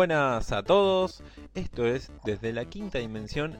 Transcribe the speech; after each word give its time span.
Buenas 0.00 0.50
a 0.52 0.62
todos, 0.62 1.22
esto 1.54 1.84
es 1.84 2.10
desde 2.24 2.54
la 2.54 2.64
quinta 2.64 2.96
dimensión 2.96 3.58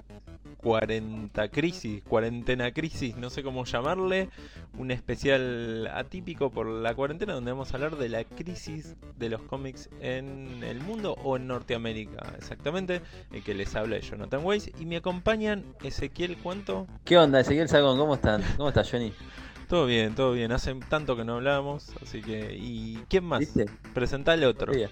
40 0.56 1.50
crisis, 1.50 2.02
cuarentena 2.02 2.72
crisis, 2.72 3.14
no 3.18 3.28
sé 3.28 3.42
cómo 3.42 3.66
llamarle, 3.66 4.30
un 4.78 4.90
especial 4.90 5.86
atípico 5.92 6.50
por 6.50 6.66
la 6.66 6.94
cuarentena 6.94 7.34
donde 7.34 7.52
vamos 7.52 7.70
a 7.70 7.76
hablar 7.76 7.98
de 7.98 8.08
la 8.08 8.24
crisis 8.24 8.96
de 9.18 9.28
los 9.28 9.42
cómics 9.42 9.90
en 10.00 10.64
el 10.64 10.80
mundo 10.80 11.14
o 11.22 11.36
en 11.36 11.46
Norteamérica, 11.46 12.32
exactamente, 12.38 13.02
el 13.32 13.44
que 13.44 13.52
les 13.52 13.76
habla 13.76 13.98
es 13.98 14.08
Jonathan 14.08 14.40
Weiss 14.42 14.70
y 14.80 14.86
me 14.86 14.96
acompañan 14.96 15.62
Ezequiel, 15.82 16.38
¿cuánto? 16.38 16.86
¿Qué 17.04 17.18
onda, 17.18 17.40
Ezequiel 17.40 17.68
Sagón? 17.68 17.98
¿Cómo 17.98 18.14
están? 18.14 18.42
¿Cómo 18.56 18.70
estás, 18.70 18.90
Johnny? 18.90 19.12
Todo 19.68 19.84
bien, 19.84 20.14
todo 20.14 20.32
bien, 20.32 20.52
hace 20.52 20.74
tanto 20.88 21.16
que 21.16 21.24
no 21.24 21.34
hablamos, 21.34 21.92
así 22.02 22.22
que... 22.22 22.56
¿Y 22.56 22.96
quién 23.08 23.24
más? 23.24 23.40
¿Viste? 23.40 23.66
Presentale 23.94 24.46
otro. 24.46 24.72
Bien. 24.72 24.88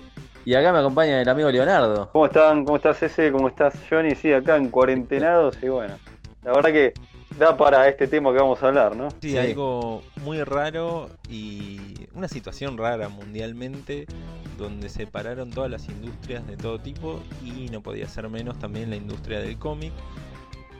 Y 0.48 0.54
acá 0.54 0.72
me 0.72 0.78
acompaña 0.78 1.20
el 1.20 1.28
amigo 1.28 1.50
Leonardo. 1.50 2.08
¿Cómo 2.10 2.24
están? 2.24 2.64
¿Cómo 2.64 2.78
estás 2.78 3.02
ese? 3.02 3.30
¿Cómo 3.30 3.48
estás 3.48 3.74
Johnny? 3.90 4.14
Sí, 4.14 4.32
acá 4.32 4.56
en 4.56 4.70
cuarentenados 4.70 5.62
y 5.62 5.68
bueno, 5.68 5.98
la 6.42 6.52
verdad 6.52 6.70
que 6.70 6.94
da 7.38 7.54
para 7.54 7.86
este 7.86 8.08
tema 8.08 8.32
que 8.32 8.38
vamos 8.38 8.62
a 8.62 8.68
hablar, 8.68 8.96
¿no? 8.96 9.10
Sí, 9.20 9.32
Sí. 9.32 9.36
algo 9.36 10.00
muy 10.24 10.42
raro 10.44 11.10
y 11.28 12.08
una 12.14 12.28
situación 12.28 12.78
rara 12.78 13.10
mundialmente 13.10 14.06
donde 14.56 14.88
se 14.88 15.06
pararon 15.06 15.50
todas 15.50 15.70
las 15.70 15.86
industrias 15.86 16.46
de 16.46 16.56
todo 16.56 16.78
tipo 16.78 17.20
y 17.44 17.68
no 17.68 17.82
podía 17.82 18.08
ser 18.08 18.26
menos 18.30 18.58
también 18.58 18.88
la 18.88 18.96
industria 18.96 19.40
del 19.40 19.58
cómic. 19.58 19.92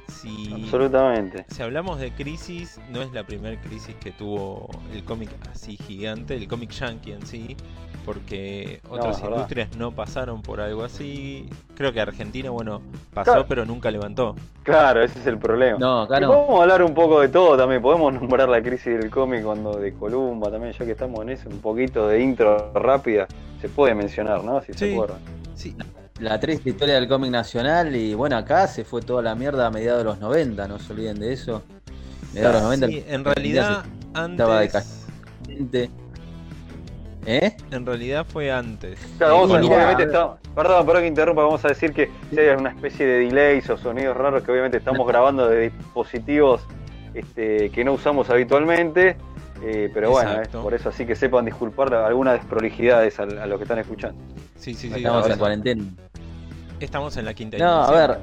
Si, 0.08 0.50
Absolutamente. 0.54 1.44
si 1.50 1.62
hablamos 1.62 2.00
de 2.00 2.10
crisis, 2.12 2.80
no 2.88 3.02
es 3.02 3.12
la 3.12 3.24
primera 3.24 3.60
crisis 3.60 3.94
que 3.96 4.12
tuvo 4.12 4.70
el 4.94 5.04
cómic 5.04 5.28
así 5.52 5.76
gigante, 5.76 6.36
el 6.36 6.48
cómic 6.48 6.70
yankee 6.70 7.12
en 7.12 7.26
sí, 7.26 7.54
porque 8.04 8.80
otras 8.88 9.20
verdad. 9.20 9.36
industrias 9.36 9.76
no 9.76 9.92
pasaron 9.92 10.42
por 10.42 10.60
algo 10.60 10.84
así. 10.84 11.48
Creo 11.74 11.92
que 11.92 12.00
Argentina, 12.00 12.50
bueno, 12.50 12.80
pasó 13.14 13.32
Claro. 13.32 13.46
pero 13.48 13.64
nunca 13.64 13.90
levantó. 13.90 14.34
Claro, 14.62 15.02
ese 15.02 15.18
es 15.18 15.26
el 15.26 15.38
problema. 15.38 15.78
No, 15.78 16.06
no. 16.06 16.08
Podemos 16.08 16.60
hablar 16.62 16.82
un 16.82 16.94
poco 16.94 17.20
de 17.20 17.28
todo 17.28 17.56
también, 17.56 17.80
podemos 17.82 18.12
nombrar 18.14 18.48
la 18.48 18.60
crisis 18.62 18.98
del 18.98 19.10
cómic 19.10 19.42
cuando 19.42 19.78
de 19.78 19.92
Columba 19.94 20.50
también, 20.50 20.72
ya 20.72 20.84
que 20.84 20.92
estamos 20.92 21.20
en 21.22 21.30
eso, 21.30 21.48
un 21.48 21.60
poquito 21.60 22.08
de 22.08 22.20
intro 22.22 22.72
rápida, 22.74 23.26
se 23.60 23.68
puede 23.68 23.94
mencionar, 23.94 24.42
¿no? 24.44 24.60
Si 24.62 24.72
Sí. 24.72 24.78
se 24.78 24.92
acuerdan. 24.94 25.18
Sí, 25.54 25.74
La 26.20 26.40
triste 26.40 26.70
historia 26.70 26.94
del 26.96 27.06
cómic 27.08 27.30
nacional 27.30 27.94
y 27.94 28.12
bueno, 28.14 28.36
acá 28.36 28.66
se 28.66 28.84
fue 28.84 29.00
toda 29.02 29.22
la 29.22 29.34
mierda 29.36 29.66
a 29.66 29.70
mediados 29.70 29.98
de 30.00 30.04
los 30.04 30.18
90, 30.18 30.66
no 30.66 30.78
se 30.80 30.92
olviden 30.92 31.18
de 31.20 31.32
eso. 31.32 31.62
Mediados 32.34 32.54
de 32.54 32.60
los 32.60 32.62
90. 32.62 32.86
sí, 32.88 33.04
en 33.08 33.24
realidad 33.24 33.84
estaba 34.28 34.60
de 34.60 34.64
antes... 34.66 35.90
¿Eh? 37.30 37.54
En 37.72 37.84
realidad 37.84 38.24
fue 38.26 38.50
antes. 38.50 38.98
Claro, 39.18 39.40
vamos 39.42 39.58
a, 39.58 39.60
Mirá, 39.60 39.74
obviamente 39.74 40.04
estamos, 40.04 40.38
perdón, 40.54 40.86
perdón 40.86 41.02
que 41.02 41.08
interrumpa, 41.08 41.42
vamos 41.42 41.62
a 41.62 41.68
decir 41.68 41.92
que 41.92 42.10
si 42.30 42.40
hay 42.40 42.56
una 42.56 42.70
especie 42.70 43.04
de 43.04 43.18
delays 43.26 43.68
o 43.68 43.76
sonidos 43.76 44.16
raros 44.16 44.42
que 44.42 44.50
obviamente 44.50 44.78
estamos 44.78 45.06
grabando 45.06 45.46
de 45.46 45.68
dispositivos 45.68 46.62
este, 47.12 47.68
que 47.68 47.84
no 47.84 47.92
usamos 47.92 48.30
habitualmente, 48.30 49.18
eh, 49.62 49.90
pero 49.92 50.10
bueno, 50.10 50.40
es 50.40 50.48
por 50.48 50.72
eso 50.72 50.88
así 50.88 51.04
que 51.04 51.14
sepan 51.14 51.44
disculpar 51.44 51.92
algunas 51.92 52.32
desprolijidades 52.32 53.20
a, 53.20 53.24
a 53.24 53.46
los 53.46 53.58
que 53.58 53.64
están 53.64 53.78
escuchando. 53.78 54.18
Sí, 54.56 54.72
sí, 54.72 54.88
sí. 54.88 54.94
Estamos 54.96 55.28
en 55.28 55.38
cuarentena. 55.38 55.84
estamos 56.80 57.16
en 57.18 57.26
la 57.26 57.34
quinta 57.34 57.58
No, 57.58 57.82
a 57.82 57.92
ver. 57.92 58.18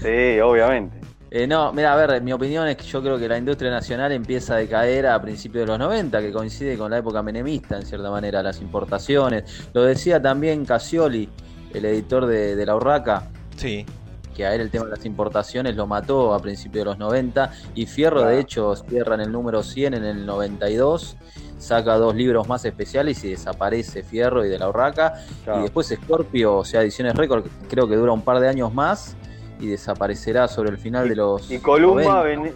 Sí, 0.00 0.38
obviamente. 0.40 1.01
Eh, 1.34 1.46
no, 1.46 1.72
mira, 1.72 1.94
a 1.94 1.96
ver, 1.96 2.20
mi 2.20 2.30
opinión 2.32 2.68
es 2.68 2.76
que 2.76 2.84
yo 2.84 3.00
creo 3.00 3.18
que 3.18 3.26
la 3.26 3.38
industria 3.38 3.70
nacional 3.70 4.12
empieza 4.12 4.54
a 4.54 4.58
decaer 4.58 5.06
a 5.06 5.20
principios 5.22 5.62
de 5.62 5.66
los 5.68 5.78
90, 5.78 6.20
que 6.20 6.30
coincide 6.30 6.76
con 6.76 6.90
la 6.90 6.98
época 6.98 7.22
menemista, 7.22 7.76
en 7.76 7.86
cierta 7.86 8.10
manera, 8.10 8.42
las 8.42 8.60
importaciones. 8.60 9.44
Lo 9.72 9.82
decía 9.82 10.20
también 10.20 10.66
Casioli, 10.66 11.30
el 11.72 11.84
editor 11.86 12.26
de, 12.26 12.54
de 12.54 12.66
La 12.66 12.76
Urraca, 12.76 13.30
Sí, 13.56 13.86
que 14.34 14.44
a 14.44 14.54
él 14.54 14.60
el 14.62 14.70
tema 14.70 14.84
de 14.86 14.90
las 14.90 15.06
importaciones 15.06 15.74
lo 15.74 15.86
mató 15.86 16.34
a 16.34 16.38
principios 16.38 16.84
de 16.84 16.90
los 16.90 16.98
90 16.98 17.50
y 17.74 17.86
Fierro 17.86 18.22
de 18.24 18.38
hecho 18.40 18.74
cierra 18.76 19.14
en 19.14 19.20
el 19.22 19.32
número 19.32 19.62
100 19.62 19.94
en 19.94 20.04
el 20.04 20.24
92 20.26 21.16
saca 21.58 21.96
dos 21.96 22.14
libros 22.14 22.48
más 22.48 22.64
especiales 22.64 23.22
y 23.24 23.30
desaparece 23.30 24.02
Fierro 24.02 24.44
y 24.44 24.48
de 24.48 24.58
la 24.58 24.68
Urraca 24.70 25.14
Claro. 25.44 25.60
y 25.60 25.62
después 25.64 25.86
Scorpio, 25.88 26.56
o 26.56 26.64
sea, 26.64 26.80
Ediciones 26.82 27.14
Record 27.14 27.44
creo 27.68 27.86
que 27.88 27.94
dura 27.96 28.12
un 28.12 28.22
par 28.22 28.40
de 28.40 28.48
años 28.48 28.72
más 28.72 29.16
y 29.62 29.68
desaparecerá 29.68 30.48
sobre 30.48 30.70
el 30.70 30.78
final 30.78 31.08
de 31.08 31.16
los 31.16 31.50
Y 31.50 31.58
Columba, 31.58 32.02
90. 32.02 32.22
veni- 32.24 32.52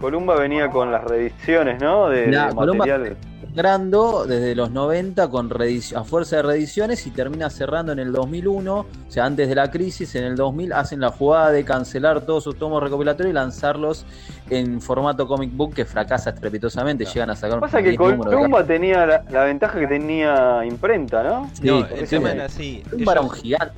Columba 0.00 0.36
venía 0.36 0.70
con 0.70 0.92
las 0.92 1.02
reediciones, 1.04 1.80
¿no? 1.80 2.08
De, 2.08 2.26
Nah, 2.28 2.48
de 2.48 2.54
Columba- 2.54 2.86
material. 2.86 3.16
Sangrando 3.46 4.26
desde 4.26 4.54
los 4.54 4.70
90 4.70 5.28
con 5.30 5.48
a 5.50 6.04
fuerza 6.04 6.36
de 6.36 6.42
reediciones 6.42 7.06
y 7.06 7.10
termina 7.10 7.48
cerrando 7.48 7.92
en 7.92 7.98
el 8.00 8.12
2001, 8.12 8.80
o 8.80 8.86
sea, 9.08 9.24
antes 9.24 9.48
de 9.48 9.54
la 9.54 9.70
crisis, 9.70 10.14
en 10.14 10.24
el 10.24 10.36
2000 10.36 10.74
hacen 10.74 11.00
la 11.00 11.08
jugada 11.10 11.50
de 11.52 11.64
cancelar 11.64 12.20
todos 12.20 12.44
sus 12.44 12.58
tomos 12.58 12.82
recopilatorios 12.82 13.30
y 13.30 13.34
lanzarlos 13.34 14.04
en 14.50 14.82
formato 14.82 15.26
comic 15.26 15.56
book 15.56 15.72
que 15.74 15.86
fracasa 15.86 16.30
estrepitosamente, 16.30 17.04
Claro. 17.04 17.14
llegan 17.14 17.30
a 17.30 17.36
sacar 17.36 17.60
Pasa 17.60 17.78
que 17.82 17.88
10 17.90 17.98
números 18.00 18.26
de 18.26 18.36
Columba 18.36 18.64
tenía 18.64 19.06
la, 19.06 19.24
la 19.30 19.44
ventaja 19.44 19.78
que 19.80 19.86
tenía 19.86 20.62
imprenta, 20.66 21.22
¿no? 21.22 21.48
Sí, 21.54 21.66
no, 21.66 21.86
el 21.86 22.06
tema 22.06 22.32
era 22.32 22.44
así. 22.44 22.82
Columba 22.90 23.12
era 23.12 23.20
un 23.22 23.30
gigante. 23.30 23.74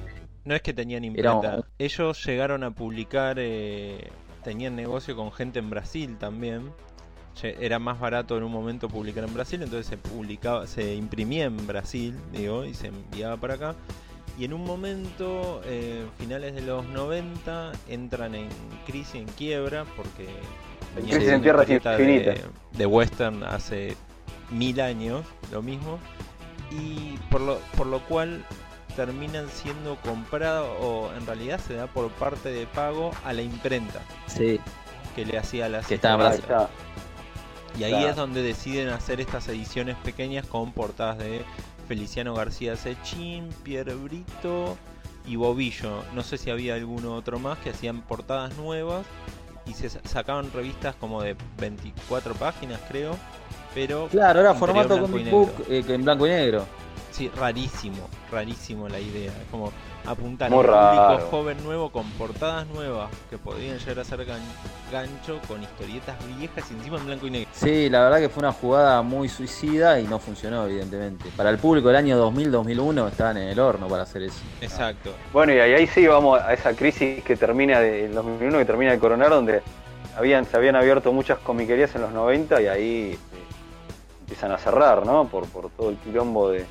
No 0.49 0.55
es 0.55 0.63
que 0.63 0.73
tenían 0.73 1.05
imprenta. 1.05 1.31
un- 1.59 1.65
Ellos 1.79 2.25
llegaron 2.25 2.65
a 2.65 2.71
publicar, 2.71 3.37
eh, 3.39 4.09
tenían 4.43 4.75
negocio 4.75 5.15
con 5.15 5.31
gente 5.31 5.59
en 5.59 5.71
Brasil 5.71 6.17
también. 6.19 6.73
Era 7.43 7.79
más 7.79 8.01
barato 8.01 8.37
en 8.37 8.43
un 8.43 8.51
momento 8.51 8.89
publicar 8.89 9.23
en 9.23 9.33
Brasil, 9.33 9.63
entonces 9.63 9.87
se 9.87 9.97
publicaba, 9.97 10.67
se 10.67 10.97
imprimía 10.97 11.45
en 11.45 11.69
Brasil, 11.69 12.17
digo, 12.33 12.65
y 12.65 12.75
se 12.75 12.89
enviaba 12.89 13.37
para 13.37 13.55
acá. 13.55 13.75
Y 14.37 14.45
en 14.45 14.53
un 14.55 14.65
momento, 14.65 15.61
eh, 15.65 16.05
finales 16.19 16.55
de 16.55 16.63
los 16.63 16.85
90, 16.87 17.71
entran 17.89 18.35
en 18.35 18.49
crisis, 18.87 19.17
en 19.17 19.27
quiebra, 19.27 19.85
porque 19.97 20.27
venían 20.97 21.19
Crisis 21.19 21.33
en 21.35 21.43
historieta 21.77 21.97
de, 22.33 22.45
de 22.79 22.87
western 22.87 23.45
hace 23.45 23.97
mil 24.51 24.81
años, 24.81 25.25
lo 25.53 25.63
mismo. 25.63 25.99
Y 26.73 27.17
por 27.31 27.41
lo, 27.41 27.59
por 27.77 27.87
lo 27.87 28.01
cual 28.07 28.45
terminan 28.99 29.49
siendo 29.49 29.95
comprados, 29.97 30.69
o 30.81 31.11
en 31.17 31.25
realidad 31.25 31.61
se 31.65 31.75
da 31.75 31.87
por 31.87 32.11
parte 32.11 32.49
de 32.51 32.67
pago 32.67 33.13
a 33.25 33.33
la 33.33 33.43
imprenta 33.43 34.01
Sí, 34.27 34.59
que 35.15 35.25
le 35.25 35.39
hacía 35.39 35.69
las 35.69 35.87
Que 35.87 35.95
estaba. 35.95 36.35
Y 37.79 37.85
ahí 37.85 37.93
Claro. 37.93 38.09
es 38.09 38.17
donde 38.17 38.43
deciden 38.43 38.89
hacer 38.89 39.21
estas 39.21 39.47
ediciones 39.49 39.97
pequeñas 39.99 40.45
con 40.47 40.73
portadas 40.73 41.19
de 41.19 41.45
Feliciano 41.87 42.35
García 42.35 42.75
Sechín, 42.77 43.51
Pierre 43.63 43.95
Brito 43.95 44.77
y 45.25 45.37
Bobillo. 45.37 46.03
No 46.13 46.25
sé 46.25 46.37
si 46.39 46.51
había 46.51 46.75
alguno 46.75 47.15
otro 47.15 47.39
más 47.39 47.57
que 47.59 47.71
hacían 47.71 48.01
portadas 48.03 48.57
nuevas 48.57 49.07
y 49.65 49.75
se 49.75 49.91
sa- 49.91 50.01
sacaban 50.05 50.51
revistas 50.53 50.97
como 50.97 51.23
de 51.23 51.37
24 51.61 52.35
páginas, 52.35 52.81
creo. 52.89 53.17
Pero 53.75 54.09
claro, 54.09 54.41
era 54.41 54.55
formato 54.55 55.01
comic 55.01 55.31
book 55.31 55.53
eh, 55.69 55.85
en 55.87 56.03
blanco 56.05 56.27
y 56.27 56.31
negro. 56.31 56.67
Sí, 57.19 57.29
rarísimo, 57.37 58.09
rarísimo 58.31 58.89
la 58.89 59.01
idea. 59.01 59.33
Es 59.33 59.51
como 59.51 59.73
apuntar 60.07 60.53
a 60.53 60.55
un 60.55 60.63
público 60.65 61.29
joven 61.33 61.65
nuevo 61.65 61.91
con 61.91 62.09
portadas 62.13 62.65
nuevas 62.69 63.11
que 63.29 63.37
podrían 63.37 63.77
llegar 63.79 63.99
a 63.99 64.05
ser 64.05 64.21
gan- 64.25 64.39
gancho 64.93 65.41
con 65.49 65.61
historietas 65.61 66.15
viejas 66.39 66.65
y 66.71 66.75
encima 66.75 66.97
en 66.99 67.07
blanco 67.07 67.27
y 67.27 67.31
negro. 67.31 67.51
Sí, 67.53 67.91
la 67.91 68.05
verdad 68.05 68.21
que 68.21 68.29
fue 68.29 68.43
una 68.43 68.53
jugada 68.53 69.03
muy 69.03 69.29
suicida 69.29 69.99
y 69.99 70.05
no 70.07 70.21
funcionó, 70.21 70.65
evidentemente. 70.67 71.29
Para 71.37 71.51
el 71.51 71.59
público 71.59 71.89
del 71.89 71.97
año 71.97 72.17
2000-2001 72.31 73.09
estaban 73.09 73.37
en 73.39 73.49
el 73.49 73.59
horno 73.59 73.89
para 73.89 74.05
hacer 74.05 74.23
eso. 74.23 74.39
Exacto. 74.61 75.13
Bueno, 75.33 75.53
y 75.53 75.59
ahí, 75.59 75.73
ahí 75.73 75.87
sí 75.89 76.07
vamos 76.07 76.41
a 76.41 76.53
esa 76.55 76.73
crisis 76.75 77.25
que 77.25 77.35
termina 77.37 77.81
de, 77.81 78.05
en 78.05 78.15
2001, 78.15 78.59
que 78.59 78.65
termina 78.65 78.93
de 78.93 79.01
coronar, 79.01 79.31
donde 79.31 79.61
habían, 80.17 80.45
se 80.47 80.57
habían 80.57 80.77
abierto 80.77 81.13
muchas 81.13 81.39
comiquerías 81.41 81.93
en 81.97 82.03
los 82.03 82.13
90 82.13 82.63
y 82.63 82.67
ahí 82.69 83.11
eh, 83.15 83.19
empiezan 84.21 84.53
a 84.53 84.59
cerrar, 84.59 85.05
¿no? 85.05 85.27
Por, 85.27 85.47
por 85.49 85.69
todo 85.71 85.91
el 85.91 85.97
quilombo 85.97 86.51
de 86.51 86.65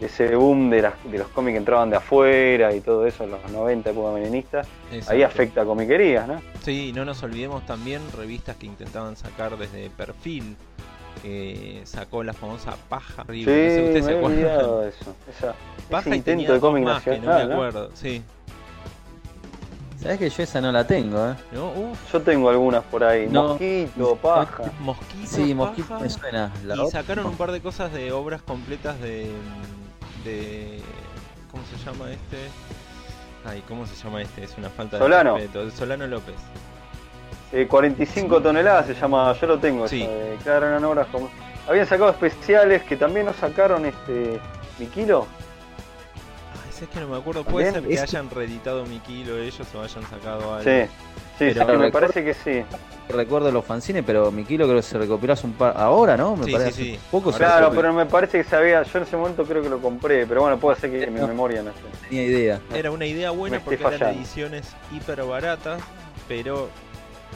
ese 0.00 0.34
boom 0.36 0.70
de, 0.70 0.82
las- 0.82 0.94
de 1.04 1.18
los 1.18 1.28
cómics 1.28 1.54
que 1.54 1.58
entraban 1.58 1.88
de 1.90 1.96
afuera 1.96 2.74
y 2.74 2.80
todo 2.80 3.06
eso 3.06 3.24
en 3.24 3.30
los 3.30 3.50
90, 3.50 3.90
época 3.90 4.12
meninista. 4.12 4.62
Ahí 5.08 5.22
afecta 5.22 5.62
a 5.62 5.64
comiquerías, 5.64 6.26
¿no? 6.28 6.40
Sí, 6.62 6.92
no 6.94 7.04
nos 7.04 7.22
olvidemos 7.22 7.64
también 7.66 8.02
revistas 8.16 8.56
que 8.56 8.66
intentaban 8.66 9.16
sacar 9.16 9.56
desde 9.56 9.90
perfil. 9.90 10.56
Que 11.22 11.80
sacó 11.84 12.22
la 12.24 12.32
famosa 12.34 12.76
paja 12.88 13.24
Sí, 13.30 13.40
no 13.40 13.44
sé, 13.44 13.80
me 13.80 13.84
¿ustedes 13.86 14.04
se 14.04 14.12
he 14.12 14.18
acuerdan? 14.18 14.38
olvidado 14.44 14.80
de 14.80 14.88
eso. 14.90 15.14
Esa- 15.30 15.54
Paja 15.88 16.08
ese 16.10 16.16
intento 16.16 16.52
de 16.52 16.60
cómic 16.60 16.82
que 16.82 16.84
no 16.84 16.90
me 16.90 16.94
nacional, 16.94 17.48
¿no? 17.48 17.54
acuerdo. 17.54 17.90
Sí. 17.94 18.22
¿Sabes 20.02 20.18
que 20.18 20.28
yo 20.28 20.42
esa 20.42 20.60
no 20.60 20.70
la 20.70 20.86
tengo, 20.86 21.30
eh? 21.30 21.34
¿No? 21.52 21.70
Uf, 21.70 22.12
Yo 22.12 22.20
tengo 22.20 22.50
algunas 22.50 22.84
por 22.84 23.04
ahí. 23.04 23.26
No. 23.30 23.50
Mosquito, 23.50 24.16
paja. 24.16 24.64
mosquito. 24.80 25.26
Sí, 25.26 25.54
Mosquito 25.54 25.88
paja. 25.88 26.00
me 26.02 26.10
suena. 26.10 26.52
La 26.66 26.76
y 26.76 26.78
otra, 26.80 27.00
sacaron 27.00 27.26
un 27.26 27.36
par 27.36 27.52
de 27.52 27.60
cosas 27.62 27.90
de 27.92 28.12
obras 28.12 28.42
completas 28.42 29.00
de, 29.00 29.30
de. 30.24 30.80
¿Cómo 31.50 31.62
se 31.66 31.76
llama 31.84 32.10
este? 32.10 32.38
Ay, 33.44 33.62
¿cómo 33.68 33.86
se 33.86 33.94
llama 34.02 34.22
este? 34.22 34.44
Es 34.44 34.56
una 34.58 34.70
falta 34.70 34.98
Solano. 34.98 35.34
de 35.34 35.40
respeto. 35.42 35.70
Solano 35.70 36.06
López. 36.06 36.34
Eh, 37.52 37.66
45 37.68 38.42
toneladas 38.42 38.86
se 38.86 38.94
llama, 38.94 39.32
yo 39.40 39.46
lo 39.46 39.58
tengo. 39.58 39.86
Sí. 39.86 40.08
claro, 40.42 40.66
eran 40.66 40.84
obras 40.84 41.06
como. 41.12 41.30
Habían 41.68 41.86
sacado 41.86 42.10
especiales 42.10 42.82
que 42.82 42.96
también 42.96 43.26
nos 43.26 43.36
sacaron 43.36 43.84
este. 43.86 44.40
¿Mi 44.78 44.86
kilo? 44.86 45.26
Ah, 46.54 46.68
es 46.82 46.88
que 46.88 47.00
no 47.00 47.06
me 47.08 47.16
acuerdo. 47.16 47.44
Puede 47.44 47.70
También 47.72 47.82
ser 47.82 47.88
que 47.88 47.94
es- 47.94 48.14
hayan 48.14 48.30
reeditado 48.30 48.84
mi 48.86 48.98
kilo 49.00 49.38
ellos 49.38 49.66
o 49.74 49.82
hayan 49.82 50.02
sacado 50.10 50.54
algo. 50.54 50.62
Sí, 50.64 50.90
sí, 51.38 51.52
sí, 51.52 51.58
me 51.58 51.64
recuerdo- 51.64 51.90
parece 51.92 52.24
que 52.24 52.34
sí. 52.34 52.62
Recuerdo 53.08 53.52
los 53.52 53.64
fanzines, 53.64 54.02
pero 54.06 54.32
mi 54.32 54.44
kilo 54.44 54.64
creo 54.64 54.76
que 54.78 54.82
se 54.82 54.96
recopiló 54.96 55.34
hace 55.34 55.46
un 55.46 55.52
par. 55.52 55.74
Ahora, 55.76 56.16
¿no? 56.16 56.36
Me 56.36 56.46
Sí, 56.46 56.52
parece 56.52 56.72
sí, 56.72 56.98
poco 57.10 57.32
se 57.32 57.38
Claro, 57.38 57.70
pero 57.74 57.92
me 57.92 58.06
parece 58.06 58.38
que 58.38 58.44
sabía, 58.44 58.82
yo 58.82 58.98
en 58.98 59.04
ese 59.04 59.16
momento 59.16 59.44
creo 59.44 59.62
que 59.62 59.68
lo 59.68 59.78
compré, 59.78 60.26
pero 60.26 60.40
bueno, 60.40 60.58
puede 60.58 60.76
ser 60.80 60.90
que 60.90 61.06
mi 61.10 61.20
No. 61.20 61.26
memoria 61.28 61.62
no 61.62 61.70
sé. 61.72 61.78
tenía 62.08 62.24
idea. 62.24 62.60
Era 62.72 62.90
una 62.90 63.04
idea 63.04 63.30
buena 63.30 63.60
porque 63.60 63.74
eran 63.84 63.92
fallando. 63.98 64.18
ediciones 64.18 64.74
hiper 64.90 65.22
baratas, 65.24 65.82
pero 66.28 66.70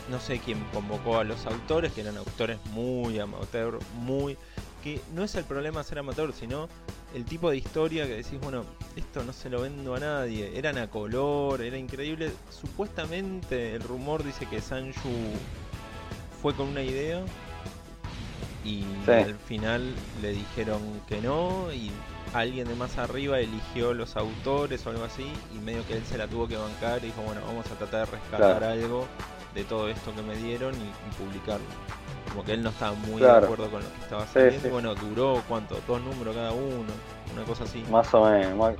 no 0.09 0.19
sé 0.21 0.39
quién 0.39 0.59
convocó 0.73 1.19
a 1.19 1.25
los 1.25 1.45
autores, 1.47 1.93
que 1.93 2.01
eran 2.01 2.17
autores 2.17 2.59
muy 2.73 3.19
amateur, 3.19 3.79
muy... 4.01 4.39
Que 4.83 5.01
no 5.15 5.25
es 5.25 5.35
el 5.35 5.45
problema 5.45 5.83
ser 5.83 5.99
amateur, 5.99 6.33
sino 6.33 6.69
el 7.15 7.25
tipo 7.25 7.51
de 7.51 7.57
historia 7.57 8.07
que 8.07 8.17
decís, 8.17 8.39
bueno, 8.41 8.65
esto 8.97 9.25
no 9.25 9.33
se 9.33 9.51
lo 9.51 9.63
vendo 9.63 9.95
a 9.95 10.01
nadie. 10.01 10.57
Eran 10.57 10.79
a 10.79 10.89
color, 10.89 11.63
era 11.63 11.77
increíble. 11.77 12.31
Supuestamente 12.51 13.75
el 13.75 13.83
rumor 13.83 14.23
dice 14.23 14.47
que 14.47 14.61
Sanju 14.61 15.11
fue 16.41 16.55
con 16.55 16.69
una 16.69 16.83
idea 16.83 17.23
y 18.65 18.83
Sí. 19.05 19.11
al 19.13 19.35
final 19.37 19.95
le 20.23 20.31
dijeron 20.33 20.81
que 21.09 21.21
no 21.23 21.73
y 21.73 21.91
alguien 22.35 22.69
de 22.69 22.75
más 22.75 22.99
arriba 22.99 23.41
eligió 23.41 23.95
los 23.95 24.17
autores 24.17 24.87
o 24.87 24.91
algo 24.91 25.05
así 25.05 25.33
y 25.55 25.59
medio 25.59 25.87
que 25.87 25.95
él 25.95 26.05
se 26.05 26.19
la 26.19 26.27
tuvo 26.29 26.47
que 26.47 26.57
bancar 26.57 26.99
y 27.03 27.07
dijo 27.07 27.23
bueno 27.23 27.41
vamos 27.47 27.65
a 27.71 27.75
tratar 27.77 28.07
de 28.07 28.13
rescatar 28.17 28.59
Claro. 28.59 28.67
algo 28.69 29.07
de 29.55 29.65
todo 29.65 29.89
esto 29.89 30.15
que 30.15 30.23
me 30.23 30.37
dieron 30.37 30.75
y, 30.75 30.79
y 30.79 31.15
publicarlo 31.25 31.65
como 32.39 32.47
que 32.47 32.53
él 32.53 32.63
no 32.63 32.71
estaba 32.71 32.93
muy 32.93 33.17
Claro. 33.21 33.41
de 33.41 33.47
acuerdo 33.47 33.71
con 33.71 33.83
lo 33.83 33.89
que 33.89 34.01
estaba 34.01 34.23
haciendo 34.23 34.61
sí. 34.61 34.69
bueno 34.69 34.95
duró 34.95 35.43
cuánto 35.49 35.77
dos 35.89 36.01
números 36.03 36.37
cada 36.37 36.53
uno 36.53 36.93
una 37.35 37.45
cosa 37.45 37.65
así 37.65 37.85
Más 37.91 38.15
o 38.15 38.25
menos, 38.25 38.57
más, 38.57 38.75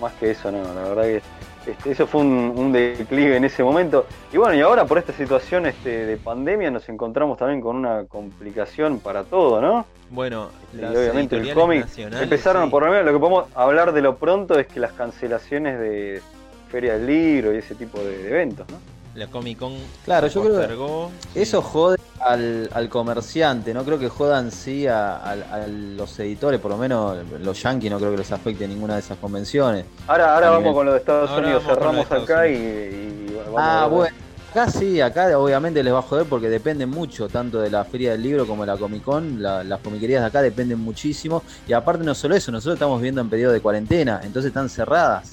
más 0.00 0.12
que 0.14 0.32
eso, 0.32 0.50
no, 0.50 0.62
la 0.74 0.88
verdad 0.88 1.02
que 1.04 1.22
este, 1.70 1.90
eso 1.92 2.06
fue 2.08 2.20
un, 2.22 2.52
un 2.56 2.72
declive 2.72 3.36
en 3.36 3.44
ese 3.44 3.64
momento. 3.64 4.06
Y 4.32 4.36
bueno, 4.36 4.54
y 4.54 4.60
ahora 4.60 4.84
por 4.84 4.98
esta 4.98 5.12
situación 5.12 5.66
este, 5.66 6.06
de 6.06 6.16
pandemia 6.16 6.70
nos 6.70 6.88
encontramos 6.88 7.38
también 7.38 7.60
con 7.60 7.74
una 7.76 8.04
complicación 8.04 8.98
para 9.00 9.24
todo, 9.24 9.60
¿no? 9.60 9.86
bueno 10.10 10.50
Y 10.72 10.76
las 10.76 10.94
obviamente 10.94 11.36
el 11.36 11.52
cómic 11.54 11.80
nacionales, 11.82 12.22
empezaron, 12.22 12.64
sí. 12.64 12.70
por 12.70 12.84
lo 12.84 12.90
menos 12.90 13.06
lo 13.06 13.12
que 13.12 13.18
podemos 13.18 13.44
hablar 13.54 13.92
de 13.92 14.02
lo 14.02 14.16
pronto 14.16 14.58
es 14.58 14.66
que 14.68 14.78
las 14.80 14.92
cancelaciones 14.92 15.78
de 15.80 16.22
Feria 16.70 16.94
del 16.94 17.06
Libro 17.06 17.52
y 17.54 17.58
ese 17.58 17.74
tipo 17.74 17.98
de, 17.98 18.16
de 18.18 18.28
eventos, 18.30 18.66
¿no? 18.68 18.78
la 19.16 19.26
Comic 19.28 19.58
Con 19.58 19.72
Claro, 20.04 20.28
se 20.28 20.34
yo 20.34 20.42
creo 20.42 20.52
que 20.52 20.58
postergó, 20.58 21.10
sí. 21.32 21.40
Eso 21.40 21.62
jode 21.62 21.96
al, 22.26 22.68
al 22.74 22.88
comerciante, 22.88 23.72
no 23.72 23.84
creo 23.84 23.98
que 23.98 24.08
jodan 24.08 24.50
sí 24.50 24.86
a, 24.86 25.16
a- 25.16 25.32
a 25.32 25.66
los 25.68 26.18
editores, 26.18 26.60
por 26.60 26.72
lo 26.72 26.76
menos 26.76 27.16
los 27.40 27.62
yankees 27.62 27.90
no 27.90 27.98
creo 27.98 28.10
que 28.10 28.16
les 28.18 28.32
afecte 28.32 28.66
ninguna 28.66 28.94
de 28.94 29.00
esas 29.00 29.16
convenciones. 29.18 29.84
Ahora, 30.08 30.34
ahora 30.34 30.50
vamos 30.50 30.62
nivel- 30.64 30.74
con 30.74 30.86
lo 30.86 30.92
de 30.92 30.98
Estados 30.98 31.30
Ahora 31.30 31.42
Unidos, 31.46 31.62
cerramos 31.64 32.02
Estados 32.02 32.24
acá 32.24 32.48
y, 32.48 32.52
y 32.54 33.36
vamos 33.46 33.60
a 33.60 33.84
ah, 33.84 33.86
bueno, 33.86 34.16
acá 34.50 34.68
sí, 34.70 35.00
acá 35.00 35.38
obviamente 35.38 35.82
les 35.84 35.94
va 35.94 36.00
a 36.00 36.02
joder 36.02 36.26
porque 36.26 36.48
dependen 36.48 36.90
mucho, 36.90 37.28
tanto 37.28 37.60
de 37.60 37.70
la 37.70 37.84
Feria 37.84 38.10
del 38.12 38.22
Libro 38.22 38.44
como 38.46 38.64
de 38.64 38.72
la 38.72 38.76
Comic 38.76 39.04
Con, 39.04 39.40
la- 39.40 39.62
las 39.62 39.78
comiquerías 39.80 40.22
de 40.22 40.26
acá 40.26 40.42
dependen 40.42 40.80
muchísimo, 40.80 41.44
y 41.68 41.74
aparte 41.74 42.02
no 42.04 42.14
solo 42.14 42.34
eso, 42.34 42.50
nosotros 42.50 42.74
estamos 42.74 43.00
viendo 43.00 43.20
en 43.20 43.30
periodo 43.30 43.52
de 43.52 43.60
cuarentena, 43.60 44.20
entonces 44.24 44.48
están 44.48 44.68
cerradas, 44.68 45.32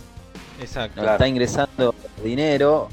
exacto 0.61 0.95
Claro. 1.01 1.11
está 1.13 1.27
ingresando 1.27 1.95
dinero. 2.23 2.87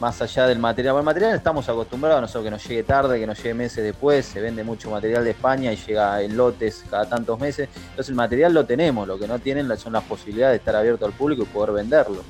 Más 0.00 0.22
allá 0.22 0.46
del 0.46 0.58
material, 0.58 0.94
bueno, 0.94 1.02
el 1.10 1.14
material 1.14 1.36
estamos 1.36 1.68
acostumbrados 1.68 2.16
a 2.16 2.20
nosotros 2.22 2.44
que 2.44 2.50
nos 2.50 2.66
llegue 2.66 2.82
tarde, 2.84 3.20
que 3.20 3.26
nos 3.26 3.36
llegue 3.36 3.52
meses 3.52 3.84
después, 3.84 4.24
se 4.24 4.40
vende 4.40 4.64
mucho 4.64 4.90
material 4.90 5.22
de 5.24 5.30
España 5.32 5.70
y 5.74 5.76
llega 5.76 6.22
en 6.22 6.38
lotes 6.38 6.84
cada 6.88 7.04
tantos 7.04 7.38
meses, 7.38 7.68
entonces 7.90 8.08
el 8.08 8.14
material 8.14 8.54
lo 8.54 8.64
tenemos, 8.64 9.06
lo 9.06 9.18
que 9.18 9.28
no 9.28 9.38
tienen 9.38 9.76
son 9.76 9.92
las 9.92 10.02
posibilidades 10.04 10.54
de 10.54 10.56
estar 10.56 10.74
abierto 10.74 11.04
al 11.04 11.12
público 11.12 11.42
y 11.42 11.44
poder 11.44 11.72
venderlo. 11.72 12.22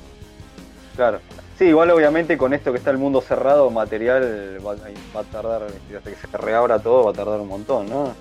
Claro. 0.97 1.21
Sí, 1.57 1.65
igual 1.67 1.91
obviamente 1.91 2.37
con 2.37 2.53
esto 2.53 2.73
que 2.73 2.79
está 2.79 2.91
el 2.91 2.97
mundo 2.97 3.21
cerrado, 3.21 3.69
material 3.69 4.57
va, 4.65 4.75
va 5.15 5.21
a 5.21 5.23
tardar, 5.23 5.63
hasta 5.63 6.09
que 6.09 6.15
se 6.17 6.37
reabra 6.37 6.77
todo, 6.77 7.05
va 7.05 7.11
a 7.11 7.13
tardar 7.13 7.39
un 7.39 7.47
montón, 7.47 7.89
¿no? 7.89 8.13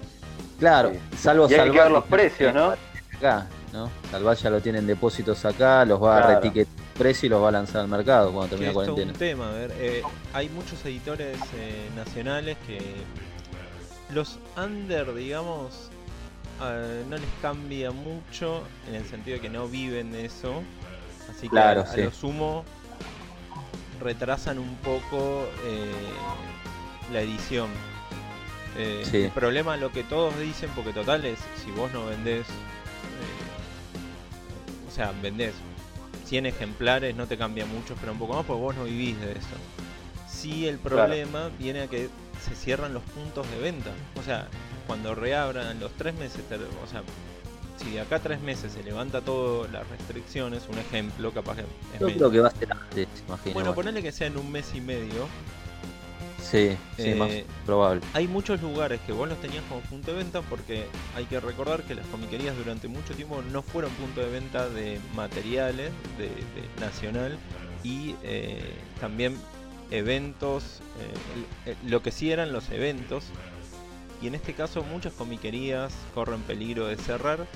Claro, 0.60 0.92
Sí. 0.92 1.00
salvo 1.18 1.48
Y 1.50 1.54
hay 1.54 1.60
que 1.60 1.66
Salvat, 1.66 1.82
ver 1.84 1.90
los 1.90 2.04
precios, 2.04 2.54
¿no? 2.54 2.74
Acá, 3.16 3.46
¿no? 3.72 3.90
Salvat 4.12 4.38
ya 4.38 4.50
lo 4.50 4.60
tienen 4.60 4.86
depósitos 4.86 5.44
acá, 5.44 5.84
los 5.84 6.00
va 6.00 6.18
a 6.18 6.20
Claro. 6.20 6.34
el 6.34 6.40
precio 7.00 7.26
y 7.26 7.30
los 7.30 7.42
va 7.42 7.48
a 7.48 7.52
lanzar 7.52 7.80
al 7.80 7.88
mercado 7.88 8.30
cuando 8.32 8.50
termine 8.50 8.66
la 8.66 8.70
es 8.70 8.74
cuarentena. 8.74 9.12
un 9.12 9.18
tema, 9.18 9.48
a 9.48 9.52
ver, 9.52 9.72
eh, 9.78 10.02
hay 10.34 10.48
muchos 10.50 10.84
editores 10.84 11.38
eh, 11.56 11.88
nacionales 11.96 12.56
que 12.66 12.78
los 14.12 14.38
under, 14.56 15.14
digamos, 15.14 15.88
eh, 16.62 17.02
no 17.08 17.16
les 17.16 17.28
cambia 17.40 17.90
mucho 17.90 18.62
en 18.88 18.96
el 18.96 19.04
sentido 19.06 19.36
de 19.36 19.40
que 19.40 19.48
no 19.48 19.66
viven 19.66 20.12
de 20.12 20.26
eso, 20.26 20.62
así 21.30 21.42
que 21.42 21.48
Claro, 21.48 21.80
a 21.82 21.86
sí. 21.86 22.02
lo 22.02 22.10
sumo 22.12 22.64
retrasan 24.00 24.58
un 24.58 24.76
poco 24.76 25.46
eh, 25.64 25.90
la 27.12 27.20
edición. 27.22 27.68
Sí. 29.04 29.24
El 29.24 29.30
problema, 29.32 29.76
lo 29.76 29.90
que 29.90 30.04
todos 30.04 30.38
dicen, 30.38 30.70
porque 30.76 30.92
total 30.92 31.24
es, 31.24 31.38
si 31.62 31.70
vos 31.72 31.92
no 31.92 32.06
vendés, 32.06 32.46
o 34.88 34.94
sea, 34.94 35.12
vendés 35.20 35.52
100 36.30 36.46
ejemplares, 36.46 37.16
no 37.16 37.26
te 37.26 37.36
cambia 37.36 37.66
mucho, 37.66 37.96
pero 37.98 38.12
un 38.12 38.18
poco 38.18 38.34
más, 38.34 38.46
porque 38.46 38.62
vos 38.62 38.76
no 38.76 38.84
vivís 38.84 39.20
de 39.20 39.32
eso. 39.32 39.48
Sí, 40.28 40.68
el 40.68 40.78
problema 40.78 41.50
viene 41.58 41.82
a 41.82 41.86
que 41.88 42.08
se 42.40 42.54
cierran 42.54 42.94
los 42.94 43.02
puntos 43.02 43.50
de 43.50 43.58
venta. 43.58 43.90
O 44.14 44.22
sea, 44.22 44.46
cuando 44.86 45.16
reabran 45.16 45.80
los 45.80 45.90
tres 45.94 46.14
meses, 46.14 46.42
o 46.84 46.86
sea, 46.86 47.02
si 47.82 47.90
de 47.90 48.00
acá 48.00 48.16
a 48.16 48.18
tres 48.20 48.40
meses 48.40 48.72
se 48.72 48.84
levanta 48.84 49.22
todas 49.22 49.72
las 49.72 49.88
restricciones, 49.88 50.68
un 50.68 50.78
ejemplo, 50.78 51.32
capaz 51.32 51.56
que 51.56 51.62
es 51.62 51.66
Yo 51.98 52.06
menos. 52.06 52.18
creo 52.18 52.30
que 52.30 52.40
va 52.40 52.48
a 52.48 52.52
ser 52.52 52.72
antes, 52.72 53.08
imagino. 53.26 53.54
Bueno, 53.54 53.74
ponele 53.74 54.00
que 54.00 54.12
sea 54.12 54.28
en 54.28 54.38
un 54.38 54.52
mes 54.52 54.72
y 54.72 54.80
medio. 54.80 55.26
Sí, 56.42 56.76
sí, 56.96 57.10
eh, 57.10 57.14
más 57.14 57.30
probable. 57.66 58.00
Hay 58.14 58.26
muchos 58.28 58.60
lugares 58.62 59.00
que 59.06 59.12
vos 59.12 59.28
los 59.28 59.40
tenías 59.40 59.62
como 59.68 59.80
punto 59.82 60.12
de 60.12 60.18
venta 60.18 60.42
porque 60.42 60.86
hay 61.14 61.24
que 61.26 61.38
recordar 61.40 61.82
que 61.82 61.94
las 61.94 62.06
comiquerías 62.06 62.56
durante 62.56 62.88
mucho 62.88 63.14
tiempo 63.14 63.42
no 63.52 63.62
fueron 63.62 63.90
punto 63.92 64.20
de 64.20 64.30
venta 64.30 64.68
de 64.68 65.00
materiales 65.14 65.90
de, 66.18 66.28
de 66.28 66.80
nacional 66.80 67.38
y 67.84 68.14
eh, 68.22 68.74
también 69.00 69.36
eventos, 69.90 70.80
eh, 71.66 71.74
lo 71.86 72.02
que 72.02 72.10
sí 72.10 72.30
eran 72.30 72.52
los 72.52 72.70
eventos 72.70 73.24
y 74.22 74.26
en 74.26 74.34
este 74.34 74.52
caso 74.54 74.82
muchas 74.82 75.12
comiquerías 75.14 75.92
corren 76.14 76.40
peligro 76.42 76.86
de 76.86 76.96
cerrar 76.96 77.46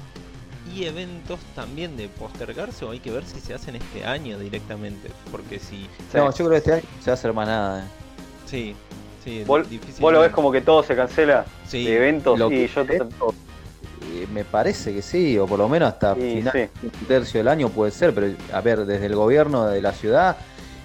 y 0.75 0.85
eventos 0.85 1.39
también 1.55 1.97
de 1.97 2.09
postergarse 2.09 2.85
o 2.85 2.91
hay 2.91 2.99
que 2.99 3.11
ver 3.11 3.25
si 3.25 3.39
se 3.41 3.55
hacen 3.55 3.77
este 3.77 4.05
año 4.05 4.39
directamente 4.39 5.11
porque 5.31 5.59
si. 5.59 5.87
No, 6.15 6.31
yo 6.31 6.37
creo 6.37 6.51
que 6.51 6.57
este 6.57 6.73
año 6.73 6.83
se 7.01 7.11
va 7.11 7.13
a 7.13 7.15
hacer 7.15 7.33
más 7.33 7.47
nada. 7.47 7.89
Sí, 8.55 8.77
sí, 9.25 9.45
¿Vos, 9.47 9.67
vos 10.01 10.13
lo 10.13 10.21
ves 10.21 10.31
como 10.33 10.53
que 10.53 10.61
todo 10.61 10.83
se 10.83 10.95
cancela 10.95 11.45
Sí. 11.67 11.85
de 11.85 11.97
eventos 11.97 12.39
Lo 12.39 12.47
y 12.51 12.67
que- 12.67 12.69
yo 12.69 12.85
te- 12.85 12.97
Eh, 12.97 14.27
me 14.33 14.45
parece 14.45 14.93
que 14.95 15.03
sí, 15.03 15.37
o 15.39 15.47
por 15.47 15.59
lo 15.59 15.69
menos 15.69 15.89
hasta 15.93 16.13
y 16.17 16.37
final 16.37 16.53
sí. 16.53 16.69
un 16.85 17.07
tercio 17.09 17.41
del 17.41 17.49
año 17.49 17.69
puede 17.71 17.91
ser, 17.91 18.15
pero 18.15 18.29
a 18.53 18.61
ver, 18.61 18.85
desde 18.87 19.07
el 19.07 19.17
gobierno 19.17 19.67
de 19.67 19.81
la 19.83 19.93
ciudad, 19.93 20.37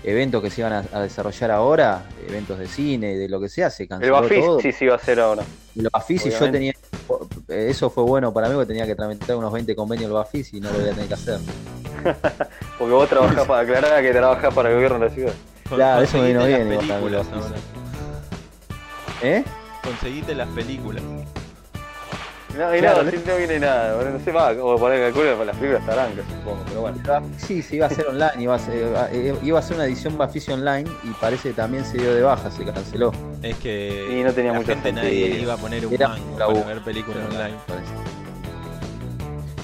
eventos 0.04 0.42
que 0.42 0.50
se 0.50 0.62
iban 0.62 0.74
a, 0.74 0.84
a 0.94 1.02
desarrollar 1.02 1.52
ahora, 1.52 2.06
eventos 2.28 2.58
de 2.58 2.68
cine, 2.68 3.16
de 3.18 3.28
lo 3.30 3.40
que 3.40 3.50
sea, 3.50 3.70
se 3.70 3.84
El 3.84 3.90
canceló 3.90 4.14
Bafis 4.22 4.40
todo. 4.46 4.60
sí 4.62 4.72
sí 4.72 4.88
va 4.88 4.96
a 4.96 5.00
ser 5.00 5.20
ahora. 5.20 5.44
El 5.76 5.90
Bafisi 5.92 6.30
yo 6.32 6.38
obviamente. 6.38 6.58
tenía, 6.58 7.70
eso 7.70 7.90
fue 7.90 8.04
bueno 8.04 8.34
para 8.34 8.48
mí 8.48 8.56
porque 8.56 8.68
tenía 8.68 8.86
que 8.88 8.96
tramitar 8.96 9.36
unos 9.36 9.52
20 9.54 9.76
convenios 9.76 10.08
el 10.08 10.14
Bafisi 10.14 10.58
y 10.58 10.62
no 10.62 10.72
lo 10.72 10.80
voy 10.80 10.88
a 10.90 10.92
tener 10.94 11.08
que 11.08 11.14
hacer. 11.14 11.40
Porque 12.80 12.94
vos 12.94 13.10
trabajás 13.10 13.46
para 13.48 13.60
aclarar 13.62 14.02
que 14.02 14.12
trabajás 14.12 14.54
para 14.54 14.70
el 14.70 14.76
gobierno 14.76 15.00
de 15.00 15.06
la 15.08 15.14
ciudad. 15.14 15.34
Claro, 15.70 16.02
eso 16.04 16.18
me 16.18 16.28
vino 16.28 16.46
bien 16.46 16.72
igual 16.72 16.88
películas 16.88 17.28
ahora. 17.32 17.56
¿Eh? 19.22 19.44
Conseguite 19.84 20.36
las 20.36 20.48
películas. 20.50 21.04
No, 22.58 22.76
y 22.76 22.80
Claro, 22.80 23.04
nada, 23.04 23.12
sí, 23.12 23.24
no 23.26 23.36
viene 23.38 23.60
nada, 23.60 23.96
boludo, 23.96 24.12
no 24.18 24.20
sé 24.20 24.34
más, 24.34 24.58
o 24.60 24.76
poner 24.78 25.00
calculo 25.02 25.34
para 25.34 25.46
las 25.46 25.56
películas 25.56 25.86
tarancas, 25.86 26.26
supongo, 26.28 26.64
pero 26.68 26.82
bueno. 26.82 26.98
Sí, 27.38 27.62
sí, 27.62 27.76
iba 27.76 27.86
a 27.86 27.90
ser 27.90 28.08
online, 28.08 28.32
iba 28.40 28.56
a 28.56 28.60
ser, 28.60 28.94
eh, 29.14 29.36
iba 29.44 29.60
a 29.60 29.62
ser 29.62 29.76
una 29.76 29.86
edición 29.86 30.18
Bafisi 30.18 30.52
online 30.52 30.90
y 31.04 31.10
parece 31.22 31.50
que 31.50 31.54
también 31.56 31.86
se 31.86 32.00
dio 32.00 32.14
de 32.14 32.22
baja, 32.24 32.50
se 32.50 32.66
canceló. 32.66 33.14
Es 33.44 33.56
que 33.58 34.18
Y 34.20 34.24
no 34.24 34.34
tenía 34.34 34.52
la 34.52 34.58
mucho 34.60 34.72
gente 34.74 34.92
nadie 34.92 35.10
sentido. 35.26 35.44
iba 35.44 35.54
a 35.54 35.58
poner 35.58 35.86
un 35.86 35.94
Era 35.94 36.08
mango 36.10 36.38
para 36.38 36.66
ver 36.66 36.82
películas 36.82 37.20
online. 37.30 37.56
Parece. 37.68 37.94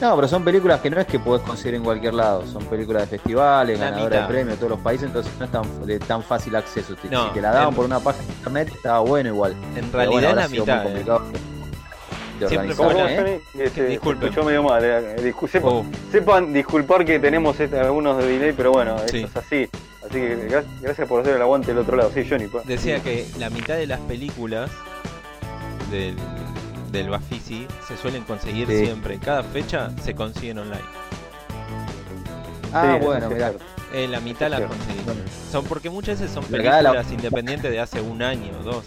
No, 0.01 0.15
pero 0.15 0.27
son 0.27 0.43
películas 0.43 0.81
que 0.81 0.89
no 0.89 0.99
es 0.99 1.07
que 1.07 1.19
podés 1.19 1.41
conseguir 1.43 1.75
en 1.75 1.83
cualquier 1.83 2.13
lado, 2.13 2.45
son 2.45 2.65
películas 2.65 3.03
de 3.03 3.07
festivales, 3.17 3.79
La 3.79 3.85
ganadoras 3.85 4.11
mitad. 4.11 4.27
de 4.27 4.33
premios 4.33 4.49
de 4.49 4.55
todos 4.57 4.69
los 4.71 4.79
países, 4.81 5.07
entonces 5.07 5.31
no 5.39 5.45
es 5.45 5.51
tan, 5.51 5.85
de 5.87 5.99
tan 5.99 6.21
fácil 6.21 6.55
acceso. 6.55 6.95
Si- 7.01 7.07
No, 7.09 7.27
si 7.29 7.33
te 7.35 7.41
la 7.41 7.51
daban 7.51 7.69
en- 7.69 7.75
por 7.75 7.85
una 7.85 7.99
página 8.01 8.25
de 8.27 8.33
internet 8.33 8.71
estaba 8.75 8.99
bueno 8.99 9.29
igual. 9.29 9.53
En 9.53 9.85
Pero 9.85 9.91
realidad 9.93 10.21
bueno, 10.21 10.35
la 10.41 10.47
mitad. 10.49 10.65
muy 10.65 10.73
eh. 10.73 10.83
complicado 10.83 11.19
de 11.19 12.47
Siempre 12.49 12.57
organizar, 12.57 12.75
¿Cómo, 12.77 12.89
cómo, 12.89 13.03
Hola, 13.05 13.11
¿eh? 13.13 13.41
Se 13.73 13.87
Disculpen. 13.87 14.23
escuchó 14.27 14.45
medio 14.45 14.63
mal. 14.63 14.81
eh, 14.83 15.33
Oh, 15.63 15.85
Sepan 16.11 16.51
disculpar 16.51 17.05
que 17.05 17.17
tenemos 17.17 17.57
este- 17.57 17.79
algunos 17.79 18.17
de 18.17 18.27
delay, 18.27 18.51
pero 18.51 18.73
bueno, 18.73 18.97
Sí. 19.07 19.21
esto 19.23 19.39
es 19.39 19.45
así. 19.45 19.69
Así 20.01 20.13
que 20.19 20.49
gra- 20.49 20.65
gracias 20.81 21.07
por 21.07 21.21
hacer 21.21 21.37
el 21.37 21.41
aguante 21.41 21.67
del 21.67 21.77
otro 21.77 21.95
lado. 21.95 22.11
Sí, 22.13 22.27
Johnny. 22.29 22.47
pa. 22.47 22.59
decía 22.65 22.99
que 23.01 23.25
la 23.39 23.49
mitad 23.49 23.75
de 23.75 23.87
las 23.87 24.01
películas 24.01 24.69
del, 25.89 26.15
del 26.97 27.09
Bafisi 27.09 27.67
se 27.87 27.97
suelen 27.97 28.23
conseguir 28.23 28.67
Sí. 28.67 28.85
siempre. 28.85 29.19
Cada 29.19 29.43
fecha 29.43 29.91
se 30.03 30.13
consiguen 30.15 30.59
online. 30.59 30.81
Ah, 32.73 32.97
Sí, 32.99 33.05
bueno, 33.05 33.29
mirá. 33.29 33.53
Eh, 33.93 34.07
la 34.07 34.19
mitad 34.19 34.49
la. 34.49 34.59
Bueno. 34.59 35.21
Son 35.51 35.63
porque 35.65 35.89
muchas 35.89 36.19
veces 36.19 36.33
son 36.33 36.43
la- 36.49 36.49
películas 36.57 37.11
independientes 37.11 37.71
de 37.71 37.79
hace 37.79 38.01
un 38.01 38.21
año 38.21 38.51
o 38.59 38.63
dos. 38.63 38.85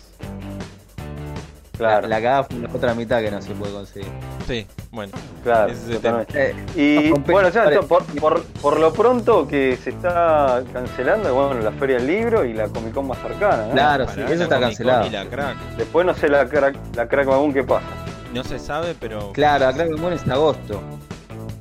Claro, 1.79 2.03
La, 2.03 2.17
la 2.17 2.23
cagada 2.23 2.45
fue 2.45 2.59
la 2.59 2.69
otra 2.75 2.95
mitad 2.95 3.21
que 3.23 3.31
no 3.31 3.41
se 3.41 3.53
puede 3.55 3.73
conseguir. 3.73 4.09
Sí, 4.47 4.67
bueno. 4.91 5.13
claro, 5.45 5.73
ese 5.73 5.95
totalmente. 5.95 6.51
Eh, 6.51 6.55
Y 6.77 7.11
bueno, 7.31 7.49
ya, 7.51 7.65
esto, 7.67 7.87
por, 7.87 8.05
por, 8.21 8.43
por 8.45 8.81
lo 8.81 8.93
pronto 8.93 9.47
que 9.47 9.77
se 9.83 9.91
está 9.91 10.63
cancelando, 10.73 11.33
bueno, 11.33 11.61
la 11.61 11.73
Feria 11.73 11.97
del 11.97 12.07
Libro 12.09 12.45
y 12.45 12.53
la 12.53 12.69
Comic 12.69 12.93
Con 12.95 13.07
más 13.07 13.19
cercana, 13.19 13.67
¿no? 13.67 13.73
Claro, 13.73 14.05
Para 14.07 14.15
sí, 14.17 14.21
la 14.23 14.31
eso 14.35 14.43
está 14.43 14.61
cancelado. 14.61 15.07
Y 15.07 15.11
la 15.11 15.25
crack. 15.27 15.57
Después 15.77 16.05
no 16.05 16.15
sé 16.15 16.29
la 16.29 16.47
crack, 16.49 16.77
la 16.97 17.07
crack 17.09 17.29
Wagon 17.29 17.53
qué 17.55 17.63
pasa. 17.63 17.87
No 18.35 18.43
se 18.45 18.59
sabe, 18.59 18.95
pero. 18.99 19.33
Claro, 19.33 19.69
acá 19.69 19.87
que 19.87 19.95
es 20.15 20.29
agosto. 20.29 20.83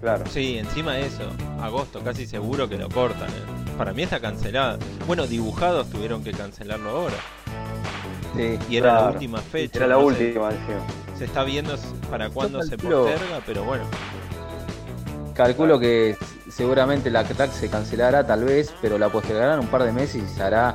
Claro. 0.02 0.24
Sí, 0.30 0.58
encima 0.58 0.94
de 0.94 1.06
eso, 1.06 1.24
agosto 1.62 2.00
casi 2.02 2.26
seguro 2.26 2.68
que 2.68 2.78
lo 2.78 2.90
cortan. 2.90 3.30
eh. 3.30 3.76
Para 3.78 3.94
mí 3.94 4.04
está 4.04 4.20
cancelada. 4.20 4.78
Bueno, 5.06 5.28
dibujados 5.28 5.90
tuvieron 5.90 6.24
que 6.24 6.32
cancelarlo 6.32 6.90
ahora. 6.90 7.16
Sí. 8.38 8.60
Y 8.70 8.78
era 8.78 8.94
la 8.94 9.10
última 9.10 9.40
fecha. 9.40 9.78
Era 9.78 9.88
la 9.88 9.96
no 9.96 10.02
sé, 10.02 10.06
última, 10.08 10.50
encima. 10.52 10.80
se 11.18 11.26
está 11.26 11.44
viendo 11.44 11.76
para 12.10 12.30
cuándo 12.30 12.62
se 12.64 12.78
posterga, 12.78 13.42
pero 13.46 13.64
bueno. 13.64 13.84
Calculo 15.34 15.80
que 15.80 16.18
seguramente 16.50 17.12
la 17.12 17.24
crack 17.24 17.52
se 17.52 17.70
cancelará 17.70 18.26
tal 18.26 18.44
vez, 18.44 18.74
pero 18.82 18.98
la 18.98 19.10
postergarán 19.10 19.60
un 19.60 19.68
par 19.68 19.84
de 19.84 19.92
meses 19.92 20.24
y 20.24 20.28
se 20.28 20.42
hará 20.42 20.74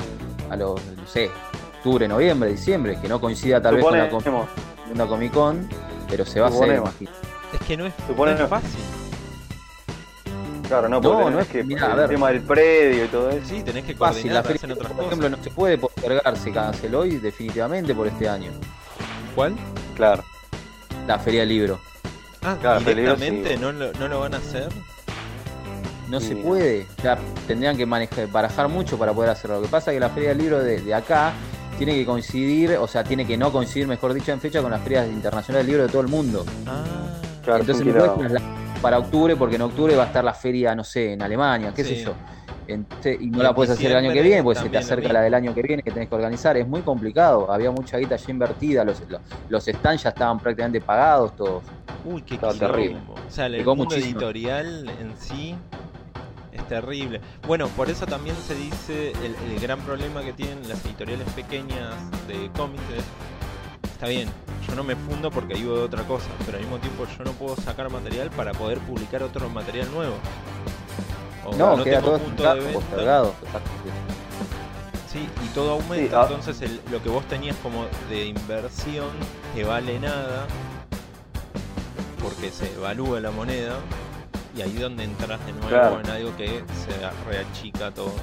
a 0.50 0.56
los, 0.56 0.80
no 0.84 1.06
sé, 1.06 1.30
octubre, 1.76 2.06
noviembre, 2.06 2.50
diciembre, 2.50 2.98
que 3.00 3.08
no 3.08 3.20
coincida 3.20 3.60
tal 3.60 3.76
vez 3.76 3.84
con 3.84 3.98
la 3.98 4.10
Suponemos, 4.10 4.48
segunda 4.84 5.06
Comic 5.06 5.32
Con, 5.32 5.68
pero 6.08 6.24
se 6.24 6.40
va 6.40 6.46
a 6.46 6.50
hacer, 6.50 6.76
imagino. 6.76 7.10
Es 7.52 7.60
que 7.66 7.76
no 7.76 7.86
es, 7.86 7.94
no 8.16 8.26
es 8.30 8.48
fácil. 8.48 9.01
Claro, 10.72 10.88
no, 10.88 11.00
No, 11.00 11.30
no 11.30 11.40
es- 11.40 11.48
que 11.48 11.62
mirá, 11.64 11.86
a 11.88 11.90
el 11.92 11.96
ver. 11.98 12.08
tema 12.08 12.28
del 12.30 12.40
predio 12.42 13.04
y 13.04 13.08
todo 13.08 13.30
eso. 13.30 13.46
Sí, 13.46 13.62
tenés 13.62 13.84
que 13.84 13.94
Fácil, 13.94 14.22
coordinar, 14.22 14.34
la 14.36 14.42
feria, 14.42 14.56
hacen 14.56 14.72
otras 14.72 14.88
por 14.88 14.96
cosas. 14.96 15.06
ejemplo, 15.18 15.28
no 15.36 15.42
se 15.44 15.50
puede 15.50 15.78
postergar, 15.78 16.36
se 16.38 16.52
canceló 16.52 17.04
y 17.04 17.16
definitivamente 17.18 17.94
por 17.94 18.06
este 18.06 18.28
año. 18.28 18.50
¿Cuál? 19.34 19.54
Claro. 19.96 20.24
La 21.06 21.18
Feria 21.18 21.40
del 21.40 21.48
Libro. 21.50 21.80
Ah, 22.42 22.56
Claro, 22.60 22.80
directamente 22.80 23.54
sí. 23.54 23.60
no, 23.60 23.72
lo, 23.72 23.92
no 23.92 24.08
lo 24.08 24.20
van 24.20 24.34
a 24.34 24.38
hacer. 24.38 24.68
No 26.08 26.20
Sí. 26.20 26.28
se 26.28 26.36
puede, 26.36 26.86
ya 27.02 27.18
tendrían 27.46 27.76
que 27.76 27.86
manejar, 27.86 28.26
barajar 28.28 28.68
mucho 28.68 28.98
para 28.98 29.12
poder 29.12 29.30
hacerlo. 29.30 29.56
Lo 29.56 29.62
que 29.62 29.68
pasa 29.68 29.90
es 29.90 29.96
que 29.96 30.00
la 30.00 30.10
Feria 30.10 30.30
del 30.30 30.38
Libro 30.38 30.58
de, 30.58 30.80
de 30.80 30.94
acá 30.94 31.32
tiene 31.78 31.94
que 31.94 32.04
coincidir, 32.04 32.76
o 32.76 32.86
sea, 32.86 33.02
tiene 33.02 33.26
que 33.26 33.36
no 33.36 33.50
coincidir, 33.50 33.86
mejor 33.88 34.12
dicho, 34.12 34.30
en 34.32 34.40
fecha 34.40 34.60
con 34.60 34.70
las 34.70 34.82
ferias 34.82 35.06
internacionales 35.08 35.66
del 35.66 35.72
libro 35.72 35.86
de 35.86 35.92
todo 35.92 36.02
el 36.02 36.08
mundo. 36.08 36.44
Ah, 36.66 36.84
Claro, 37.44 37.60
Entonces 37.60 37.84
es 37.86 37.92
no 37.94 37.98
puedes 38.14 38.18
trasladar 38.18 38.61
para 38.82 38.98
octubre, 38.98 39.36
porque 39.36 39.56
en 39.56 39.62
octubre 39.62 39.96
va 39.96 40.02
a 40.02 40.06
estar 40.06 40.24
la 40.24 40.34
feria, 40.34 40.74
no 40.74 40.84
sé, 40.84 41.12
en 41.12 41.22
Alemania, 41.22 41.72
qué 41.74 41.84
Sí. 41.84 41.96
sé 41.96 42.04
yo. 42.04 42.12
Ente- 42.66 43.16
y 43.20 43.26
no 43.26 43.38
Y 43.38 43.42
la 43.42 43.54
puedes 43.54 43.72
hacer 43.72 43.90
el 43.90 43.96
año 43.96 44.12
que 44.12 44.22
viene, 44.22 44.42
porque 44.42 44.60
se 44.60 44.68
te 44.68 44.78
acerca 44.78 45.12
la 45.12 45.20
del 45.22 45.34
año 45.34 45.52
que 45.54 45.62
viene 45.62 45.82
que 45.82 45.90
tenés 45.90 46.08
que 46.08 46.14
organizar. 46.14 46.56
Es 46.56 46.66
muy 46.66 46.82
complicado, 46.82 47.50
había 47.52 47.70
mucha 47.70 47.98
guita 47.98 48.16
ya 48.16 48.30
invertida, 48.30 48.84
los, 48.84 49.02
los, 49.48 49.64
stands 49.64 50.02
ya 50.04 50.10
estaban 50.10 50.38
prácticamente 50.38 50.80
pagados 50.80 51.34
todos. 51.36 51.62
uy, 52.04 52.22
qué 52.22 52.36
terrible. 52.38 52.98
O 53.08 53.30
sea, 53.30 53.46
el 53.46 53.56
Pegó 53.58 53.74
mundo 53.76 53.94
muchísimo. 53.94 54.20
editorial 54.20 54.88
en 55.00 55.12
sí 55.18 55.54
es 56.52 56.66
terrible. 56.68 57.20
Bueno, 57.46 57.66
por 57.68 57.90
eso 57.90 58.06
también 58.06 58.36
se 58.36 58.54
dice 58.54 59.12
el, 59.24 59.34
el 59.52 59.60
gran 59.60 59.80
problema 59.80 60.22
que 60.22 60.32
tienen 60.32 60.68
las 60.68 60.84
editoriales 60.84 61.28
pequeñas 61.34 61.94
de 62.28 62.48
cómics 62.56 62.82
está 64.02 64.10
bien, 64.10 64.28
yo 64.68 64.74
no 64.74 64.82
me 64.82 64.96
fundo 64.96 65.30
porque 65.30 65.54
vivo 65.54 65.76
de 65.76 65.82
otra 65.84 66.02
cosa, 66.02 66.26
pero 66.44 66.56
al 66.58 66.64
mismo 66.64 66.78
tiempo 66.78 67.06
yo 67.16 67.22
no 67.24 67.30
puedo 67.34 67.54
sacar 67.54 67.88
material 67.88 68.30
para 68.30 68.50
poder 68.52 68.78
publicar 68.80 69.22
otro 69.22 69.48
material 69.48 69.92
nuevo. 69.92 70.14
O 71.46 71.54
No, 71.54 71.84
queda 71.84 72.00
tengo 72.00 72.08
todo 72.08 72.18
punto 72.18 72.54
de 72.54 72.60
venta. 72.60 73.22
Sí, 75.08 75.28
y 75.44 75.48
todo 75.54 75.72
aumenta, 75.74 75.96
Sí, 75.96 76.10
ah. 76.16 76.26
entonces 76.36 76.62
el- 76.62 76.80
lo 76.90 77.00
que 77.00 77.10
vos 77.10 77.24
tenías 77.26 77.54
como 77.62 77.84
de 78.10 78.24
inversión 78.26 79.06
que 79.54 79.62
vale 79.62 80.00
nada, 80.00 80.46
porque 82.20 82.50
se 82.50 82.72
evalúa 82.72 83.20
la 83.20 83.30
moneda, 83.30 83.76
y 84.56 84.62
ahí 84.62 84.72
donde 84.72 85.04
entras 85.04 85.38
de 85.46 85.52
nuevo 85.52 85.68
Claro. 85.68 86.00
en 86.00 86.10
algo 86.10 86.36
que 86.36 86.64
se 86.74 87.30
reachica 87.30 87.92
todo. 87.92 88.14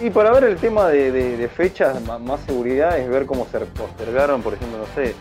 Y 0.00 0.10
para 0.10 0.30
ver 0.30 0.44
el 0.44 0.56
tema 0.56 0.88
de, 0.88 1.10
de- 1.10 1.48
fechas, 1.48 2.00
más 2.02 2.40
seguridad, 2.46 2.96
es 2.98 3.08
ver 3.08 3.26
cómo 3.26 3.46
se 3.50 3.58
postergaron, 3.60 4.42
por 4.42 4.54
ejemplo, 4.54 4.78
no 4.78 4.86
sé, 4.94 5.14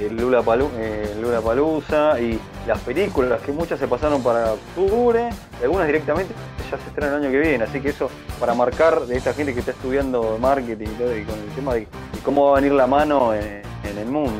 el 0.00 0.16
Lula, 0.16 0.42
Palu, 0.42 0.68
eh, 0.76 1.14
Lula 1.20 1.40
Palusa 1.40 2.18
y 2.20 2.38
las 2.66 2.78
películas, 2.80 3.40
que 3.42 3.52
muchas 3.52 3.78
se 3.78 3.86
pasaron 3.86 4.22
para 4.22 4.52
octubre, 4.54 5.28
algunas 5.62 5.86
directamente 5.86 6.34
ya 6.70 6.76
se 6.76 6.88
estrenan 6.88 7.14
el 7.14 7.22
año 7.22 7.30
que 7.30 7.38
viene. 7.38 7.64
Así 7.64 7.80
que 7.80 7.90
eso, 7.90 8.10
para 8.40 8.52
marcar 8.54 9.02
de 9.06 9.16
esta 9.16 9.32
gente 9.32 9.54
que 9.54 9.60
está 9.60 9.70
estudiando 9.70 10.38
marketing 10.40 10.86
y 10.88 10.98
todo, 10.98 11.16
y 11.16 11.22
con 11.22 11.38
el 11.38 11.48
tema 11.54 11.74
de, 11.74 11.86
cómo 12.24 12.46
va 12.50 12.58
a 12.58 12.60
venir 12.60 12.72
la 12.72 12.88
mano 12.88 13.32
en, 13.32 13.62
en 13.84 13.98
el 13.98 14.06
mundo, 14.06 14.32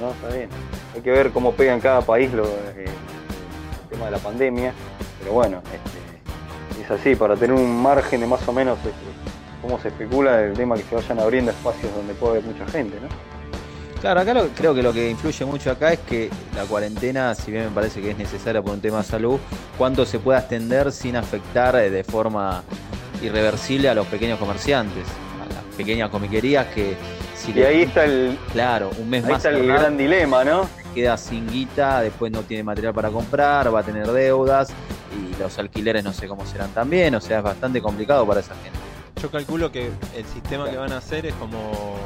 ¿no? 0.00 0.10
Está 0.12 0.34
bien. 0.34 0.48
Hay 0.94 1.02
que 1.02 1.10
ver 1.10 1.30
cómo 1.32 1.52
pega 1.52 1.74
en 1.74 1.80
cada 1.80 2.00
país 2.00 2.32
lo, 2.32 2.44
eh, 2.46 2.86
el 2.86 3.88
tema 3.90 4.06
de 4.06 4.10
la 4.12 4.18
pandemia, 4.18 4.72
pero 5.20 5.32
bueno, 5.34 5.58
este, 5.66 5.98
es 6.82 6.90
así, 6.90 7.14
para 7.14 7.36
tener 7.36 7.56
un 7.56 7.82
margen 7.82 8.20
de 8.20 8.26
más 8.26 8.46
o 8.48 8.52
menos 8.52 8.78
este, 8.78 8.90
cómo 9.62 9.78
se 9.80 9.88
especula 9.88 10.40
el 10.42 10.52
tema 10.54 10.76
que 10.76 10.82
se 10.82 10.94
vayan 10.94 11.20
abriendo 11.20 11.50
espacios 11.50 11.94
donde 11.94 12.14
puede 12.14 12.38
haber 12.38 12.44
mucha 12.44 12.66
gente, 12.70 12.96
¿no? 13.00 13.08
Claro, 14.00 14.20
acá 14.20 14.34
lo- 14.34 14.48
creo 14.48 14.74
que 14.74 14.82
lo 14.82 14.92
que 14.92 15.08
influye 15.10 15.44
mucho 15.46 15.70
acá 15.70 15.92
es 15.94 16.00
que 16.00 16.28
la 16.54 16.64
cuarentena, 16.64 17.34
si 17.34 17.50
bien 17.50 17.64
me 17.64 17.70
parece 17.70 18.02
que 18.02 18.10
es 18.10 18.18
necesaria 18.18 18.60
por 18.60 18.72
un 18.72 18.80
tema 18.80 18.98
de 18.98 19.04
salud, 19.04 19.38
cuánto 19.78 20.04
se 20.04 20.18
puede 20.18 20.38
extender 20.40 20.92
sin 20.92 21.16
afectar 21.16 21.74
eh, 21.76 21.88
de 21.90 22.04
forma 22.04 22.62
irreversible 23.22 23.88
a 23.88 23.94
los 23.94 24.06
pequeños 24.06 24.38
comerciantes, 24.38 25.04
a 25.42 25.54
las 25.54 25.74
pequeñas 25.76 26.10
comiquerías 26.10 26.66
que 26.66 26.96
si 27.34 27.52
Y 27.58 27.62
ahí 27.62 27.82
está 27.82 28.04
el, 28.04 28.38
claro, 28.52 28.90
un 28.98 29.08
mes 29.08 29.24
ahí 29.24 29.32
más 29.32 29.44
está 29.44 29.56
el 29.58 29.66
gran 29.66 29.96
dilema, 29.96 30.44
¿no? 30.44 30.68
queda 30.94 31.16
sin 31.16 31.48
guita, 31.48 32.02
después 32.02 32.30
no 32.30 32.42
tiene 32.42 32.62
material 32.62 32.94
para 32.94 33.08
comprar, 33.08 33.74
va 33.74 33.80
a 33.80 33.82
tener 33.82 34.06
deudas 34.12 34.68
y 35.14 35.40
los 35.40 35.58
alquileres 35.58 36.02
no 36.04 36.12
sé 36.12 36.26
cómo 36.28 36.44
serán 36.46 36.70
también, 36.70 37.14
o 37.14 37.20
sea, 37.20 37.38
es 37.38 37.44
bastante 37.44 37.80
complicado 37.80 38.26
para 38.26 38.40
esa 38.40 38.54
gente. 38.56 38.78
Yo 39.22 39.30
calculo 39.30 39.70
que 39.72 39.90
el 40.16 40.24
sistema 40.26 40.68
que 40.68 40.76
van 40.76 40.92
a 40.92 40.98
hacer 40.98 41.24
es 41.26 41.34
como 41.34 41.96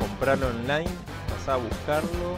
comprarlo 0.00 0.48
online, 0.48 0.88
pasar 1.28 1.54
a 1.54 1.56
buscarlo, 1.58 2.36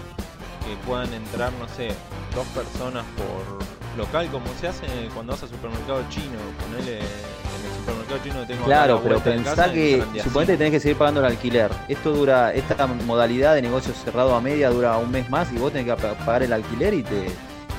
que 0.67 0.77
puedan 0.87 1.13
entrar, 1.15 1.51
no 1.59 1.67
sé, 1.69 1.89
dos 2.35 2.47
personas 2.49 3.05
por 3.17 3.59
local, 3.97 4.29
como 4.31 4.47
se 4.61 4.69
hace 4.69 4.87
cuando 5.15 5.33
vas 5.33 5.43
al 5.43 5.49
supermercado 5.49 6.03
chino, 6.11 6.39
ponele 6.61 6.99
en 6.99 7.05
el 7.05 7.77
supermercado 7.79 8.19
chino 8.23 8.47
tengo 8.47 8.65
Claro, 8.67 8.97
la 8.97 9.03
pero 9.03 9.21
pensá 9.21 9.73
que 9.73 10.05
suponete 10.23 10.53
que 10.53 10.59
tenés 10.59 10.73
que 10.73 10.81
seguir 10.81 10.97
pagando 10.99 11.21
el 11.21 11.27
alquiler. 11.27 11.71
Esto 11.89 12.13
dura, 12.13 12.53
esta 12.53 12.87
modalidad 12.87 13.55
de 13.55 13.63
negocio 13.63 13.95
cerrado 13.95 14.35
a 14.35 14.41
media 14.41 14.69
dura 14.71 14.99
un 14.99 15.11
mes 15.11 15.29
más 15.31 15.51
y 15.53 15.57
vos 15.57 15.73
tenés 15.73 15.87
que 15.97 16.01
pa- 16.03 16.15
pagar 16.15 16.43
el 16.43 16.53
alquiler 16.53 16.93
y 16.95 17.03
te, 17.03 17.27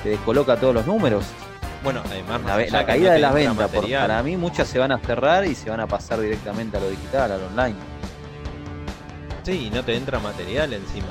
te 0.02 0.08
descoloca 0.10 0.56
todos 0.56 0.74
los 0.74 0.86
números. 0.86 1.24
Bueno, 1.82 2.02
además, 2.04 2.42
La, 2.44 2.78
la 2.78 2.86
caída 2.86 3.08
no 3.08 3.14
de 3.14 3.18
las 3.20 3.34
ventas, 3.34 3.70
por- 3.70 3.90
para 3.90 4.22
mí 4.22 4.36
muchas 4.36 4.68
se 4.68 4.78
van 4.78 4.92
a 4.92 4.98
cerrar 4.98 5.46
y 5.46 5.54
se 5.54 5.70
van 5.70 5.80
a 5.80 5.86
pasar 5.86 6.20
directamente 6.20 6.76
a 6.76 6.80
lo 6.80 6.90
digital, 6.90 7.32
al 7.32 7.42
online. 7.44 7.76
Sí, 9.42 9.66
y 9.66 9.70
no 9.70 9.82
te 9.82 9.96
entra 9.96 10.18
material 10.18 10.72
encima. 10.74 11.06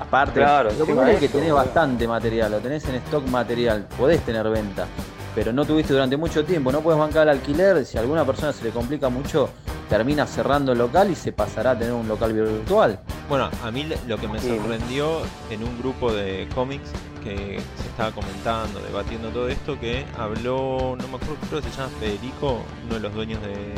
Aparte, 0.00 0.40
Claro, 0.40 0.70
lo 0.78 0.86
pasa 0.86 1.12
es 1.12 1.20
que 1.20 1.28
tenés 1.28 1.52
bastante 1.52 2.08
material, 2.08 2.52
lo 2.52 2.58
tenés 2.60 2.84
en 2.88 2.94
stock 2.96 3.26
material, 3.28 3.86
podés 3.98 4.20
tener 4.22 4.48
venta, 4.48 4.86
pero 5.34 5.52
no 5.52 5.64
tuviste 5.64 5.92
durante 5.92 6.16
mucho 6.16 6.44
tiempo, 6.44 6.70
no 6.72 6.80
puedes 6.80 6.98
bancar 6.98 7.24
el 7.24 7.30
alquiler, 7.30 7.84
si 7.84 7.98
a 7.98 8.00
alguna 8.00 8.24
persona 8.24 8.52
se 8.52 8.64
le 8.64 8.70
complica 8.70 9.08
mucho, 9.08 9.50
termina 9.88 10.26
cerrando 10.26 10.72
el 10.72 10.78
local 10.78 11.10
y 11.10 11.14
se 11.14 11.32
pasará 11.32 11.72
a 11.72 11.78
tener 11.78 11.94
un 11.94 12.08
local 12.08 12.32
virtual. 12.32 13.00
Bueno, 13.28 13.48
a 13.62 13.70
mí 13.70 13.88
lo 14.06 14.18
que 14.18 14.28
me 14.28 14.40
sorprendió 14.40 15.20
en 15.50 15.62
un 15.62 15.78
grupo 15.78 16.12
de 16.12 16.48
cómics 16.54 16.90
que 17.22 17.60
se 17.76 17.88
estaba 17.88 18.12
comentando, 18.12 18.80
debatiendo 18.80 19.30
todo 19.30 19.48
esto, 19.48 19.78
que 19.78 20.04
habló, 20.16 20.96
no 20.96 21.08
me 21.08 21.16
acuerdo, 21.16 21.36
creo 21.48 21.60
que 21.60 21.70
se 21.70 21.76
llama 21.76 21.90
Federico, 22.00 22.58
uno 22.84 22.94
de 22.94 23.00
los 23.00 23.14
dueños 23.14 23.40
de 23.42 23.74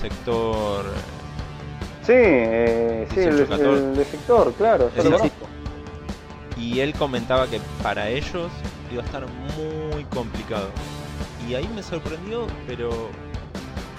sector 0.00 0.84
Sí, 2.06 2.12
eh, 2.14 3.08
sí, 3.14 3.20
el, 3.20 3.36
18, 3.36 3.48
14. 3.48 3.72
el 3.72 3.96
de 3.96 4.04
sector, 4.04 4.52
claro, 4.54 4.90
yo 4.94 5.04
lo 5.04 5.18
y 6.58 6.80
él 6.80 6.92
comentaba 6.92 7.46
que 7.46 7.60
para 7.82 8.10
ellos 8.10 8.50
iba 8.92 9.02
a 9.02 9.06
estar 9.06 9.26
muy 9.56 10.04
complicado. 10.04 10.68
Y 11.48 11.54
ahí 11.54 11.68
me 11.74 11.82
sorprendió, 11.82 12.46
pero 12.66 13.08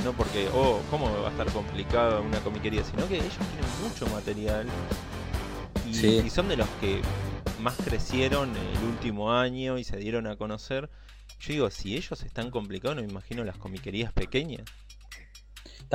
no 0.05 0.13
porque, 0.13 0.47
oh, 0.53 0.79
¿cómo 0.91 1.11
va 1.21 1.27
a 1.27 1.31
estar 1.31 1.47
complicado 1.51 2.21
una 2.21 2.39
comiquería? 2.39 2.83
Sino 2.83 3.07
que 3.07 3.15
ellos 3.15 3.33
tienen 3.33 3.81
mucho 3.83 4.07
material 4.13 4.67
y, 5.89 5.93
Sí. 5.93 6.21
y 6.25 6.29
son 6.29 6.47
de 6.47 6.55
los 6.57 6.67
que 6.79 7.01
más 7.59 7.75
crecieron 7.83 8.51
el 8.55 8.83
último 8.87 9.33
año 9.33 9.77
y 9.79 9.83
se 9.83 9.97
dieron 9.97 10.27
a 10.27 10.35
conocer. 10.35 10.89
Yo 11.39 11.53
digo, 11.53 11.69
si 11.71 11.97
ellos 11.97 12.21
están 12.21 12.51
complicados, 12.51 12.95
no 12.95 13.01
me 13.01 13.09
imagino 13.09 13.43
las 13.43 13.57
comiquerías 13.57 14.13
pequeñas. 14.13 14.61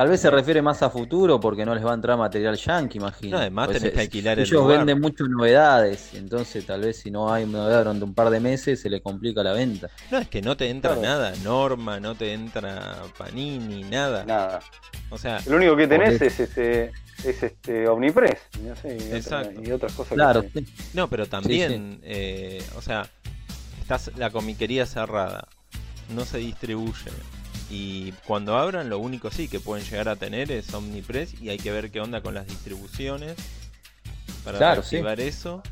Tal 0.00 0.08
vez 0.08 0.18
se 0.22 0.30
refiere 0.30 0.62
más 0.62 0.82
a 0.82 0.88
futuro 0.88 1.38
porque 1.38 1.66
no 1.66 1.74
les 1.74 1.84
va 1.84 1.90
a 1.90 1.94
entrar 1.94 2.16
material 2.16 2.56
yankee, 2.56 2.96
imagino. 2.96 3.32
No, 3.36 3.40
además 3.42 3.66
Pues 3.66 3.80
tenés 3.80 3.92
que 3.92 4.00
es- 4.00 4.06
alquilar 4.06 4.38
el 4.38 4.46
Ellos 4.46 4.62
lugar. 4.62 4.78
venden 4.78 4.98
muchas 4.98 5.28
novedades, 5.28 6.14
entonces 6.14 6.64
tal 6.64 6.80
vez 6.80 6.96
si 6.96 7.10
no 7.10 7.30
hay 7.30 7.44
novedad 7.44 7.80
durante 7.80 8.04
un 8.04 8.14
par 8.14 8.30
de 8.30 8.40
meses 8.40 8.80
se 8.80 8.88
le 8.88 9.02
complica 9.02 9.42
la 9.42 9.52
venta. 9.52 9.90
No, 10.10 10.16
es 10.16 10.26
que 10.28 10.40
no 10.40 10.56
te 10.56 10.70
entra 10.70 10.94
Claro. 10.94 11.02
nada, 11.06 11.32
Norma, 11.44 12.00
no 12.00 12.14
te 12.14 12.32
entra 12.32 13.02
Panini, 13.18 13.84
nada. 13.84 14.24
Nada. 14.24 14.60
O 15.10 15.18
sea, 15.18 15.38
Lo 15.46 15.56
único 15.56 15.76
que 15.76 15.86
tenés 15.86 16.18
es 16.22 16.40
este 16.40 16.92
es 17.22 17.42
este 17.42 17.86
Omnipress 17.86 18.38
y, 18.58 18.62
no 18.68 18.76
sé, 18.76 18.94
y, 18.96 19.02
otra- 19.02 19.16
Exacto. 19.18 19.60
y 19.62 19.70
otras 19.70 19.92
cosas 19.92 20.14
Claro, 20.14 20.40
que 20.50 20.60
sí. 20.64 20.66
no, 20.94 21.08
pero 21.10 21.26
también, 21.26 22.00
eh, 22.04 22.64
o 22.74 22.80
sea, 22.80 23.02
estás 23.82 24.12
la 24.16 24.30
comiquería 24.30 24.86
cerrada, 24.86 25.46
no 26.08 26.24
se 26.24 26.38
distribuye. 26.38 27.10
Y 27.70 28.12
cuando 28.26 28.56
abran, 28.58 28.90
lo 28.90 28.98
único 28.98 29.30
sí 29.30 29.48
que 29.48 29.60
pueden 29.60 29.84
llegar 29.86 30.08
a 30.08 30.16
tener 30.16 30.50
es 30.50 30.74
Omnipress 30.74 31.40
y 31.40 31.50
hay 31.50 31.58
que 31.58 31.70
ver 31.70 31.90
qué 31.92 32.00
onda 32.00 32.20
con 32.20 32.34
las 32.34 32.46
distribuciones 32.48 33.36
para 34.44 34.58
Claro, 34.58 34.82
sí. 34.82 34.96
reactivar 34.96 35.20
eso. 35.20 35.62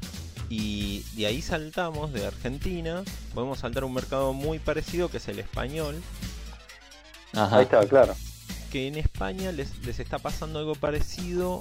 Y 0.49 1.05
de 1.17 1.27
ahí 1.27 1.43
saltamos 1.43 2.13
de 2.13 2.27
Argentina, 2.27 3.03
podemos 3.35 3.59
saltar 3.59 3.83
a 3.83 3.87
un 3.87 3.95
mercado 3.95 4.33
muy 4.33 4.59
parecido 4.59 5.11
que 5.11 5.19
es 5.19 5.29
el 5.29 5.39
español, 5.41 6.03
Ajá. 7.35 7.59
ahí 7.59 7.65
está, 7.65 7.87
claro. 7.87 8.15
que 8.71 8.87
en 8.87 8.97
España 8.97 9.53
les, 9.53 9.77
les 9.85 9.99
está 10.01 10.19
pasando 10.19 10.59
algo 10.59 10.75
parecido, 10.75 11.61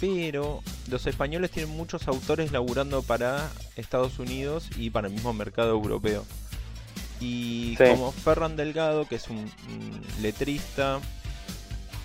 pero 0.00 0.62
los 0.88 1.06
españoles 1.06 1.50
tienen 1.50 1.76
muchos 1.76 2.08
autores 2.08 2.52
laburando 2.52 3.02
para 3.02 3.50
Estados 3.76 4.18
Unidos 4.18 4.68
y 4.76 4.90
para 4.90 5.08
el 5.08 5.14
mismo 5.14 5.32
mercado 5.34 5.70
europeo. 5.72 6.24
Y 7.20 7.74
Sí. 7.78 7.84
como 7.90 8.12
Ferran 8.12 8.56
Delgado, 8.56 9.06
que 9.06 9.16
es 9.16 9.28
un, 9.28 9.38
un 9.38 10.00
letrista 10.20 11.00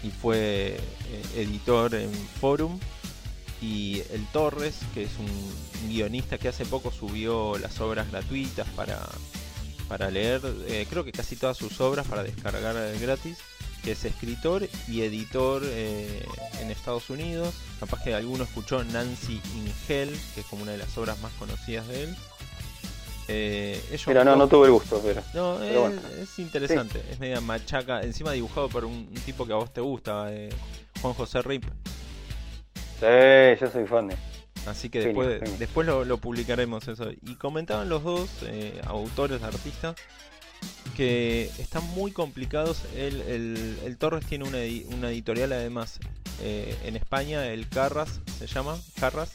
y 0.03 0.09
fue 0.09 0.77
eh, 0.77 1.23
editor 1.35 1.93
en 1.95 2.11
Forum, 2.39 2.79
y 3.61 4.01
el 4.11 4.25
Torres, 4.33 4.79
que 4.93 5.03
es 5.03 5.11
un 5.19 5.89
guionista 5.89 6.37
que 6.39 6.47
hace 6.47 6.65
poco 6.65 6.91
subió 6.91 7.57
las 7.59 7.79
obras 7.79 8.09
gratuitas 8.09 8.67
para, 8.69 8.99
para 9.87 10.09
leer, 10.09 10.41
eh, 10.67 10.87
creo 10.89 11.03
que 11.03 11.11
casi 11.11 11.35
todas 11.35 11.57
sus 11.57 11.79
obras 11.79 12.07
para 12.07 12.23
descargar 12.23 12.75
gratis, 12.99 13.37
que 13.83 13.91
es 13.91 14.05
escritor 14.05 14.67
y 14.87 15.01
editor 15.01 15.61
eh, 15.65 16.25
en 16.59 16.71
Estados 16.71 17.09
Unidos. 17.11 17.53
Capaz 17.79 18.03
que 18.03 18.13
alguno 18.15 18.43
escuchó 18.43 18.83
Nancy 18.83 19.41
in 19.55 19.71
Hell, 19.87 20.15
que 20.33 20.41
es 20.41 20.47
como 20.47 20.63
una 20.63 20.71
de 20.71 20.77
las 20.79 20.97
obras 20.97 21.19
más 21.19 21.31
conocidas 21.33 21.87
de 21.87 22.03
él. 22.05 22.15
Eh, 23.27 23.81
ellos 23.91 24.07
no, 24.25 24.35
no 24.35 24.47
tuve 24.47 24.67
el 24.67 24.73
gusto, 24.73 25.01
pero. 25.03 25.21
no, 25.33 25.57
Pero 25.59 25.87
es, 25.87 26.01
bueno. 26.01 26.01
es 26.21 26.39
interesante, 26.39 27.01
es 27.09 27.19
media 27.19 27.39
machaca, 27.39 28.01
encima 28.01 28.31
dibujado 28.33 28.67
por 28.69 28.83
un, 28.85 28.93
un 29.09 29.21
tipo 29.25 29.45
que 29.45 29.53
a 29.53 29.57
vos 29.57 29.71
te 29.73 29.79
gusta, 29.81 30.27
eh, 30.33 30.49
Juan 31.01 31.13
José 31.13 31.41
Rip. 31.41 31.63
Sí, 32.99 33.59
yo 33.59 33.71
soy 33.71 33.85
fan 33.85 34.07
de. 34.09 34.17
Así 34.67 34.89
que 34.89 34.99
después, 34.99 35.39
después 35.59 35.87
lo, 35.87 36.05
lo 36.05 36.17
publicaremos 36.17 36.87
eso. 36.87 37.09
Y 37.23 37.35
comentaban 37.35 37.89
los 37.89 38.03
dos, 38.03 38.29
eh, 38.43 38.79
autores, 38.85 39.41
artistas, 39.41 39.95
que 40.95 41.49
están 41.57 41.83
muy 41.95 42.11
complicados. 42.11 42.83
El, 42.95 43.21
el- 43.21 43.79
el 43.85 43.97
Torres 43.97 44.25
tiene 44.25 44.43
una, 44.43 44.59
una 44.95 45.09
editorial 45.09 45.51
además 45.53 45.99
eh, 46.41 46.75
en 46.83 46.95
España, 46.95 47.47
el 47.47 47.69
Carras 47.69 48.19
se 48.37 48.45
llama, 48.45 48.77
Carras, 48.99 49.31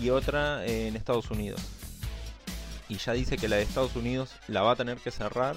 y 0.00 0.10
otra 0.10 0.66
eh, 0.66 0.88
en 0.88 0.96
Estados 0.96 1.30
Unidos. 1.30 1.60
Y 2.92 2.98
ya 2.98 3.14
dice 3.14 3.38
que 3.38 3.48
la 3.48 3.56
de 3.56 3.62
Estados 3.62 3.96
Unidos 3.96 4.32
la 4.48 4.60
va 4.60 4.72
a 4.72 4.76
tener 4.76 4.98
que 4.98 5.10
cerrar. 5.10 5.56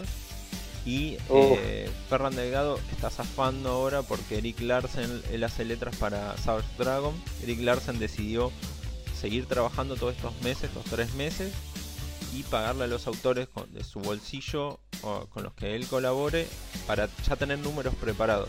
Y 0.85 1.17
eh, 1.29 1.89
Ferran 2.07 2.33
Delgado 2.33 2.79
está 2.93 3.09
zafando 3.09 3.71
ahora 3.71 4.03
porque 4.03 4.37
Eric 4.37 4.61
Larsen, 4.61 5.21
él 5.33 5.43
hace 5.43 5.65
letras 5.65 5.97
para 5.97 6.37
Savage 6.37 6.69
Dragon. 6.77 7.13
Eric 7.43 7.59
Larsen 7.59 7.99
decidió 7.99 8.53
seguir 9.19 9.47
trabajando 9.47 9.97
todos 9.97 10.15
estos 10.15 10.33
meses, 10.43 10.65
estos 10.65 10.85
tres 10.85 11.13
meses, 11.15 11.51
y 12.33 12.43
pagarle 12.43 12.85
a 12.85 12.87
los 12.87 13.05
autores 13.05 13.49
con, 13.49 13.69
de 13.73 13.83
su 13.83 13.99
bolsillo 13.99 14.79
o 15.01 15.25
con 15.27 15.43
los 15.43 15.53
que 15.55 15.75
él 15.75 15.87
colabore 15.87 16.47
para 16.87 17.09
ya 17.27 17.35
tener 17.35 17.59
números 17.59 17.95
preparados. 17.95 18.47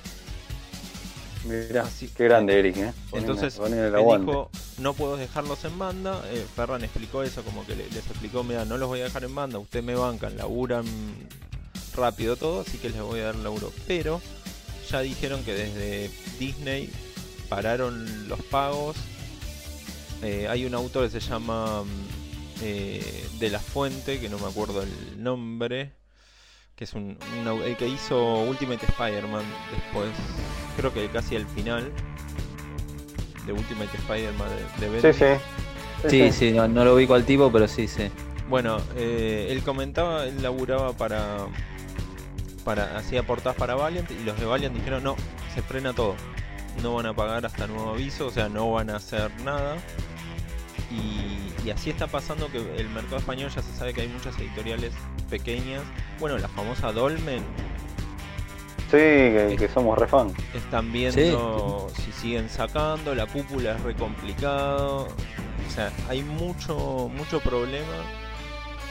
Mirá, 1.46 1.82
Así- 1.82 2.08
qué 2.08 2.24
grande 2.24 2.58
Eric, 2.58 2.76
¿eh? 2.78 2.92
Entonces, 3.12 3.54
ponele 3.54 3.88
el 3.88 3.94
él 3.94 4.04
dijo, 4.26 4.50
no 4.78 4.94
puedo 4.94 5.16
dejarlos 5.16 5.64
en 5.64 5.78
banda. 5.78 6.22
Eh, 6.30 6.44
Ferran 6.54 6.82
explicó 6.84 7.22
eso, 7.22 7.42
como 7.42 7.64
que 7.66 7.74
le- 7.76 7.88
les 7.90 8.06
explicó, 8.06 8.42
mira, 8.44 8.64
no 8.64 8.76
los 8.78 8.88
voy 8.88 9.00
a 9.00 9.04
dejar 9.04 9.24
en 9.24 9.34
banda, 9.34 9.58
ustedes 9.58 9.84
me 9.84 9.94
bancan, 9.94 10.36
laburan 10.36 10.84
rápido 11.94 12.36
todo, 12.36 12.60
así 12.60 12.78
que 12.78 12.90
les 12.90 13.00
voy 13.00 13.20
a 13.20 13.24
dar 13.26 13.36
laburo. 13.36 13.72
Pero 13.86 14.20
ya 14.90 15.00
dijeron 15.00 15.42
que 15.44 15.54
desde 15.54 16.10
Disney 16.38 16.90
pararon 17.48 18.28
los 18.28 18.40
pagos. 18.42 18.96
Eh, 20.22 20.46
hay 20.48 20.64
un 20.64 20.74
autor 20.74 21.04
que 21.10 21.20
se 21.20 21.26
llama 21.26 21.82
mm, 21.82 21.88
eh, 22.62 23.26
De 23.38 23.50
la 23.50 23.58
Fuente, 23.60 24.18
que 24.18 24.28
no 24.28 24.38
me 24.38 24.46
acuerdo 24.46 24.82
el 24.82 25.22
nombre, 25.22 25.92
que 26.74 26.84
es 26.84 26.92
un, 26.94 27.18
un 27.38 27.62
el 27.62 27.76
que 27.76 27.88
hizo 27.88 28.40
Ultimate 28.42 28.84
Spider-Man 28.86 29.44
después, 29.74 30.10
creo 30.76 30.92
que 30.92 31.08
casi 31.08 31.36
al 31.36 31.46
final 31.46 31.90
de 33.46 33.52
Ultimate 33.52 33.96
Spider-Man 33.96 34.48
de, 34.80 34.90
de 34.90 35.12
Sí, 35.12 35.18
sí. 35.18 36.08
Sí, 36.08 36.32
sí, 36.32 36.52
no, 36.52 36.68
no 36.68 36.84
lo 36.84 36.94
ubico 36.94 37.14
al 37.14 37.24
tipo, 37.24 37.50
pero 37.50 37.66
sí, 37.66 37.88
sí. 37.88 38.10
Bueno, 38.48 38.78
eh, 38.96 39.48
él 39.50 39.62
comentaba, 39.62 40.24
él 40.24 40.42
laburaba 40.42 40.92
para. 40.92 41.46
para 42.64 42.96
hacía 42.98 43.24
portadas 43.24 43.56
para 43.56 43.74
Valiant 43.74 44.10
y 44.10 44.22
los 44.24 44.38
de 44.38 44.46
Valiant 44.46 44.74
dijeron 44.74 45.02
no, 45.02 45.16
se 45.54 45.62
frena 45.62 45.92
todo. 45.94 46.14
No 46.82 46.94
van 46.94 47.06
a 47.06 47.14
pagar 47.14 47.46
hasta 47.46 47.66
nuevo 47.66 47.90
aviso, 47.90 48.26
o 48.26 48.30
sea, 48.30 48.48
no 48.48 48.70
van 48.70 48.90
a 48.90 48.96
hacer 48.96 49.30
nada. 49.42 49.76
Y, 50.90 51.66
y 51.66 51.70
así 51.70 51.90
está 51.90 52.06
pasando 52.06 52.48
que 52.52 52.58
el 52.58 52.88
mercado 52.90 53.16
español 53.16 53.50
ya 53.50 53.62
se 53.62 53.74
sabe 53.74 53.94
que 53.94 54.02
hay 54.02 54.08
muchas 54.08 54.38
editoriales 54.38 54.92
pequeñas. 55.28 55.82
Bueno, 56.20 56.38
la 56.38 56.48
famosa 56.48 56.92
Dolmen 56.92 57.42
Sí, 58.90 58.98
que, 58.98 59.56
que 59.58 59.68
somos 59.68 59.98
re 59.98 60.06
fan. 60.06 60.32
están 60.54 60.92
viendo 60.92 61.88
si 62.04 62.12
siguen 62.12 62.48
sacando, 62.48 63.14
la 63.14 63.26
cúpula 63.26 63.72
es 63.72 63.82
re 63.82 63.94
complicado. 63.94 65.08
O 65.66 65.70
sea, 65.70 65.90
hay 66.08 66.22
mucho, 66.22 67.10
mucho 67.14 67.40
problema 67.40 68.04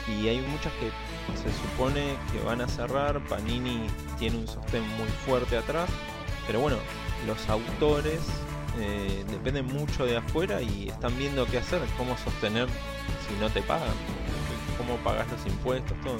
y 0.06 0.28
hay 0.28 0.40
muchas 0.40 0.72
que 0.74 0.90
se 1.36 1.50
supone 1.62 2.16
que 2.30 2.40
van 2.44 2.60
a 2.60 2.68
cerrar. 2.68 3.20
Panini 3.26 3.86
tiene 4.18 4.36
un 4.36 4.46
sostén 4.46 4.86
muy 4.96 5.08
fuerte 5.24 5.56
atrás, 5.56 5.88
pero 6.46 6.60
bueno, 6.60 6.76
los 7.26 7.48
autores 7.48 8.20
eh, 8.78 9.24
dependen 9.30 9.66
mucho 9.66 10.04
de 10.04 10.18
afuera 10.18 10.60
y 10.60 10.88
están 10.88 11.16
viendo 11.16 11.46
qué 11.46 11.58
hacer, 11.58 11.80
cómo 11.96 12.16
sostener 12.18 12.68
si 13.26 13.34
no 13.40 13.48
te 13.50 13.62
pagan, 13.62 13.94
cómo 14.76 14.96
pagas 14.98 15.26
los 15.30 15.46
impuestos, 15.46 15.98
todo. 16.02 16.18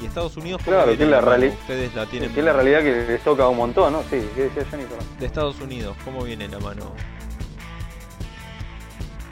Y 0.00 0.06
Estados 0.06 0.36
Unidos, 0.36 0.62
¿cómo 0.64 0.76
Claro, 0.76 0.96
que 0.96 1.04
la 1.06 1.20
mano? 1.20 1.32
reali- 1.36 1.52
ustedes 1.52 1.94
la 1.94 2.06
tienen 2.06 2.32
Que 2.32 2.38
es 2.40 2.46
la 2.46 2.52
realidad 2.52 2.80
que 2.80 3.04
les 3.08 3.20
toca 3.22 3.48
un 3.48 3.56
montón, 3.56 3.92
¿no? 3.92 4.02
Sí, 4.04 4.28
¿qué 4.34 4.42
decía? 4.44 4.64
Perdón. 4.70 4.88
de 5.18 5.26
Estados 5.26 5.60
Unidos, 5.60 5.96
¿cómo 6.04 6.22
viene 6.22 6.46
la 6.48 6.58
mano? 6.60 6.92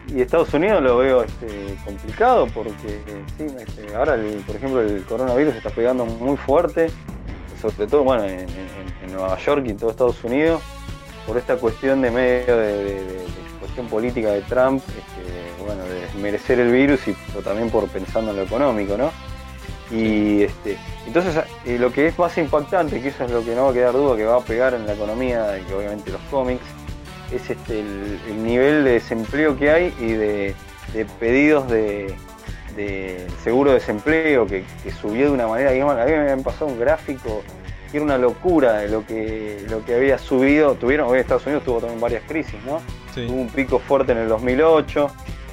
Y 0.08 0.20
Estados 0.20 0.52
Unidos 0.54 0.82
lo 0.82 0.98
veo 0.98 1.22
este, 1.22 1.76
complicado 1.84 2.46
porque 2.54 3.00
sí, 3.36 3.44
este, 3.58 3.94
ahora, 3.96 4.14
el- 4.14 4.42
por 4.46 4.56
ejemplo, 4.56 4.80
el 4.80 5.02
coronavirus 5.04 5.54
está 5.56 5.70
pegando 5.70 6.04
muy 6.06 6.36
fuerte, 6.36 6.88
sobre 7.60 7.86
todo 7.88 8.04
bueno, 8.04 8.24
en, 8.24 8.40
en- 8.40 8.48
en 9.04 9.12
Nueva 9.12 9.36
York 9.38 9.64
y 9.66 9.70
en 9.70 9.76
todo 9.76 9.90
Estados 9.90 10.22
Unidos, 10.22 10.62
por 11.26 11.36
esta 11.36 11.56
cuestión 11.56 12.02
de 12.02 12.10
medio 12.12 12.56
de, 12.56 12.66
de- 12.72 12.84
de- 12.84 13.02
de 13.02 13.26
cuestión 13.60 13.86
política 13.88 14.30
de 14.30 14.42
Trump, 14.42 14.80
este, 14.88 15.64
bueno, 15.64 15.82
de 15.84 16.00
desmerecer 16.02 16.60
el 16.60 16.70
virus 16.70 17.06
y 17.08 17.16
pero 17.28 17.42
también 17.42 17.70
por 17.70 17.88
pensando 17.88 18.30
en 18.30 18.36
lo 18.36 18.42
económico, 18.44 18.96
¿no? 18.96 19.10
Y 19.90 20.42
este, 20.42 20.76
entonces 21.06 21.44
eh, 21.64 21.78
lo 21.78 21.92
que 21.92 22.08
es 22.08 22.18
más 22.18 22.36
impactante, 22.38 23.00
que 23.00 23.08
eso 23.08 23.24
es 23.24 23.30
lo 23.30 23.44
que 23.44 23.54
no 23.54 23.64
va 23.64 23.70
a 23.70 23.74
quedar 23.74 23.92
duda 23.92 24.16
que 24.16 24.24
va 24.24 24.36
a 24.36 24.40
pegar 24.40 24.74
en 24.74 24.86
la 24.86 24.94
economía 24.94 25.58
y 25.58 25.72
obviamente 25.72 26.10
los 26.10 26.20
cómics, 26.30 26.64
es 27.32 27.50
este 27.50 27.80
el, 27.80 28.18
el 28.28 28.42
nivel 28.42 28.84
de 28.84 28.92
desempleo 28.92 29.56
que 29.56 29.70
hay 29.70 29.94
y 30.00 30.12
de, 30.12 30.54
de 30.92 31.04
pedidos 31.20 31.68
de, 31.68 32.14
de 32.76 33.26
seguro 33.42 33.70
de 33.70 33.78
desempleo 33.78 34.46
que, 34.46 34.64
que 34.82 34.90
subió 34.92 35.26
de 35.26 35.32
una 35.32 35.46
manera, 35.46 35.70
digamos, 35.70 35.96
a 35.96 36.04
mí 36.04 36.12
me 36.12 36.30
han 36.30 36.42
pasado 36.42 36.66
un 36.66 36.78
gráfico 36.78 37.42
que 37.90 37.98
era 37.98 38.04
una 38.04 38.18
locura 38.18 38.78
de 38.78 38.88
lo 38.88 39.06
que, 39.06 39.64
lo 39.70 39.84
que 39.84 39.94
había 39.94 40.18
subido, 40.18 40.74
tuvieron, 40.74 41.08
hoy 41.08 41.20
Estados 41.20 41.46
Unidos 41.46 41.64
tuvo 41.64 41.80
también 41.80 42.00
varias 42.00 42.22
crisis, 42.24 42.58
¿no? 42.64 42.80
Sí. 43.14 43.26
Hubo 43.28 43.40
un 43.40 43.48
pico 43.48 43.78
fuerte 43.78 44.12
en 44.12 44.18
el 44.18 44.28
2008, 44.28 45.08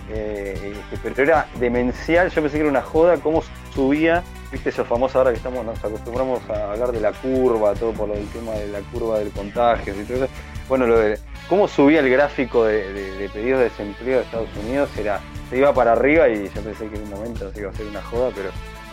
eh, 0.10 0.74
este, 0.92 1.10
pero 1.16 1.24
era 1.24 1.48
demencial, 1.60 2.30
yo 2.30 2.42
pensé 2.42 2.58
que 2.58 2.62
era 2.62 2.70
una 2.70 2.82
joda 2.82 3.18
cómo 3.18 3.44
subía, 3.74 4.24
viste 4.52 4.70
eso 4.70 4.84
famoso 4.86 5.18
ahora 5.18 5.32
que 5.32 5.38
estamos, 5.38 5.66
nos 5.66 5.84
acostumbramos 5.84 6.42
a 6.50 6.72
hablar 6.74 6.92
de 6.92 7.00
la 7.00 7.12
curva, 7.14 7.74
todo 7.74 7.92
por 7.94 8.10
lo 8.10 8.16
del 8.16 8.28
tema 8.28 8.52
de 8.54 8.68
la 8.68 8.80
curva 8.92 9.20
del 9.20 9.32
contagio 9.32 9.94
y 10.00 10.04
todo 10.04 10.26
eso. 10.26 10.34
Bueno, 10.70 10.88
lo 10.88 10.98
de 11.00 11.20
cómo 11.50 11.68
subía 11.68 12.00
el 12.00 12.10
gráfico 12.10 12.66
de, 12.66 12.92
de- 12.94 13.12
de 13.18 13.30
pedidos 13.30 13.60
de 13.60 13.64
desempleo 13.66 14.18
de 14.20 14.24
Estados 14.24 14.50
Unidos, 14.64 14.90
era, 14.98 15.20
se 15.50 15.58
iba 15.58 15.74
para 15.74 15.94
arriba 15.94 16.28
y 16.30 16.50
yo 16.54 16.62
pensé 16.62 16.88
que 16.88 16.96
en 16.96 17.04
un 17.04 17.10
momento 17.10 17.52
se 17.52 17.60
iba 17.60 17.70
a 17.70 17.72
hacer 17.74 17.86
una 17.88 18.02
joda, 18.02 18.30
pero 18.36 18.50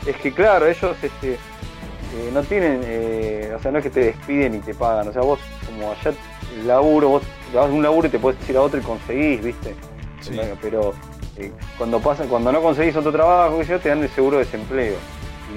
es 0.07 0.17
que 0.17 0.33
claro, 0.33 0.67
ellos 0.67 0.97
este, 1.03 1.33
eh, 1.35 2.31
no 2.33 2.43
tienen, 2.43 2.81
eh, 2.85 3.53
o 3.57 3.61
sea, 3.61 3.71
no 3.71 3.79
es 3.79 3.85
que 3.85 3.91
te 3.91 4.01
despiden 4.07 4.55
y 4.55 4.59
te 4.59 4.75
pagan, 4.75 5.09
o 5.09 5.13
sea, 5.13 5.23
vos 5.23 5.39
como 5.67 5.93
allá 5.93 6.13
laburo, 6.67 7.09
vos 7.11 7.23
vas 7.55 7.67
a 7.69 7.73
un 7.73 7.83
laburo 7.83 8.09
y 8.09 8.11
te 8.11 8.19
puedes 8.19 8.49
ir 8.49 8.57
a 8.57 8.63
otro 8.63 8.81
y 8.81 8.83
conseguís, 8.83 9.43
¿viste? 9.43 9.75
Sí. 10.21 10.39
Pero 10.61 10.95
eh, 11.37 11.53
cuando 11.79 12.01
pasa, 12.01 12.25
cuando 12.25 12.53
no 12.53 12.63
conseguís 12.63 12.97
otro 12.97 13.13
trabajo, 13.13 13.61
te 13.65 13.89
dan 13.89 14.03
el 14.03 14.11
seguro 14.11 14.39
de 14.39 14.45
desempleo. 14.45 14.97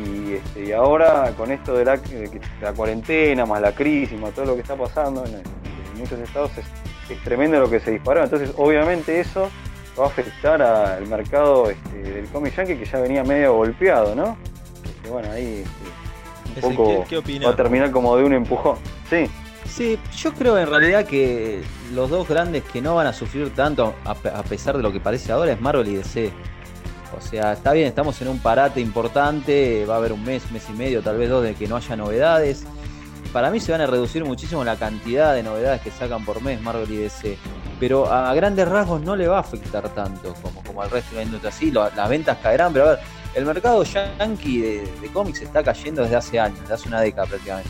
Y, 0.06 0.34
este, 0.34 0.66
y 0.66 0.72
ahora 0.72 1.32
con 1.38 1.52
esto 1.52 1.76
de 1.76 1.86
la, 1.86 1.98
de 1.98 2.42
cuarentena, 2.76 3.46
más 3.46 3.62
la 3.62 3.74
crisis, 3.74 4.20
más 4.20 4.34
todo 4.34 4.46
lo 4.46 4.56
que 4.56 4.62
está 4.62 4.76
pasando 4.76 5.24
en, 5.26 5.36
en 5.36 6.00
muchos 6.00 6.20
estados, 6.20 6.52
es, 6.58 6.66
es 7.12 7.24
tremendo 7.24 7.60
lo 7.60 7.70
que 7.70 7.80
se 7.80 7.92
disparó. 7.92 8.24
Entonces, 8.24 8.52
obviamente 8.58 9.20
eso 9.20 9.50
va 10.00 10.06
a 10.06 10.08
afectar 10.08 10.62
al 10.62 11.06
mercado 11.08 11.70
este, 11.70 11.98
del 11.98 12.26
cómic 12.28 12.56
yankee 12.56 12.76
que 12.76 12.86
ya 12.86 13.00
venía 13.00 13.24
medio 13.24 13.54
golpeado, 13.54 14.16
¿no? 14.16 14.36
Este, 14.84 15.10
bueno, 15.10 15.32
ahí 15.32 15.64
este, 16.56 16.68
un 16.68 16.76
poco 16.76 17.06
va 17.46 17.50
a 17.52 17.56
terminar 17.56 17.92
como 17.92 18.16
de 18.18 18.24
un 18.24 18.34
empujón. 18.34 18.78
Sí, 19.10 19.30
Sí, 19.68 19.98
yo 20.18 20.34
creo 20.34 20.58
en 20.58 20.68
realidad 20.70 21.06
que 21.06 21.64
los 21.94 22.10
dos 22.10 22.28
grandes 22.28 22.64
que 22.64 22.82
no 22.82 22.96
van 22.96 23.08
a 23.08 23.14
sufrir 23.14 23.54
tanto, 23.56 23.96
a, 24.06 24.14
pe- 24.14 24.30
a 24.30 24.44
pesar 24.44 24.78
de 24.78 24.84
lo 24.84 24.92
que 24.92 25.00
parece 25.00 25.32
ahora, 25.32 25.52
es 25.54 25.60
Marvel 25.62 25.88
y 25.88 25.96
DC. 25.96 26.32
O 27.18 27.22
sea, 27.22 27.54
está 27.54 27.74
bien, 27.74 27.88
estamos 27.88 28.22
en 28.22 28.28
un 28.28 28.40
parate 28.40 28.82
importante, 28.82 29.86
va 29.86 29.96
a 29.96 29.98
haber 29.98 30.14
un 30.14 30.24
mes, 30.24 30.50
mes 30.52 30.64
y 30.70 30.74
medio, 30.74 31.02
tal 31.02 31.18
vez 31.18 31.30
dos, 31.30 31.44
de 31.44 31.56
que 31.56 31.68
no 31.68 31.76
haya 31.76 31.96
novedades. 31.96 32.64
Para 33.32 33.50
mí 33.50 33.60
se 33.60 33.72
van 33.72 33.82
a 33.82 33.88
reducir 33.88 34.24
muchísimo 34.26 34.64
la 34.64 34.76
cantidad 34.76 35.34
de 35.34 35.42
novedades 35.42 35.82
que 35.82 35.90
sacan 35.92 36.24
por 36.24 36.42
mes 36.42 36.62
Marvel 36.62 36.92
y 36.92 36.98
DC. 36.98 37.38
Pero 37.80 38.12
a 38.12 38.34
grandes 38.36 38.68
rasgos 38.68 39.02
no 39.02 39.16
le 39.16 39.28
va 39.28 39.38
a 39.38 39.42
afectar 39.42 39.90
tanto 39.90 40.34
como, 40.42 40.64
como 40.64 40.82
al 40.84 40.92
resto 40.92 41.12
de 41.12 41.18
la 41.18 41.24
industria. 41.24 41.52
Sí, 41.52 41.72
las 41.72 42.10
ventas 42.10 42.38
caerán, 42.44 42.72
pero 42.74 42.86
a 42.86 42.90
ver, 42.92 43.00
el 43.34 43.46
mercado 43.46 43.84
yankee 43.84 44.60
de, 44.60 44.92
de 45.02 45.08
cómics 45.12 45.42
está 45.42 45.64
cayendo 45.64 46.04
desde 46.04 46.16
hace 46.16 46.40
años, 46.40 46.60
desde 46.62 46.74
hace 46.76 46.88
una 46.88 47.02
década 47.02 47.28
prácticamente 47.28 47.70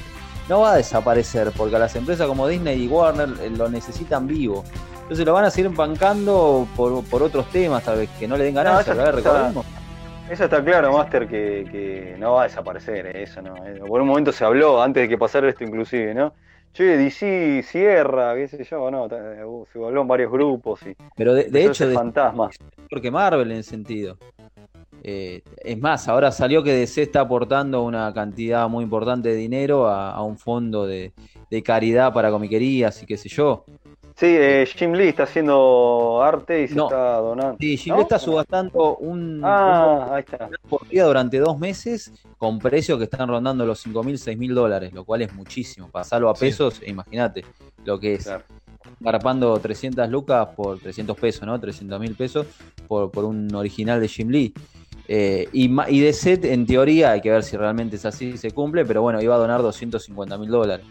no 0.50 0.62
va 0.62 0.74
a 0.74 0.76
desaparecer 0.78 1.52
porque 1.56 1.76
a 1.76 1.80
las 1.80 1.96
empresas 1.96 2.28
como 2.28 2.48
Disney 2.48 2.84
y 2.84 2.88
Warner 2.88 3.30
eh, 3.42 3.50
lo 3.50 3.70
necesitan 3.70 4.28
vivo. 4.28 4.64
Entonces 5.04 5.26
lo 5.26 5.34
van 5.34 5.46
a 5.46 5.52
seguir 5.52 5.70
bancando 5.72 6.68
por, 6.76 7.04
por 7.06 7.24
otros 7.24 7.50
temas, 7.52 7.84
tal 7.84 7.98
vez 8.00 8.10
que 8.20 8.28
no 8.28 8.38
le 8.38 8.46
den 8.46 8.56
ganancia. 8.56 8.94
No, 8.94 9.02
eso 9.04 9.10
está- 9.18 9.30
recordemos. 9.30 9.66
Eso 10.30 10.46
está 10.46 10.64
claro, 10.64 10.94
Master, 10.94 11.28
que, 11.28 11.68
que 11.70 12.16
no 12.18 12.34
va 12.34 12.42
a 12.42 12.44
desaparecer, 12.46 13.08
eh, 13.08 13.24
eso 13.24 13.42
no. 13.42 13.56
eh. 13.68 13.82
Por 13.86 14.02
un 14.02 14.08
momento 14.08 14.32
se 14.32 14.46
habló, 14.46 14.82
antes 14.82 15.04
de 15.04 15.10
que 15.10 15.18
pasara 15.18 15.50
esto 15.50 15.64
inclusive, 15.66 16.14
¿no? 16.14 16.34
Che, 16.74 16.98
DC 16.98 17.62
cierra, 17.68 18.34
qué 18.34 18.48
sé 18.48 18.64
yo, 18.64 18.90
no, 18.90 19.08
se 19.10 19.80
habló 19.84 20.02
en 20.02 20.08
varios 20.08 20.32
grupos 20.32 20.82
y 20.88 20.96
Pero 21.16 21.34
de, 21.36 21.42
hecho, 21.62 21.72
ese 21.72 21.88
de- 21.88 21.94
fantasma. 21.96 22.50
porque 22.90 23.12
Marvel 23.12 23.52
en 23.52 23.64
sentido. 23.64 24.18
Eh, 25.06 25.42
es 25.58 25.78
más, 25.80 26.08
ahora 26.08 26.32
salió 26.32 26.64
que 26.64 26.72
DC 26.74 27.02
está 27.02 27.20
aportando 27.22 27.84
una 27.84 28.14
cantidad 28.14 28.70
muy 28.70 28.86
importante 28.86 29.30
de 29.30 29.36
dinero 29.36 29.88
a, 29.88 30.12
a 30.12 30.22
un 30.24 30.38
fondo 30.38 30.86
de, 30.88 31.12
de 31.52 31.62
caridad 31.64 32.14
para 32.14 32.32
comiquerías 32.32 33.04
y 33.04 33.06
qué 33.06 33.18
sé 33.18 33.28
yo. 33.28 33.66
Sí, 34.16 34.28
eh, 34.30 34.66
Jim 34.78 34.94
Lee 34.94 35.08
está 35.10 35.24
haciendo 35.24 36.22
arte 36.24 36.62
y 36.64 36.68
se 36.68 36.76
No. 36.76 36.86
está 36.86 37.18
donando. 37.18 37.58
Sí, 37.60 37.76
Jim 37.76 37.92
¿No? 37.94 37.98
Lee 37.98 38.04
está 38.04 38.20
subastando 38.20 38.96
un, 38.98 39.20
un 39.20 39.42
Ah, 39.44 40.14
ahí 40.14 40.20
está. 40.22 40.50
por 40.70 40.88
día 40.88 41.04
durante 41.06 41.40
dos 41.40 41.58
meses 41.60 42.14
con 42.38 42.60
precios 42.60 42.98
que 43.00 43.06
están 43.06 43.28
rondando 43.28 43.66
los 43.66 43.80
5 43.80 44.04
mil, 44.04 44.18
6 44.18 44.38
mil 44.38 44.54
dólares, 44.54 44.94
lo 44.94 45.04
cual 45.04 45.24
es 45.24 45.34
muchísimo. 45.34 45.90
Pasarlo 45.90 46.30
a 46.30 46.36
Sí. 46.36 46.46
pesos, 46.46 46.80
e 46.82 46.92
imagínate 46.92 47.44
lo 47.84 48.00
que 48.00 48.14
es. 48.14 48.24
Claro. 48.26 48.44
Garpando 49.00 49.58
300 49.60 50.08
lucas 50.10 50.48
por 50.56 50.80
300 50.80 51.18
pesos, 51.18 51.46
¿no? 51.48 51.60
300 51.60 52.00
mil 52.00 52.16
pesos 52.16 52.46
por, 52.88 53.10
por 53.12 53.26
un 53.26 53.54
original 53.56 54.00
de 54.00 54.08
Jim 54.08 54.30
Lee. 54.30 54.54
Eh, 55.08 55.48
y, 55.52 55.70
y 55.90 56.00
DC, 56.02 56.40
en 56.54 56.66
teoría, 56.66 57.12
hay 57.12 57.22
que 57.22 57.32
ver 57.32 57.44
si 57.44 57.58
realmente 57.58 57.98
es 57.98 58.06
así, 58.06 58.38
se 58.38 58.52
cumple, 58.52 58.86
pero 58.86 59.02
bueno, 59.02 59.22
iba 59.22 59.36
a 59.36 59.38
donar 59.38 59.62
250 59.62 60.38
mil 60.38 60.50
dólares. 60.50 60.86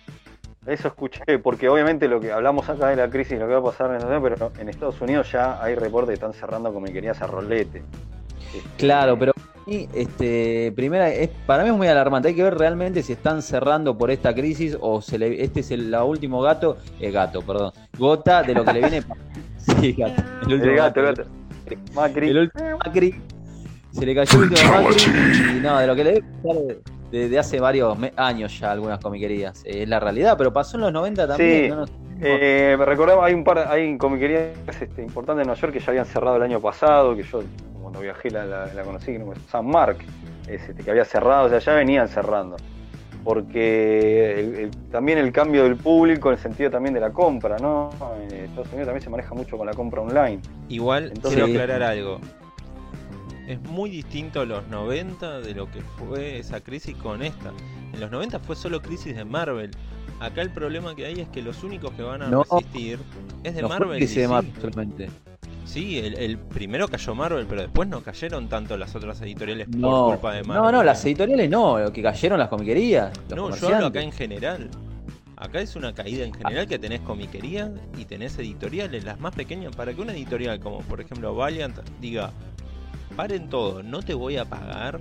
Eso 0.66 0.88
escuché, 0.88 1.38
porque 1.42 1.68
obviamente 1.68 2.06
lo 2.06 2.20
que 2.20 2.30
hablamos 2.30 2.68
acá 2.68 2.88
de 2.88 2.96
la 2.96 3.10
crisis, 3.10 3.38
lo 3.38 3.48
que 3.48 3.54
va 3.54 3.58
a 3.58 3.64
pasar 3.64 3.90
en 3.90 3.96
Estados 3.96 4.20
Unidos, 4.22 4.38
pero 4.38 4.62
en 4.62 4.68
Estados 4.68 5.00
Unidos 5.00 5.32
ya 5.32 5.60
hay 5.62 5.74
reportes 5.74 6.10
que 6.10 6.14
están 6.14 6.32
cerrando 6.34 6.72
comiquerías 6.72 7.20
a 7.20 7.26
rolete. 7.26 7.82
Este, 8.54 8.62
Claro, 8.76 9.18
pero 9.18 9.32
para 9.32 9.64
mí, 9.66 9.88
este, 9.94 10.72
primera, 10.76 11.08
es, 11.08 11.30
para 11.46 11.64
mí 11.64 11.70
es 11.70 11.76
muy 11.76 11.88
alarmante. 11.88 12.28
Hay 12.28 12.34
que 12.36 12.44
ver 12.44 12.56
realmente 12.56 13.02
si 13.02 13.12
están 13.12 13.42
cerrando 13.42 13.98
por 13.98 14.10
esta 14.12 14.32
crisis 14.34 14.76
o 14.80 15.00
se 15.02 15.18
le, 15.18 15.42
este 15.42 15.60
es 15.60 15.70
el 15.72 15.90
la 15.90 16.04
último 16.04 16.40
gato, 16.42 16.76
eh, 17.00 17.10
gato, 17.10 17.42
perdón, 17.42 17.72
gota 17.98 18.42
de 18.44 18.54
lo 18.54 18.64
que 18.64 18.72
le 18.74 18.80
viene. 18.80 19.02
sí, 19.56 19.92
gato. 19.94 20.22
El 20.46 20.54
último 20.54 20.70
El 20.72 20.76
gato, 20.76 21.02
gato. 21.02 21.22
gato. 21.22 21.80
Macri. 21.94 22.28
El 22.28 22.38
último 22.38 22.78
Macri. 22.84 23.20
Se 23.92 24.06
le 24.06 24.14
cayó 24.14 24.42
el 24.42 24.52
y 25.56 25.60
no, 25.60 25.78
de 25.78 25.86
lo 25.86 25.94
que 25.94 26.04
le 26.04 26.12
debe 26.42 26.78
desde 27.10 27.38
hace 27.38 27.60
varios 27.60 27.96
años 28.16 28.58
ya 28.58 28.72
algunas 28.72 28.98
comiquerías. 28.98 29.62
Eh, 29.66 29.82
es 29.82 29.88
la 29.88 30.00
realidad, 30.00 30.34
pero 30.38 30.52
pasó 30.52 30.76
en 30.78 30.82
los 30.82 30.92
90 30.92 31.28
también. 31.28 31.64
Sí. 31.64 31.68
no 31.68 31.76
nos- 31.76 31.92
Eh, 32.24 32.76
me 32.78 32.84
recordaba, 32.84 33.26
hay 33.26 33.34
un 33.34 33.42
par, 33.44 33.58
hay 33.68 33.98
comiquerías 33.98 34.50
este, 34.80 35.02
importantes 35.02 35.42
en 35.42 35.48
Nueva 35.48 35.60
York 35.60 35.72
que 35.72 35.80
ya 35.80 35.86
habían 35.88 36.06
cerrado 36.06 36.36
el 36.36 36.42
año 36.42 36.60
pasado, 36.60 37.14
que 37.16 37.22
yo 37.24 37.42
cuando 37.82 38.00
viajé 38.00 38.30
la, 38.30 38.44
la, 38.46 38.66
la 38.72 38.82
conocí, 38.82 39.12
que 39.12 39.18
no 39.18 39.26
me- 39.26 39.34
San 39.50 39.66
Mark, 39.66 39.98
es, 40.48 40.68
este, 40.68 40.82
que 40.84 40.90
había 40.90 41.04
cerrado, 41.04 41.46
o 41.46 41.48
sea, 41.50 41.58
ya 41.58 41.74
venían 41.74 42.08
cerrando. 42.08 42.56
Porque 43.24 44.40
el- 44.40 44.54
el- 44.56 44.70
también 44.90 45.18
el 45.18 45.32
cambio 45.32 45.64
del 45.64 45.76
público, 45.76 46.28
en 46.30 46.34
el 46.36 46.40
sentido 46.40 46.70
también 46.70 46.94
de 46.94 47.00
la 47.00 47.10
compra, 47.12 47.56
¿no? 47.58 47.90
En 48.20 48.32
Estados 48.44 48.68
Unidos 48.68 48.86
también 48.86 49.00
se 49.02 49.10
maneja 49.10 49.34
mucho 49.34 49.56
con 49.56 49.66
la 49.66 49.74
compra 49.74 50.00
online. 50.02 50.40
Igual 50.68 51.12
Entonces- 51.14 51.42
quiero 51.44 51.62
aclarar 51.62 51.82
algo. 51.90 52.20
Es 53.46 53.60
muy 53.62 53.90
distinto 53.90 54.44
los 54.46 54.66
90 54.68 55.40
de 55.40 55.54
lo 55.54 55.70
que 55.70 55.80
fue 55.98 56.38
esa 56.38 56.60
crisis 56.60 56.94
con 56.96 57.22
esta. 57.22 57.52
En 57.92 58.00
los 58.00 58.10
90 58.10 58.38
fue 58.40 58.54
solo 58.56 58.80
crisis 58.80 59.16
de 59.16 59.24
Marvel. 59.24 59.70
Acá 60.20 60.42
el 60.42 60.50
problema 60.50 60.94
que 60.94 61.06
hay 61.06 61.20
es 61.20 61.28
que 61.28 61.42
los 61.42 61.64
únicos 61.64 61.90
que 61.92 62.02
van 62.02 62.22
a 62.22 62.28
No. 62.28 62.44
resistir 62.44 63.00
es 63.42 63.54
de 63.54 63.62
no 63.62 63.68
fue 63.68 63.78
Marvel. 63.80 63.96
y 63.96 64.00
crisis 64.00 64.16
de. 64.22 64.28
Marvel 64.28 64.52
solamente. 64.60 65.10
Sí, 65.64 65.98
el, 65.98 66.14
el 66.18 66.38
primero 66.38 66.86
cayó 66.88 67.14
Marvel, 67.14 67.46
pero 67.48 67.62
después 67.62 67.88
no 67.88 68.02
cayeron 68.02 68.48
tanto 68.48 68.76
las 68.76 68.94
otras 68.94 69.20
editoriales 69.22 69.66
por 69.68 70.12
culpa 70.12 70.34
de 70.34 70.42
Marvel. 70.44 70.62
no, 70.64 70.72
no, 70.72 70.82
las 70.84 71.04
editoriales 71.04 71.48
no, 71.50 71.78
lo 71.78 71.92
que 71.92 72.02
cayeron 72.02 72.38
las 72.38 72.48
comiquerías. 72.48 73.12
Los 73.28 73.36
No, 73.36 73.56
yo 73.56 73.74
hablo 73.74 73.86
acá 73.86 74.02
en 74.02 74.12
general. 74.12 74.68
Acá 75.36 75.60
es 75.60 75.74
una 75.74 75.92
caída 75.92 76.24
en 76.24 76.32
general 76.32 76.68
que 76.68 76.78
tenés 76.78 77.00
comiquería 77.00 77.72
y 77.98 78.04
tenés 78.04 78.38
editoriales, 78.38 79.02
las 79.02 79.18
más 79.18 79.34
pequeñas, 79.34 79.74
para 79.74 79.92
que 79.92 80.00
una 80.00 80.12
editorial 80.12 80.60
como 80.60 80.78
por 80.82 81.00
ejemplo 81.00 81.34
Valiant 81.34 81.76
diga, 82.00 82.30
paren 83.12 83.48
todo, 83.48 83.82
no 83.82 84.02
te 84.02 84.14
voy 84.14 84.36
a 84.36 84.44
pagar. 84.44 85.00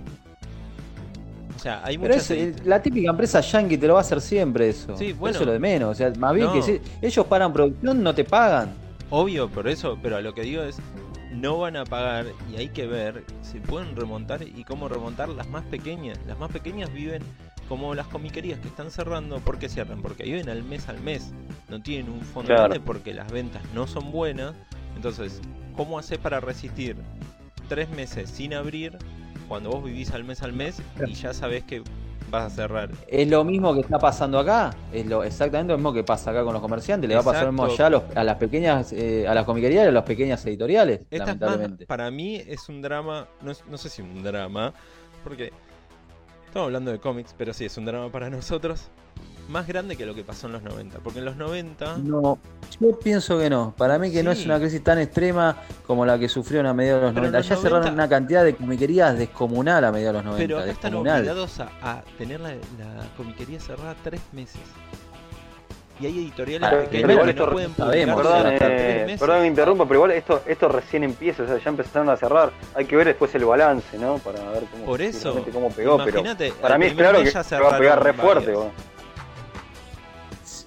O 1.56 1.60
sea, 1.60 1.82
hay 1.84 1.98
Pero 1.98 2.14
muchas... 2.16 2.32
es, 2.32 2.66
la 2.66 2.82
típica 2.82 3.10
empresa 3.12 3.40
yankee 3.42 3.78
te 3.78 3.88
lo 3.88 3.94
va 3.94 4.00
a 4.00 4.02
hacer 4.02 4.20
siempre 4.22 4.70
eso. 4.70 4.98
Sí, 4.98 5.14
bueno. 5.14 5.32
Eso 5.36 5.42
es 5.44 5.48
lo 5.48 5.54
de 5.54 5.60
menos. 5.60 5.90
O 5.92 5.96
sea, 5.96 6.12
más 6.18 6.34
bien 6.34 6.48
No. 6.48 6.54
que 6.54 6.62
si 6.64 6.80
ellos 7.02 7.26
paran 7.28 7.54
producción, 7.54 8.02
no 8.02 8.16
te 8.16 8.24
pagan. 8.24 8.74
Obvio, 9.12 9.50
por 9.50 9.68
eso, 9.68 9.98
pero 10.02 10.18
a 10.18 10.22
lo 10.22 10.34
que 10.34 10.42
digo 10.42 10.64
es, 10.64 10.78
no 11.32 11.60
van 11.60 11.76
a 11.78 11.84
pagar 11.86 12.26
y 12.52 12.56
hay 12.58 12.70
que 12.70 12.88
ver 12.88 13.24
si 13.42 13.60
pueden 13.60 13.96
remontar 13.96 14.42
y 14.42 14.64
cómo 14.64 14.88
remontar 14.88 15.30
las 15.30 15.48
más 15.50 15.64
pequeñas. 15.66 16.18
Las 16.28 16.40
más 16.40 16.52
pequeñas 16.52 16.92
viven 16.94 17.22
como 17.70 17.94
las 17.94 18.08
comiquerías 18.08 18.60
que 18.60 18.68
están 18.68 18.90
cerrando. 18.90 19.38
¿Por 19.40 19.60
qué 19.60 19.70
cierran? 19.70 20.02
Porque 20.02 20.24
viven 20.24 20.50
al 20.50 20.64
mes 20.64 20.90
al 20.90 21.00
mes. 21.02 21.32
No 21.70 21.80
tienen 21.82 22.10
un 22.12 22.22
fondo 22.22 22.48
Claro. 22.48 22.64
grande 22.64 22.80
porque 22.80 23.14
las 23.14 23.32
ventas 23.32 23.62
no 23.76 23.86
son 23.86 24.12
buenas. 24.12 24.56
Entonces, 24.96 25.42
¿cómo 25.76 26.00
haces 26.00 26.18
para 26.18 26.40
resistir 26.40 26.96
tres 27.72 27.90
meses 27.92 28.30
sin 28.30 28.54
abrir 28.54 28.98
cuando 29.48 29.70
vos 29.70 29.82
vivís 29.82 30.12
al 30.12 30.26
mes 30.26 30.42
al 30.44 30.52
mes 30.52 30.82
y 31.08 31.14
ya 31.14 31.34
sabés 31.34 31.64
que 31.64 31.82
vas 32.30 32.52
a 32.52 32.54
cerrar? 32.54 32.90
Es 33.08 33.30
lo 33.30 33.46
mismo 33.46 33.74
que 33.74 33.80
está 33.80 33.98
pasando 33.98 34.40
acá. 34.40 34.72
Es 34.92 35.06
lo 35.06 35.24
exactamente 35.24 35.72
lo 35.72 35.78
mismo 35.78 35.94
que 35.94 36.04
pasa 36.04 36.32
acá 36.32 36.44
con 36.44 36.52
los 36.52 36.62
comerciantes. 36.62 37.08
Le 37.08 37.16
va 37.16 37.22
a 37.22 37.24
pasar 37.24 37.46
lo 37.46 37.54
mismo 37.54 37.68
allá 37.72 37.88
a, 37.88 37.90
los- 37.90 38.04
a 38.14 38.24
las 38.26 38.36
pequeñas, 38.36 38.92
eh, 38.92 39.26
a 39.26 39.34
las 39.34 39.46
comiquerías 39.46 39.86
y 39.86 39.88
a 39.88 39.92
las 39.94 40.04
pequeñas 40.04 40.46
editoriales, 40.46 41.00
más, 41.12 41.20
lamentablemente. 41.20 41.86
para 41.86 42.12
mí 42.12 42.36
es 42.46 42.68
un 42.68 42.82
drama, 42.82 43.30
no, 43.42 43.52
es- 43.52 43.64
no 43.70 43.78
sé 43.78 43.88
si 43.88 44.02
un 44.02 44.22
drama, 44.22 44.74
porque 45.24 45.54
estamos 46.48 46.66
hablando 46.66 46.92
de 46.92 47.00
cómics, 47.00 47.34
pero 47.38 47.54
sí 47.54 47.64
es 47.64 47.78
un 47.78 47.86
drama 47.86 48.12
para 48.12 48.30
nosotros, 48.30 48.90
más 49.52 49.68
grande 49.68 49.96
que 49.96 50.06
lo 50.06 50.16
que 50.16 50.24
pasó 50.24 50.48
en 50.48 50.54
los 50.54 50.64
90, 50.64 51.00
porque 51.00 51.20
en 51.20 51.26
los 51.26 51.36
90... 51.36 51.98
No, 52.00 52.40
yo 52.80 53.00
pienso 53.00 53.38
que 53.38 53.50
no. 53.50 53.74
Para 53.78 54.00
mí 54.00 54.12
que 54.12 54.24
no 54.24 54.32
es 54.32 54.40
Sí. 54.40 54.46
una 54.46 54.58
crisis 54.60 54.84
tan 54.84 54.98
extrema 55.00 55.56
como 55.86 56.06
la 56.06 56.18
que 56.18 56.28
sufrieron 56.30 56.66
a 56.68 56.74
mediados 56.74 57.02
de 57.02 57.06
los 57.08 57.14
Pero 57.14 57.26
en 57.28 57.32
90. 57.34 57.38
los 57.40 57.48
Ya 57.50 57.56
cerraron 57.58 57.82
90 57.82 57.94
una 57.94 58.10
cantidad 58.10 58.44
de 58.44 58.56
comiquerías 58.56 59.18
descomunal 59.18 59.86
a 59.86 59.92
mediados 59.92 60.14
de 60.16 60.24
los 60.24 60.26
90. 60.38 60.48
Pero 60.48 60.58
acá 60.60 60.72
están 60.72 60.92
descomunal. 60.92 61.18
obligados 61.20 61.60
a, 61.60 61.70
a 61.82 62.02
tener 62.18 62.40
la, 62.40 62.50
la 62.50 62.58
comiquería 63.18 63.60
cerrada 63.60 63.96
tres 64.04 64.22
meses. 64.32 64.62
Y 66.00 66.08
hay 66.08 66.18
editoriales 66.18 66.68
Ah, 66.68 66.90
que 66.90 66.98
esto 67.02 67.46
no 67.46 67.52
pueden 67.52 67.76
sabemos, 67.76 68.16
Perdón, 68.24 68.48
eh, 68.48 68.56
tres 68.58 69.06
meses. 69.06 69.20
perdón 69.20 69.42
que 69.42 69.48
interrumpa, 69.48 69.84
pero 69.86 69.96
igual 69.98 70.12
esto, 70.12 70.42
esto 70.48 70.68
recién 70.68 71.04
empieza, 71.04 71.44
o 71.44 71.46
sea, 71.46 71.60
ya 71.60 71.70
empezaron 71.70 72.10
a 72.10 72.18
cerrar. 72.18 72.52
Hay 72.74 72.86
que 72.86 72.96
ver 72.96 73.06
después 73.06 73.36
el 73.36 73.46
balance, 73.46 74.00
¿no? 74.00 74.18
Para 74.18 74.40
ver 74.50 74.64
cómo, 74.72 74.86
Por 74.86 75.00
eso, 75.00 75.26
realmente 75.26 75.52
cómo 75.52 75.70
pegó, 75.70 75.98
pero 75.98 76.22
Imagínate, 76.22 76.54
para 76.60 76.80
mí 76.80 76.88
es 76.88 76.94
claro 76.96 77.20
que 77.22 77.32
va 77.32 77.76
a 77.76 77.78
pegar 77.78 78.04
re 78.04 78.14
cerraron 78.14 78.16
fuerte. 78.16 78.52
varias. 78.52 78.74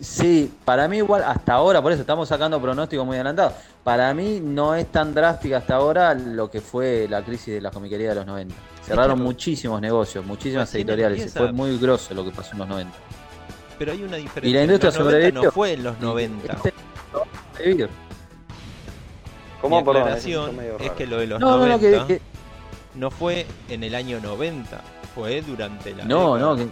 Sí, 0.05 0.53
para 0.65 0.87
mí 0.87 0.99
igual 0.99 1.23
hasta 1.25 1.55
ahora, 1.55 1.81
por 1.81 1.91
eso 1.91 2.03
estamos 2.03 2.29
sacando 2.29 2.61
pronósticos 2.61 3.07
muy 3.07 3.17
adelantados. 3.17 3.55
Para 3.83 4.13
mí 4.13 4.39
no 4.43 4.75
es 4.75 4.87
tan 4.93 5.15
drástica 5.15 5.57
hasta 5.59 5.77
ahora 5.77 6.15
lo 6.15 6.51
que 6.51 6.61
fue 6.61 7.07
la 7.09 7.23
crisis 7.25 7.55
de 7.55 7.61
la 7.61 7.71
comiquería 7.71 8.11
de 8.11 8.15
los 8.17 8.27
90. 8.27 8.55
Cerraron 8.85 9.17
que- 9.17 9.23
muchísimos 9.25 9.81
negocios, 9.81 10.25
muchísimas 10.27 10.69
Recién 10.69 10.89
editoriales. 10.89 11.33
Fue 11.33 11.53
muy 11.53 11.79
grosso 11.79 12.13
lo 12.15 12.23
que 12.25 12.31
pasó 12.33 12.53
en 12.53 12.59
los 12.59 12.69
90. 12.69 12.95
Pero 13.79 13.93
hay 13.93 14.03
una 14.03 14.17
diferencia. 14.19 14.51
Y 14.51 14.53
la 14.53 14.63
industria 14.65 14.91
en 14.91 14.95
los 14.95 15.05
90 15.05 15.19
sobrevivió. 15.41 15.43
no 15.43 15.51
fue 15.53 15.73
en 15.73 15.83
los 15.85 16.01
90. 16.01 16.53
Este-. 17.59 17.89
¿Cómo? 19.61 19.79
Mi 19.79 19.85
Perdón, 19.85 20.03
aclaración 20.03 20.57
medio 20.57 20.75
es 20.77 20.81
raro. 20.83 20.97
que 20.97 21.07
lo 21.07 21.19
de 21.19 21.27
los 21.27 21.41
No, 21.41 21.51
no, 21.53 21.67
90 21.67 21.91
no, 21.99 22.07
que, 22.07 22.15
que- 22.17 22.23
no 22.95 23.11
fue 23.11 23.47
en 23.71 23.83
el 23.85 23.95
año 23.95 24.21
90, 24.21 24.81
fue 25.15 25.41
durante 25.41 25.95
la 25.95 26.05
no, 26.05 26.35
década. 26.35 26.39
no, 26.53 26.57
que 26.57 26.69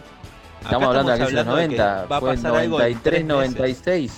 estamos 0.64 0.88
hablando 0.88 1.12
de 1.12 1.18
la 1.18 1.24
crisis 1.24 1.38
de 1.38 1.44
los 1.44 1.48
hablando 1.48 1.62
de 1.62 1.68
que 1.68 1.82
90, 1.82 2.06
va 2.06 2.16
a 2.16 2.20
fue 2.20 2.30
en 2.30 2.36
pasar 2.36 2.56
algo 2.56 2.80
en 2.80 2.92
93, 2.92 3.02
tres 3.02 3.24
meses. 3.24 3.54
96. 3.54 4.12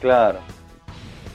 Claro. 0.00 0.38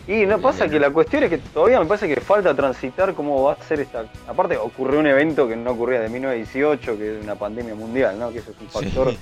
Y 0.08 0.26
no 0.26 0.40
pasa 0.40 0.68
que 0.68 0.80
la 0.80 0.90
cuestión 0.90 1.24
es 1.24 1.30
que 1.30 1.38
todavía 1.38 1.80
me 1.80 1.86
parece 1.86 2.08
que 2.08 2.20
falta 2.20 2.56
transitar 2.56 3.14
cómo 3.14 3.44
va 3.44 3.54
a 3.54 3.64
ser 3.64 3.80
esta. 3.82 4.06
Aparte, 4.28 4.58
ocurrió 4.58 5.00
un 5.00 5.06
evento 5.08 5.48
que 5.48 5.56
no 5.56 5.72
ocurría 5.72 6.00
de 6.00 6.10
1918, 6.10 6.98
que 6.98 7.18
es 7.18 7.24
una 7.24 7.36
pandemia 7.36 7.76
mundial, 7.76 8.18
¿no? 8.18 8.32
Que 8.32 8.40
eso 8.40 8.52
es 8.52 8.58
un 8.60 8.70
Sí. 8.70 8.86
factor 8.90 9.14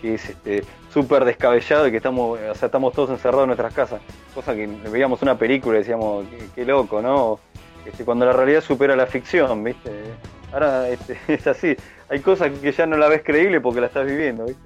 que 0.00 0.14
es 0.14 0.30
este, 0.30 0.64
súper 0.92 1.24
descabellado 1.24 1.86
y 1.86 1.92
que 1.92 1.98
estamos, 1.98 2.40
o 2.40 2.54
sea, 2.56 2.66
estamos 2.66 2.92
todos 2.92 3.10
encerrados 3.10 3.44
en 3.44 3.48
nuestras 3.48 3.72
casas. 3.72 4.00
Cosa 4.34 4.52
que 4.52 4.66
veíamos 4.66 5.22
una 5.22 5.38
película 5.38 5.76
y 5.76 5.82
decíamos, 5.82 6.26
qué, 6.28 6.48
qué 6.56 6.64
loco, 6.64 7.00
¿no? 7.00 7.38
Este, 7.86 8.04
cuando 8.04 8.26
la 8.26 8.32
realidad 8.32 8.62
supera 8.62 8.96
la 8.96 9.06
ficción, 9.06 9.62
¿viste? 9.62 9.92
Ahora 10.52 10.88
este, 10.88 11.18
es 11.28 11.46
así. 11.46 11.76
Hay 12.12 12.20
cosas 12.20 12.50
que 12.60 12.72
ya 12.72 12.84
no 12.84 12.98
la 12.98 13.08
ves 13.08 13.22
creíble 13.24 13.58
porque 13.62 13.80
la 13.80 13.86
estás 13.86 14.04
viviendo, 14.04 14.44
¿viste? 14.44 14.60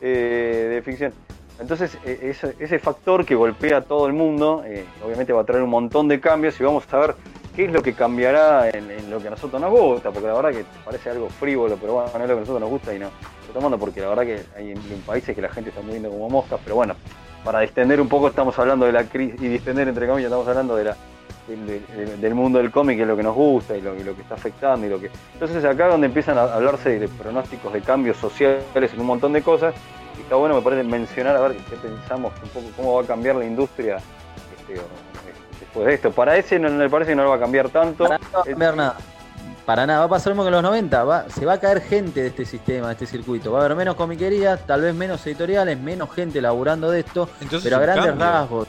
Eh, 0.00 0.68
de 0.70 0.82
ficción. 0.82 1.12
Entonces, 1.58 1.98
eh, 2.04 2.32
ese, 2.60 2.78
factor 2.78 3.26
que 3.26 3.34
golpea 3.34 3.78
a 3.78 3.80
todo 3.80 4.06
el 4.06 4.12
mundo, 4.12 4.62
eh, 4.64 4.84
obviamente 5.04 5.32
va 5.32 5.40
a 5.40 5.44
traer 5.44 5.64
un 5.64 5.70
montón 5.70 6.06
de 6.06 6.20
cambios 6.20 6.60
y 6.60 6.62
vamos 6.62 6.84
a 6.92 6.98
ver 6.98 7.16
qué 7.56 7.64
es 7.64 7.72
lo 7.72 7.82
que 7.82 7.92
cambiará 7.94 8.70
en, 8.70 9.10
lo 9.10 9.18
que 9.18 9.26
a 9.26 9.30
nosotros 9.32 9.60
nos 9.60 9.72
gusta, 9.72 10.12
porque 10.12 10.28
la 10.28 10.34
verdad 10.34 10.52
que 10.52 10.64
parece 10.84 11.10
algo 11.10 11.28
frívolo, 11.28 11.76
pero 11.76 11.94
bueno, 11.94 12.08
lo 12.12 12.26
que 12.26 12.32
a 12.32 12.36
nosotros 12.36 12.60
nos 12.60 12.70
gusta 12.70 12.94
y 12.94 13.00
no 13.00 13.10
tomando 13.52 13.78
porque 13.78 14.00
la 14.00 14.08
verdad 14.08 14.22
que 14.22 14.40
hay 14.56 14.70
en, 14.70 14.78
en 14.78 15.00
países 15.04 15.34
que 15.34 15.42
la 15.42 15.50
gente 15.50 15.70
está 15.70 15.82
muriendo 15.82 16.08
como 16.08 16.30
moscas, 16.30 16.60
pero 16.62 16.76
bueno, 16.76 16.94
para 17.44 17.60
distender 17.60 18.00
un 18.00 18.08
poco 18.08 18.28
estamos 18.28 18.56
hablando 18.58 18.86
de 18.86 18.92
la 18.92 19.04
crisis, 19.04 19.42
y 19.42 19.48
distender 19.48 19.88
entre 19.88 20.06
comillas 20.06 20.28
estamos 20.28 20.46
hablando 20.48 20.76
de 20.76 20.84
la 20.84 20.96
del, 21.48 21.66
del- 21.66 22.20
del 22.20 22.34
mundo 22.34 22.58
del 22.58 22.70
cómic, 22.70 22.96
que 22.96 23.02
es 23.02 23.08
lo 23.08 23.16
que 23.16 23.22
nos 23.22 23.34
gusta 23.34 23.76
y 23.76 23.80
lo, 23.80 23.94
y 23.96 24.02
lo 24.04 24.14
que 24.14 24.22
está 24.22 24.34
afectando 24.34 24.86
y 24.86 24.90
lo 24.90 25.00
que... 25.00 25.10
Entonces 25.34 25.64
acá 25.64 25.88
donde 25.88 26.06
empiezan 26.06 26.38
a 26.38 26.42
hablarse 26.44 26.98
de 26.98 27.08
pronósticos 27.08 27.72
de 27.72 27.80
cambios 27.80 28.16
sociales 28.16 28.64
en 28.74 29.00
un 29.00 29.06
montón 29.06 29.32
de 29.32 29.42
cosas, 29.42 29.74
y 30.18 30.22
está 30.22 30.36
bueno 30.36 30.54
me 30.54 30.62
parece 30.62 30.82
mencionar 30.84 31.36
a 31.36 31.40
ver 31.40 31.56
qué 31.68 31.76
pensamos, 31.76 32.32
un 32.42 32.48
poco 32.50 32.66
cómo 32.76 32.94
va 32.96 33.02
a 33.02 33.06
cambiar 33.06 33.36
la 33.36 33.44
industria 33.44 33.96
este, 34.58 34.78
o- 34.78 34.82
después 35.60 35.86
de 35.86 35.94
esto. 35.94 36.10
Para 36.12 36.36
ese 36.36 36.58
no 36.58 36.70
me 36.70 36.88
parece 36.88 37.12
que 37.12 37.16
no 37.16 37.24
lo 37.24 37.30
va 37.30 37.36
a 37.36 37.40
cambiar 37.40 37.68
tanto. 37.70 38.04
Para 38.04 38.18
nada 38.18 38.30
va 38.34 38.40
a 38.40 38.44
cambiar 38.44 38.76
nada. 38.76 38.96
Para 39.64 39.86
nada, 39.86 40.00
va 40.00 40.04
a 40.06 40.08
pasar 40.08 40.30
lo 40.30 40.34
mismo 40.34 40.42
que 40.42 40.48
en 40.48 40.54
los 40.54 40.62
90, 40.64 41.04
va, 41.04 41.30
se 41.30 41.46
va 41.46 41.52
a 41.52 41.60
caer 41.60 41.80
gente 41.82 42.20
de 42.20 42.26
este 42.28 42.44
sistema, 42.44 42.88
de 42.88 42.92
este 42.94 43.06
circuito. 43.06 43.52
Va 43.52 43.60
a 43.60 43.64
haber 43.64 43.76
menos 43.76 43.94
comiquerías, 43.94 44.66
tal 44.66 44.80
vez 44.80 44.92
menos 44.92 45.24
editoriales, 45.24 45.78
menos 45.78 46.10
gente 46.12 46.40
laburando 46.42 46.90
de 46.90 46.98
esto, 47.00 47.28
Entonces 47.40 47.62
pero 47.62 47.76
a 47.76 47.80
grandes 47.80 48.06
cambio. 48.06 48.26
rasgos. 48.26 48.68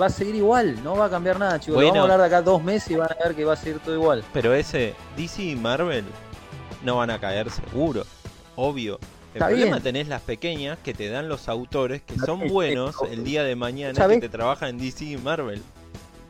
Va 0.00 0.06
a 0.06 0.10
seguir 0.10 0.34
igual, 0.36 0.82
no 0.82 0.96
va 0.96 1.06
a 1.06 1.10
cambiar 1.10 1.38
nada, 1.38 1.60
chicos. 1.60 1.74
Bueno. 1.74 1.90
Vamos 1.90 1.98
a 1.98 2.02
hablar 2.14 2.20
de 2.20 2.26
acá 2.36 2.42
dos 2.42 2.62
meses 2.64 2.90
y 2.90 2.94
van 2.96 3.10
a 3.12 3.24
ver 3.26 3.34
que 3.36 3.44
va 3.44 3.52
a 3.52 3.56
seguir 3.56 3.78
todo 3.80 3.94
igual. 3.94 4.24
Pero 4.32 4.54
ese 4.54 4.94
DC 5.16 5.42
y 5.42 5.56
Marvel 5.56 6.04
no 6.84 6.96
van 6.96 7.10
a 7.10 7.18
caer 7.20 7.50
seguro, 7.50 8.04
obvio. 8.56 8.98
El 9.34 9.38
Está 9.38 9.46
problema 9.48 9.70
bien. 9.76 9.82
tenés 9.82 10.08
las 10.08 10.20
pequeñas 10.22 10.78
que 10.82 10.92
te 10.94 11.08
dan 11.08 11.28
los 11.28 11.48
autores 11.48 12.02
que 12.02 12.18
son 12.18 12.48
buenos 12.48 12.96
el 13.10 13.24
día 13.24 13.44
de 13.44 13.56
mañana 13.56 13.94
¿Sabés? 13.94 14.20
que 14.20 14.28
te 14.28 14.36
trabajan 14.36 14.70
en 14.70 14.78
DC 14.78 15.04
y 15.04 15.16
Marvel. 15.16 15.62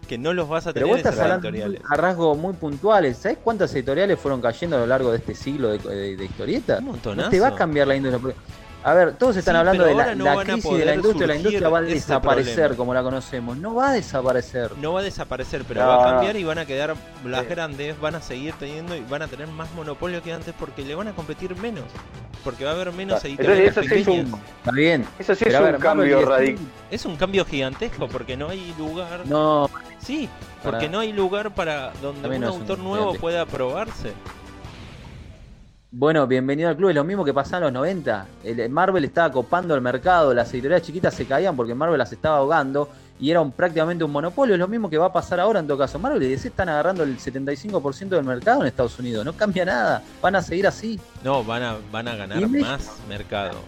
Que 0.08 0.18
no 0.18 0.32
los 0.32 0.48
vas 0.48 0.66
a 0.66 0.72
Pero 0.72 0.86
tener 0.86 1.02
vos 1.04 1.12
estás 1.12 1.30
editoriales. 1.32 1.80
a 1.88 1.96
rasgos 1.96 2.36
muy 2.36 2.52
puntuales. 2.54 3.16
¿Sabés 3.16 3.38
cuántas 3.42 3.72
editoriales 3.74 4.18
fueron 4.20 4.40
cayendo 4.40 4.76
a 4.76 4.80
lo 4.80 4.86
largo 4.86 5.10
de 5.10 5.18
este 5.18 5.34
siglo 5.34 5.68
de, 5.70 5.78
de- 5.78 6.16
de 6.16 6.24
historieta? 6.24 6.78
Un 6.78 6.84
No 6.84 6.90
montonazo. 6.92 7.30
te 7.30 7.40
va 7.40 7.48
a 7.48 7.54
cambiar 7.54 7.88
la 7.88 7.96
industria. 7.96 8.34
A 8.84 8.94
ver, 8.94 9.12
todos 9.14 9.36
están 9.36 9.54
Sí, 9.54 9.58
hablando 9.60 9.84
de 9.84 9.94
la, 9.94 10.02
ahora 10.02 10.14
no 10.16 10.24
la 10.24 10.34
van 10.34 10.50
a 10.50 10.52
crisis 10.54 10.64
de 10.64 10.70
la 10.70 10.82
poder 10.84 10.94
industria. 10.96 11.26
La 11.28 11.36
industria 11.36 11.68
va 11.68 11.78
a 11.78 11.82
desaparecer 11.82 12.54
problema. 12.54 12.76
como 12.76 12.94
la 12.94 13.02
conocemos. 13.04 13.56
No 13.58 13.74
va 13.76 13.90
a 13.90 13.92
desaparecer. 13.92 14.76
No 14.78 14.92
va 14.92 15.00
a 15.00 15.02
desaparecer, 15.04 15.64
pero 15.68 15.82
No, 15.82 15.86
va 15.88 15.94
a 15.94 15.98
no. 15.98 16.04
cambiar 16.16 16.36
y 16.36 16.44
van 16.44 16.58
a 16.58 16.66
quedar 16.66 16.96
las 17.24 17.42
Sí. 17.42 17.46
grandes, 17.48 18.00
van 18.00 18.14
a 18.16 18.20
seguir 18.22 18.54
teniendo 18.58 18.96
y 18.96 19.00
van 19.02 19.22
a 19.22 19.28
tener 19.28 19.46
más 19.46 19.70
monopolio 19.74 20.20
que 20.22 20.32
antes 20.32 20.52
porque 20.58 20.84
le 20.84 20.96
van 20.96 21.06
a 21.08 21.12
competir 21.12 21.54
menos. 21.56 21.84
Porque 22.42 22.64
va 22.64 22.70
a 22.70 22.74
haber 22.74 22.90
menos 22.92 23.20
Claro. 23.20 23.28
editoriales 23.28 23.68
Entonces, 23.68 23.92
eso 23.92 23.94
sí 23.94 24.00
es 24.00 24.08
un- 24.08 24.16
pequeñas. 24.32 24.40
Está 24.58 24.70
bien. 24.72 25.06
Eso 25.18 25.34
sí 25.36 25.44
Pero 25.44 25.54
es 25.58 25.60
un 25.64 25.70
ver, 25.72 25.80
cambio 25.80 26.24
radical. 26.26 26.66
Es 26.90 27.04
un 27.04 27.16
cambio 27.16 27.44
gigantesco 27.44 28.08
porque 28.08 28.36
no 28.36 28.48
hay 28.48 28.74
lugar. 28.76 29.20
No, 29.26 29.70
Sí, 30.00 30.28
Para- 30.64 30.72
porque 30.72 30.88
no 30.88 30.98
hay 30.98 31.12
lugar 31.12 31.54
para 31.54 31.92
donde 32.02 32.28
un 32.28 32.42
autor 32.42 32.80
nuevo 32.80 33.14
pueda 33.14 33.46
probarse. 33.46 34.12
Bueno, 35.94 36.26
bienvenido 36.26 36.70
al 36.70 36.76
club, 36.76 36.88
es 36.88 36.94
lo 36.94 37.04
mismo 37.04 37.22
que 37.22 37.34
pasaba 37.34 37.58
en 37.58 37.64
los 37.64 37.72
90. 37.74 38.26
El, 38.44 38.70
Marvel 38.70 39.04
estaba 39.04 39.30
copando 39.30 39.74
el 39.74 39.82
mercado, 39.82 40.32
las 40.32 40.50
editoriales 40.54 40.86
chiquitas 40.86 41.12
se 41.12 41.26
caían 41.26 41.54
porque 41.54 41.74
Marvel 41.74 41.98
las 41.98 42.10
estaba 42.10 42.38
ahogando 42.38 42.88
y 43.20 43.30
era 43.30 43.42
un, 43.42 43.52
prácticamente 43.52 44.02
un 44.02 44.10
monopolio. 44.10 44.54
Es 44.54 44.58
lo 44.58 44.68
mismo 44.68 44.88
que 44.88 44.96
va 44.96 45.06
a 45.06 45.12
pasar 45.12 45.38
ahora 45.38 45.60
en 45.60 45.66
todo 45.66 45.76
caso. 45.76 45.98
Marvel 45.98 46.22
y 46.22 46.28
DC 46.30 46.48
están 46.48 46.70
agarrando 46.70 47.02
el 47.02 47.18
75% 47.18 48.08
del 48.08 48.24
mercado 48.24 48.62
en 48.62 48.68
Estados 48.68 48.98
Unidos. 48.98 49.22
No 49.22 49.34
cambia 49.34 49.66
nada, 49.66 50.02
van 50.22 50.34
a 50.34 50.40
seguir 50.40 50.66
así. 50.66 50.98
No, 51.22 51.44
van 51.44 51.62
a, 51.62 51.76
van 51.92 52.08
a 52.08 52.16
ganar 52.16 52.48
más 52.48 52.90
mercado. 53.06 53.58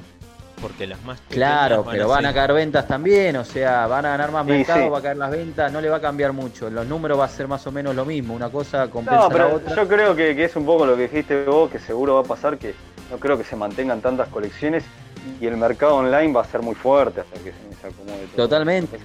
Porque 0.61 0.87
las 0.87 1.03
más 1.05 1.21
Claro, 1.29 1.85
pero 1.90 2.09
van 2.09 2.25
a 2.27 2.33
caer 2.33 2.53
ventas 2.53 2.87
también, 2.87 3.37
o 3.37 3.45
sea, 3.45 3.87
van 3.87 4.07
a 4.07 4.11
ganar 4.11 4.31
más 4.33 4.45
Sí, 4.47 4.53
mercado, 4.53 4.85
sí. 4.85 4.88
va 4.88 4.99
a 4.99 5.03
caer 5.03 5.17
las 5.17 5.31
ventas, 5.31 5.73
no 5.73 5.81
le 5.81 5.88
va 5.88 5.97
a 5.97 6.01
cambiar 6.01 6.33
mucho. 6.33 6.71
Los 6.71 6.87
números 6.87 7.19
va 7.19 7.25
a 7.25 7.29
ser 7.29 7.49
más 7.49 7.67
o 7.67 7.73
menos 7.73 7.95
lo 7.95 8.05
mismo, 8.05 8.35
una 8.35 8.49
cosa 8.51 8.88
compensa 8.88 9.17
No, 9.21 9.29
la 9.29 9.35
pero 9.35 9.55
otra. 9.57 9.77
yo 9.77 9.88
creo 9.88 10.17
que, 10.17 10.35
que 10.35 10.45
es 10.45 10.57
un 10.57 10.64
poco 10.64 10.87
lo 10.87 10.97
que 10.97 11.03
dijiste 11.03 11.45
vos, 11.45 11.71
que 11.71 11.79
seguro 11.79 12.14
va 12.14 12.21
a 12.21 12.25
pasar, 12.25 12.57
que 12.57 12.75
no 13.11 13.19
creo 13.19 13.37
que 13.37 13.45
se 13.45 13.57
mantengan 13.57 14.01
tantas 14.01 14.29
colecciones 14.29 14.85
y 15.40 15.46
el 15.46 15.57
mercado 15.57 15.96
online 15.96 16.33
va 16.33 16.42
a 16.42 16.44
ser 16.44 16.62
muy 16.62 16.74
fuerte 16.74 17.20
hasta 17.20 17.35
que 17.38 17.50
se, 17.53 17.81
se 17.81 17.87
acomode 17.87 18.27
todo. 18.35 18.48
Totalmente. 18.48 18.98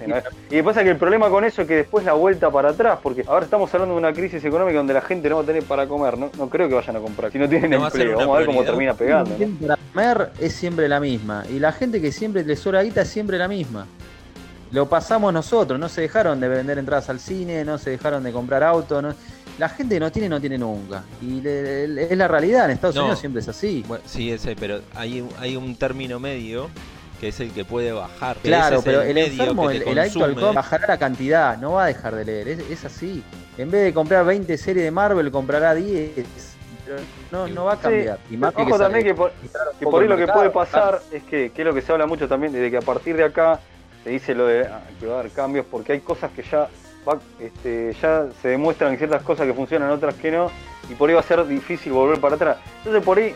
Y 0.50 0.62
pasa 0.62 0.82
que 0.82 0.90
el 0.90 0.96
problema 0.96 1.28
con 1.28 1.44
eso 1.44 1.62
es 1.62 1.68
que 1.68 1.76
después 1.76 2.04
la 2.04 2.12
vuelta 2.12 2.50
para 2.50 2.70
atrás, 2.70 2.98
porque 3.02 3.24
ahora 3.26 3.44
estamos 3.44 3.72
hablando 3.74 3.94
de 3.94 3.98
una 4.00 4.12
crisis 4.12 4.44
económica 4.44 4.78
donde 4.78 4.94
la 4.94 5.00
gente 5.02 5.28
no 5.28 5.36
va 5.36 5.42
a 5.42 5.46
tener 5.46 5.62
para 5.64 5.86
comer, 5.86 6.18
no, 6.18 6.30
no 6.36 6.48
creo 6.48 6.68
que 6.68 6.74
vayan 6.74 6.96
a 6.96 7.00
comprar, 7.00 7.30
si 7.32 7.38
no 7.38 7.48
tienen 7.48 7.70
No 7.70 7.80
va 7.80 7.88
a 7.88 7.90
ser 7.90 8.02
empleo, 8.02 8.18
vamos 8.18 8.34
a 8.36 8.38
ver 8.38 8.46
cómo 8.46 8.62
termina 8.64 8.94
pegando. 8.94 9.30
¿no? 9.38 9.66
Para 9.66 9.76
comer 9.92 10.30
es 10.40 10.54
siempre 10.54 10.88
la 10.88 11.00
misma. 11.00 11.44
Y 11.50 11.58
la 11.58 11.72
gente 11.72 12.00
que 12.00 12.12
siempre 12.12 12.44
le 12.44 12.56
sobra 12.56 12.82
guita 12.82 13.02
es 13.02 13.08
siempre 13.08 13.38
la 13.38 13.48
misma. 13.48 13.86
Lo 14.72 14.86
pasamos 14.88 15.32
nosotros, 15.32 15.80
no 15.80 15.88
se 15.88 16.02
dejaron 16.02 16.38
de 16.38 16.48
vender 16.48 16.78
entradas 16.78 17.10
al 17.10 17.18
cine, 17.18 17.64
no 17.64 17.76
se 17.76 17.90
dejaron 17.90 18.22
de 18.22 18.30
comprar 18.32 18.62
autos. 18.62 19.02
no- 19.02 19.14
La 19.60 19.68
gente 19.68 19.96
que 19.96 20.00
no 20.00 20.10
tiene, 20.10 20.26
no 20.30 20.40
tiene 20.40 20.56
nunca. 20.56 21.04
Y 21.20 21.42
le- 21.42 21.86
le- 21.86 22.04
es 22.04 22.16
la 22.16 22.26
realidad, 22.26 22.64
en 22.64 22.70
Estados 22.70 22.96
No. 22.96 23.02
Unidos 23.02 23.20
siempre 23.20 23.42
es 23.42 23.48
así. 23.48 23.84
Bueno, 23.86 24.02
sí, 24.06 24.32
ese, 24.32 24.56
pero 24.56 24.80
hay, 24.94 25.20
un- 25.20 25.28
hay 25.38 25.54
un 25.54 25.76
término 25.76 26.18
medio 26.18 26.70
que 27.20 27.28
es 27.28 27.38
el 27.40 27.50
que 27.52 27.66
puede 27.66 27.92
bajar. 27.92 28.38
que 28.38 28.48
Claro, 28.48 28.78
es 28.78 28.84
pero 28.84 29.02
el, 29.02 29.12
medio 29.12 29.26
enfermo, 29.42 29.68
que 29.68 29.76
el, 29.76 29.82
el 29.82 29.98
adicto 29.98 30.24
al 30.24 30.34
bajará 30.54 30.86
la 30.88 30.96
cantidad, 30.98 31.58
no 31.58 31.72
va 31.72 31.84
a 31.84 31.86
dejar 31.88 32.14
de 32.14 32.24
leer, 32.24 32.48
es, 32.48 32.60
es 32.70 32.84
así. 32.86 33.22
En 33.58 33.70
vez 33.70 33.84
de 33.84 33.92
comprar 33.92 34.24
20 34.24 34.56
series 34.56 34.82
de 34.82 34.90
Marvel, 34.90 35.30
comprará 35.30 35.74
10. 35.74 36.10
Pero 36.86 36.96
no, 37.30 37.46
no 37.46 37.64
va 37.66 37.74
a 37.74 37.76
Sí, 37.76 37.82
cambiar. 37.82 38.18
Y 38.30 38.36
más 38.38 38.54
Ojo 38.56 38.78
también 38.78 39.04
que 39.04 39.14
por, 39.14 39.30
que 39.78 39.84
por 39.84 40.02
ahí 40.02 40.08
lo 40.08 40.16
que 40.16 40.26
puede 40.26 40.48
pasar 40.48 41.02
es 41.12 41.22
que, 41.24 41.50
que 41.52 41.60
es 41.60 41.68
lo 41.68 41.74
que 41.74 41.82
se 41.82 41.92
habla 41.92 42.06
mucho 42.06 42.26
también, 42.26 42.54
de 42.54 42.70
que 42.70 42.78
a 42.78 42.80
partir 42.80 43.14
de 43.14 43.24
acá 43.24 43.60
se 44.04 44.08
dice 44.08 44.34
lo 44.34 44.46
de 44.46 44.62
ah, 44.66 44.80
que 44.98 45.04
va 45.06 45.16
a 45.16 45.20
haber 45.20 45.32
cambios, 45.32 45.66
porque 45.70 45.92
hay 45.92 46.00
cosas 46.00 46.30
que 46.30 46.42
ya 46.50 46.66
este, 47.40 47.92
ya 48.00 48.26
se 48.40 48.48
demuestran 48.48 48.96
ciertas 48.96 49.22
cosas 49.22 49.46
que 49.46 49.54
funcionan, 49.54 49.90
otras 49.90 50.14
que 50.14 50.30
no, 50.30 50.50
y 50.88 50.94
por 50.94 51.08
ahí 51.08 51.14
va 51.14 51.20
a 51.20 51.24
ser 51.24 51.46
difícil 51.46 51.92
volver 51.92 52.20
para 52.20 52.36
atrás. 52.36 52.58
Entonces 52.78 53.02
por 53.02 53.18
ahí, 53.18 53.34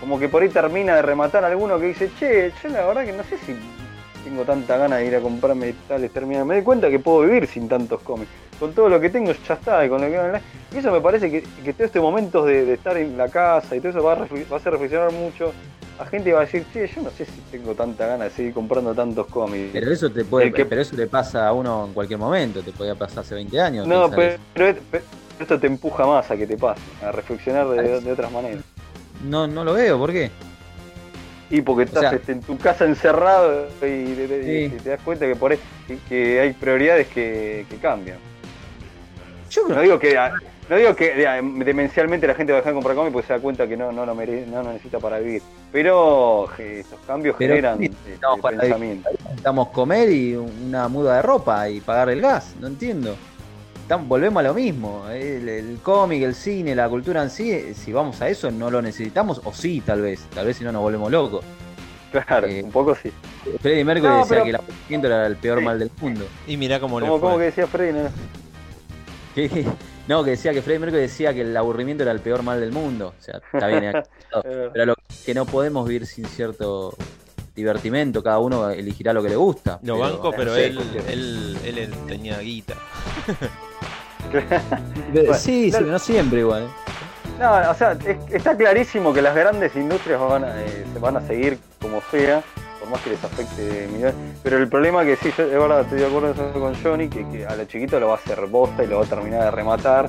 como 0.00 0.18
que 0.18 0.28
por 0.28 0.42
ahí 0.42 0.48
termina 0.48 0.96
de 0.96 1.02
rematar 1.02 1.44
alguno 1.44 1.78
que 1.78 1.86
dice, 1.86 2.10
che, 2.18 2.52
yo 2.62 2.68
la 2.68 2.86
verdad 2.86 3.04
que 3.04 3.12
no 3.12 3.24
sé 3.24 3.38
si 3.38 3.56
tengo 4.24 4.44
tanta 4.44 4.76
ganas 4.76 5.00
de 5.00 5.06
ir 5.06 5.16
a 5.16 5.20
comprarme 5.20 5.74
tales 5.88 6.12
terminales. 6.12 6.46
Me 6.46 6.54
doy 6.54 6.64
cuenta 6.64 6.90
que 6.90 6.98
puedo 6.98 7.20
vivir 7.20 7.46
sin 7.46 7.68
tantos 7.68 8.00
cómics. 8.02 8.30
Con 8.62 8.72
todo 8.74 8.88
lo 8.88 9.00
que 9.00 9.10
tengo 9.10 9.32
ya 9.32 9.54
está, 9.54 9.84
y 9.84 9.88
con 9.88 10.00
lo 10.00 10.06
que 10.08 10.16
online. 10.16 10.40
Y 10.72 10.76
eso 10.78 10.92
me 10.92 11.00
parece 11.00 11.28
que, 11.28 11.42
que 11.64 11.72
todo 11.72 11.84
este 11.84 11.98
momento 11.98 12.44
de, 12.46 12.64
de 12.64 12.74
estar 12.74 12.96
en 12.96 13.18
la 13.18 13.28
casa 13.28 13.74
y 13.74 13.80
todo 13.80 13.88
eso 13.90 14.04
va 14.04 14.12
a, 14.12 14.16
va 14.18 14.26
a 14.52 14.56
hacer 14.56 14.70
reflexionar 14.72 15.10
mucho. 15.10 15.52
A 15.98 16.06
gente 16.06 16.32
va 16.32 16.42
a 16.42 16.44
decir, 16.44 16.64
che, 16.72 16.86
yo 16.86 17.02
no 17.02 17.10
sé 17.10 17.24
si 17.24 17.32
tengo 17.50 17.74
tanta 17.74 18.06
ganas 18.06 18.28
de 18.30 18.36
seguir 18.36 18.54
comprando 18.54 18.94
tantos 18.94 19.26
cómics. 19.26 19.70
Pero 19.72 19.90
eso 19.92 20.08
te 20.12 20.24
puede, 20.24 20.52
que- 20.52 20.64
pero 20.64 20.80
eso 20.80 20.94
le 20.94 21.08
pasa 21.08 21.48
a 21.48 21.52
uno 21.52 21.86
en 21.86 21.92
cualquier 21.92 22.20
momento, 22.20 22.62
te 22.62 22.70
podía 22.70 22.94
pasar 22.94 23.18
hace 23.24 23.34
20 23.34 23.60
años. 23.60 23.84
no, 23.84 24.08
pero, 24.08 24.36
pero 24.54 24.68
es- 24.68 24.76
pero 24.92 25.04
esto 25.40 25.58
te 25.58 25.66
empuja 25.66 26.06
más 26.06 26.30
a 26.30 26.36
que 26.36 26.46
te 26.46 26.56
pase, 26.56 26.80
a 27.04 27.10
reflexionar 27.10 27.66
de, 27.68 28.00
de 28.00 28.12
otras 28.12 28.30
maneras. 28.30 28.62
no, 29.28 29.48
no 29.48 29.64
lo 29.64 29.72
veo, 29.72 29.98
¿por 29.98 30.12
qué? 30.12 30.30
Y 31.50 31.62
porque 31.62 31.82
estás 31.82 32.02
sea- 32.02 32.12
este, 32.12 32.30
en 32.30 32.40
tu 32.42 32.56
casa 32.58 32.84
encerrado 32.84 33.66
y, 33.82 34.14
Sí. 34.70 34.76
te 34.84 34.90
das 34.90 35.00
cuenta 35.02 35.26
que 35.26 35.34
por 35.34 35.50
ahí 35.50 35.58
que, 35.88 35.98
que 36.08 36.40
hay 36.40 36.52
prioridades 36.52 37.08
que, 37.08 37.66
que 37.68 37.76
cambian. 37.78 38.18
Yo 39.52 39.64
creo 39.64 39.76
No 39.76 39.82
digo 39.82 39.98
que 39.98 40.18
no 40.70 40.76
digo 40.76 40.96
que 40.96 41.14
de- 41.14 41.64
demencialmente 41.64 42.26
la 42.26 42.34
gente 42.34 42.52
va 42.52 42.58
a 42.58 42.60
dejar 42.60 42.72
de 42.72 42.76
comprar 42.76 42.96
cómics 42.96 43.12
porque 43.12 43.26
se 43.26 43.32
da 43.34 43.40
cuenta 43.40 43.66
que 43.68 43.76
no, 43.76 43.92
no, 43.92 44.06
lo, 44.06 44.14
mere- 44.14 44.46
no 44.46 44.62
lo 44.62 44.72
necesita 44.72 44.98
para 44.98 45.18
vivir. 45.18 45.42
Pero 45.70 46.48
estos 46.58 46.98
cambios 47.06 47.36
Pero 47.38 47.54
generan 47.54 47.78
sí, 47.78 47.84
este, 47.86 48.18
no, 48.22 48.36
para 48.38 48.58
pensamiento. 48.58 49.10
necesitamos 49.22 49.68
comer 49.68 50.10
y 50.10 50.34
una 50.36 50.88
muda 50.88 51.16
de 51.16 51.22
ropa 51.22 51.68
y 51.68 51.80
pagar 51.80 52.08
el 52.08 52.20
gas, 52.22 52.54
no 52.60 52.68
entiendo. 52.68 53.14
Estamos- 53.82 54.08
volvemos 54.08 54.40
a 54.40 54.44
lo 54.44 54.54
mismo, 54.54 55.04
el, 55.10 55.46
el 55.48 55.78
cómic, 55.82 56.22
el 56.22 56.34
cine, 56.34 56.74
la 56.74 56.88
cultura 56.88 57.22
en 57.22 57.28
sí, 57.28 57.50
eh, 57.52 57.74
si 57.74 57.92
vamos 57.92 58.22
a 58.22 58.28
eso 58.28 58.50
no 58.50 58.70
lo 58.70 58.80
necesitamos, 58.80 59.42
o 59.44 59.52
sí 59.52 59.82
tal 59.84 60.00
vez, 60.00 60.20
tal 60.34 60.46
vez 60.46 60.56
si 60.56 60.64
no 60.64 60.72
nos 60.72 60.80
volvemos 60.80 61.10
locos. 61.10 61.44
Claro, 62.12 62.46
Eh, 62.46 62.62
un 62.62 62.70
poco 62.70 62.94
sí. 62.94 63.10
Freddie 63.60 63.84
Mercury 63.84 64.08
No, 64.10 64.18
decía 64.20 64.28
pero- 64.28 64.44
que 64.44 64.50
el 64.50 64.56
aburrimiento 64.56 65.06
era 65.08 65.26
el 65.26 65.36
peor 65.36 65.58
Sí. 65.58 65.64
mal 65.64 65.78
del 65.78 65.90
mundo. 66.00 66.26
Y 66.46 66.56
mira 66.56 66.78
cómo 66.80 67.00
le 67.00 67.06
Como, 67.06 67.18
fue. 67.18 67.26
como 67.28 67.38
que 67.38 67.44
decía 67.46 67.66
Freddy, 67.66 67.92
¿no? 67.98 68.08
Que- 69.34 69.66
no, 70.08 70.22
que 70.24 70.30
decía 70.30 70.52
que 70.52 70.62
Freddie 70.62 70.78
Mercury 70.80 71.02
decía 71.02 71.32
que 71.34 71.42
el 71.42 71.56
aburrimiento 71.56 72.02
era 72.02 72.12
el 72.12 72.20
peor 72.20 72.42
mal 72.42 72.60
del 72.60 72.72
mundo. 72.72 73.14
O 73.18 73.22
sea, 73.22 73.40
está 73.52 73.66
bien, 73.68 73.92
pero 74.72 74.86
lo 74.86 74.94
que 75.24 75.34
no 75.34 75.44
podemos 75.46 75.86
vivir 75.88 76.06
sin 76.06 76.24
cierto 76.26 76.94
divertimento, 77.54 78.22
cada 78.22 78.38
uno 78.38 78.70
elegirá 78.70 79.12
lo 79.12 79.22
que 79.22 79.28
le 79.30 79.36
gusta. 79.36 79.78
Lo 79.82 79.94
pero- 79.94 79.98
banco, 79.98 80.32
pero 80.36 80.56
él, 80.56 80.78
él, 81.08 81.56
él, 81.64 81.78
él 81.78 81.90
tenía 82.06 82.38
guita. 82.38 82.74
Pero- 85.12 85.34
sí, 85.34 85.64
sí, 85.64 85.70
claro. 85.70 85.84
pero 85.84 85.92
no 85.92 85.98
siempre 85.98 86.40
igual. 86.40 86.68
No, 87.38 87.70
o 87.70 87.74
sea, 87.74 87.92
es- 87.92 88.16
está 88.32 88.56
clarísimo 88.56 89.12
que 89.12 89.20
las 89.20 89.34
grandes 89.34 89.74
industrias 89.76 90.20
van 90.20 90.44
a, 90.44 90.62
eh, 90.62 90.86
se 90.92 90.98
van 90.98 91.16
a 91.16 91.26
seguir 91.26 91.58
como 91.80 92.00
sea, 92.10 92.42
por 92.82 92.90
más 92.90 93.00
que 93.02 93.10
les 93.10 93.22
afecte 93.24 93.88
millones. 93.92 94.14
Pero 94.42 94.58
el 94.58 94.68
problema 94.68 95.04
que 95.04 95.16
sí, 95.16 95.30
yo 95.36 95.46
de 95.46 95.58
verdad 95.58 95.82
estoy 95.82 96.00
de 96.00 96.06
acuerdo 96.06 96.52
con 96.52 96.74
Johnny, 96.82 97.08
que, 97.08 97.26
que 97.28 97.46
a 97.46 97.54
lo 97.54 97.64
chiquito 97.64 98.00
lo 98.00 98.08
va 98.08 98.14
a 98.14 98.16
hacer 98.16 98.44
bosta 98.46 98.82
y 98.82 98.86
lo 98.88 98.98
va 98.98 99.04
a 99.04 99.08
terminar 99.08 99.44
de 99.44 99.50
rematar. 99.50 100.08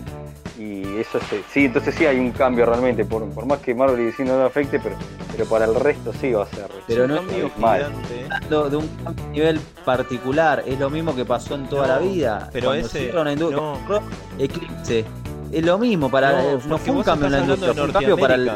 Y 0.58 0.98
eso 1.00 1.20
se- 1.30 1.42
sí, 1.52 1.66
entonces 1.66 1.96
sí 1.96 2.06
hay 2.06 2.20
un 2.20 2.32
cambio 2.32 2.66
realmente, 2.66 3.06
por, 3.06 3.28
por 3.32 3.46
más 3.46 3.60
que 3.60 3.74
Marvel 3.74 4.00
y 4.02 4.06
DC 4.06 4.24
no 4.24 4.38
lo 4.38 4.46
afecte, 4.46 4.80
pero, 4.80 4.96
pero 5.32 5.46
para 5.46 5.66
el 5.66 5.74
resto 5.76 6.14
sí 6.14 6.32
va 6.32 6.44
a 6.44 6.48
ser. 6.48 6.68
Pero 6.88 7.08
no- 7.08 7.16
cambio 7.18 7.52
mal. 7.58 7.92
Hablando 8.30 8.70
de 8.70 8.78
un 8.78 8.90
nivel 9.32 9.60
particular, 9.84 10.64
es 10.66 10.80
lo 10.80 10.90
mismo 10.92 11.16
que 11.16 11.26
pasó 11.26 11.56
en 11.56 11.68
toda 11.68 11.88
No, 11.88 11.94
la 11.94 12.00
vida. 12.00 12.50
pero 12.54 12.68
Cuando 12.70 12.86
ese- 12.88 13.12
no. 13.52 13.78
Eclipse. 14.40 15.06
Es 15.52 15.64
lo 15.64 15.78
mismo, 15.78 16.10
para, 16.10 16.32
No, 16.68 16.78
fue 16.78 16.94
un 16.96 17.04
cambio 17.04 17.28
en 17.28 17.32
la 17.34 17.40
industria, 17.40 17.74
fue 17.74 17.84
un 17.86 17.92
cambio 17.92 18.18
para 18.18 18.36
el 18.36 18.52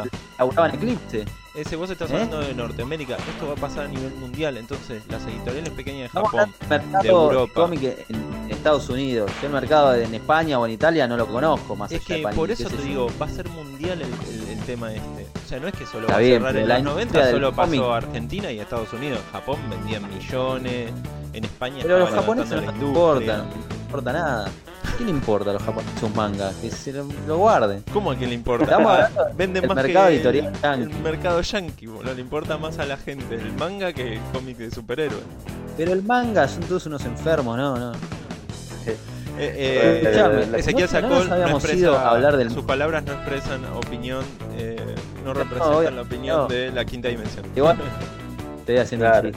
Eclipse. 0.74 1.24
Ese 1.58 1.74
vos 1.74 1.90
estás 1.90 2.08
¿Eh? 2.10 2.14
hablando 2.14 2.38
de 2.40 2.54
Norteamérica. 2.54 3.16
Esto 3.16 3.48
va 3.48 3.52
a 3.54 3.56
pasar 3.56 3.86
a 3.86 3.88
nivel 3.88 4.14
mundial. 4.14 4.56
Entonces, 4.58 5.02
las 5.08 5.24
editoriales 5.26 5.70
pequeñas 5.70 6.02
de 6.12 6.20
Japón. 6.20 6.54
del 6.60 6.68
de 6.68 6.76
mercado 6.92 7.22
Europa. 7.32 7.52
cómic 7.54 7.82
en 8.08 8.50
Estados 8.50 8.88
Unidos. 8.88 9.28
Yo 9.40 9.48
el 9.48 9.52
mercado 9.54 9.92
en 9.94 10.14
España 10.14 10.58
o 10.60 10.66
en 10.66 10.72
Italia 10.72 11.08
no 11.08 11.16
lo 11.16 11.26
conozco 11.26 11.74
más 11.74 11.90
Es 11.90 12.00
allá 12.08 12.28
que 12.30 12.36
por 12.36 12.50
eso 12.52 12.68
te 12.70 12.80
digo, 12.82 13.08
va 13.20 13.26
a 13.26 13.28
ser 13.28 13.48
mundial 13.48 14.00
el, 14.02 14.08
el- 14.32 14.48
el 14.50 14.58
tema 14.66 14.92
este. 14.92 15.26
O 15.44 15.48
sea, 15.48 15.58
no 15.58 15.66
es 15.66 15.74
que 15.74 15.84
solo 15.86 16.02
Está 16.02 16.12
va 16.14 16.18
bien, 16.20 16.44
a 16.44 16.52
cerrar 16.52 16.56
en 16.62 16.68
los 16.68 16.78
industria 16.78 16.92
90, 16.94 17.18
del 17.26 17.34
solo 17.34 17.52
pasó 17.56 17.70
cómic- 17.70 17.82
a 17.82 17.96
Argentina 17.96 18.52
y 18.52 18.58
a 18.60 18.62
Estados 18.62 18.92
Unidos. 18.92 19.18
Japón 19.32 19.58
vendían 19.68 20.08
millones, 20.08 20.92
en 21.32 21.44
España 21.44 21.78
Pero 21.82 21.98
los 21.98 22.10
japoneses 22.10 22.62
no 22.62 22.72
importan, 22.86 23.44
importa 23.88 24.12
nada. 24.12 24.50
¿Qué 24.98 25.04
le 25.04 25.10
importa 25.10 25.50
a 25.50 25.52
los 25.54 25.62
japoneses 25.62 25.98
sus 26.00 26.14
mangas? 26.14 26.54
Que 26.56 26.70
se 26.70 26.92
lo, 26.92 27.06
lo 27.26 27.38
guarden. 27.38 27.82
¿Cómo 27.92 28.10
a 28.10 28.16
quién 28.16 28.28
le 28.30 28.36
importa? 28.36 28.64
Estamos 28.64 28.92
Ah, 28.92 29.04
hablando 29.06 29.34
Venden 29.36 29.66
más 29.66 29.76
mercado 29.76 30.08
que 30.08 30.14
editorial 30.16 30.46
el, 30.46 30.60
yankee. 30.60 30.82
el 30.96 31.02
mercado 31.02 31.40
yankee, 31.40 31.86
boludo. 31.86 32.14
Le 32.14 32.20
importa 32.20 32.58
más 32.58 32.78
a 32.78 32.84
la 32.84 32.96
gente 32.98 33.34
el 33.36 33.52
manga 33.54 33.92
que 33.92 34.14
el 34.14 34.20
cómic 34.32 34.56
de 34.58 34.70
superhéroes. 34.70 35.22
Pero 35.76 35.92
el 35.92 36.02
manga 36.02 36.46
son 36.48 36.62
todos 36.64 36.84
unos 36.86 37.04
enfermos, 37.04 37.56
no, 37.56 37.76
no. 37.78 37.92
Eh, 38.86 38.96
eh, 39.38 40.00
Escuchame, 40.02 40.58
Ezequiel 40.58 40.88
no- 40.92 41.00
no 41.00 41.08
Sacol 41.16 41.28
no 41.28 41.34
habíamos 41.34 41.62
expresa- 41.64 41.78
ido 41.78 41.96
a 41.96 42.10
hablar 42.10 42.36
del- 42.36 42.50
sus 42.50 42.64
palabras 42.64 43.04
no 43.04 43.12
expresan 43.12 43.64
opinión, 43.66 44.24
eh, 44.56 44.76
no 45.24 45.32
No, 45.32 45.34
representan 45.34 45.74
obvio- 45.76 45.90
la 45.92 46.02
opinión 46.02 46.36
no. 46.38 46.46
de 46.48 46.72
la 46.72 46.84
quinta 46.84 47.06
dimensión. 47.08 47.46
Igual 47.54 47.78
estoy 48.58 48.78
haciendo 48.78 49.06
Claro. 49.06 49.30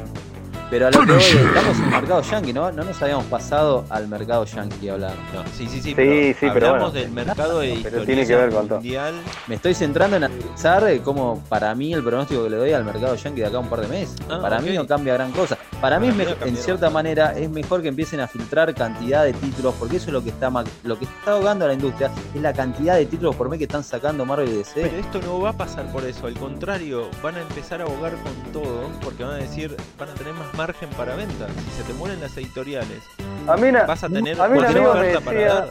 Pero 0.72 0.88
a 0.88 0.92
lo 0.92 1.06
que 1.06 1.12
voy, 1.12 1.22
estamos 1.22 1.78
en 1.78 1.84
el 1.84 1.90
mercado 1.92 2.22
yankee, 2.22 2.54
¿no? 2.54 2.72
No 2.72 2.84
nos 2.86 3.02
habíamos 3.02 3.26
pasado 3.26 3.84
al 3.90 4.08
mercado 4.08 4.46
yankee 4.46 4.88
a 4.88 4.94
hablar. 4.94 5.14
No, 5.34 5.44
sí, 5.54 5.68
sí, 5.68 5.82
sí, 5.82 5.90
Sí, 5.90 5.94
pero 5.96 6.12
sí, 6.12 6.36
pero 6.54 6.68
hablamos 6.70 6.94
bueno. 6.94 7.06
del 7.06 7.12
mercado 7.12 7.62
editorial 7.62 8.06
tiene 8.06 8.26
que 8.26 8.36
ver 8.38 8.50
con 8.52 8.68
todo. 8.70 8.78
mundial. 8.80 9.14
Me 9.48 9.56
estoy 9.56 9.74
centrando 9.74 10.16
en 10.16 10.24
analizar 10.24 10.88
eh, 10.88 11.02
cómo 11.04 11.44
para 11.50 11.76
mí 11.76 11.94
el 11.94 12.02
pronóstico 12.02 12.46
que 12.46 12.50
le 12.52 12.56
doy 12.56 12.72
al 12.72 12.86
mercado 12.86 13.14
yankee 13.16 13.42
de 13.42 13.48
acá 13.48 13.58
a 13.58 13.60
un 13.60 13.70
par 13.70 13.82
de 13.82 13.88
meses. 13.90 14.16
Ah, 14.30 14.40
para 14.42 14.62
mí 14.62 14.74
no 14.74 14.88
cambia 14.88 15.14
gran 15.16 15.34
cosa. 15.34 15.58
Para 15.82 16.00
mí, 16.00 16.12
Para 16.12 16.48
en 16.48 16.56
cierta 16.56 16.90
manera, 16.90 17.36
es 17.38 17.50
mejor 17.50 17.82
que 17.82 17.88
empiecen 17.88 18.20
a 18.20 18.28
filtrar 18.28 18.74
cantidad 18.76 19.26
de 19.26 19.34
títulos, 19.34 19.74
porque 19.80 19.98
eso 19.98 20.08
es 20.08 20.14
lo 20.14 20.24
que 20.24 20.30
está 20.30 20.50
lo 20.84 20.98
que 20.98 21.06
está 21.06 21.32
ahogando 21.32 21.66
a 21.66 21.70
la 21.70 21.74
industria, 21.74 22.12
es 22.34 22.42
la 22.42 22.54
cantidad 22.54 22.96
de 22.96 23.08
títulos 23.08 23.36
por 23.36 23.50
mes 23.50 23.58
que 23.58 23.66
están 23.66 23.84
sacando 23.84 24.24
Marvel 24.26 24.48
y 24.48 24.58
DC. 24.58 24.74
Pero 24.76 24.98
esto 24.98 25.20
no 25.22 25.42
va 25.42 25.50
a 25.50 25.54
pasar 25.54 25.92
por 25.92 26.06
eso, 26.06 26.28
al 26.28 26.36
contrario, 26.36 27.10
van 27.24 27.36
a 27.36 27.42
empezar 27.42 27.82
a 27.82 27.86
ahogar 27.86 28.14
con 28.22 28.54
todo, 28.54 28.90
porque 29.04 29.24
van 29.24 29.34
a 29.34 29.38
decir, 29.38 29.76
van 29.98 30.10
a 30.10 30.14
tener 30.14 30.34
más 30.34 30.56
margen 30.62 30.90
para 30.92 31.16
venta. 31.16 31.48
Si 31.48 31.82
se 31.82 31.84
te 31.88 31.94
mueren 31.94 32.20
las 32.22 32.38
editoriales, 32.38 33.00
A 33.48 33.58
mí, 33.58 33.72
na- 33.72 33.84
vas 33.86 34.04
a 34.04 34.10
tener 34.10 34.40
a 34.40 34.48
mí 34.48 34.60
un 34.60 34.66
amigo 34.66 34.94
me 34.94 35.00
oferta 35.00 35.22
para 35.22 35.38
decía, 35.40 35.54
dar. 35.56 35.70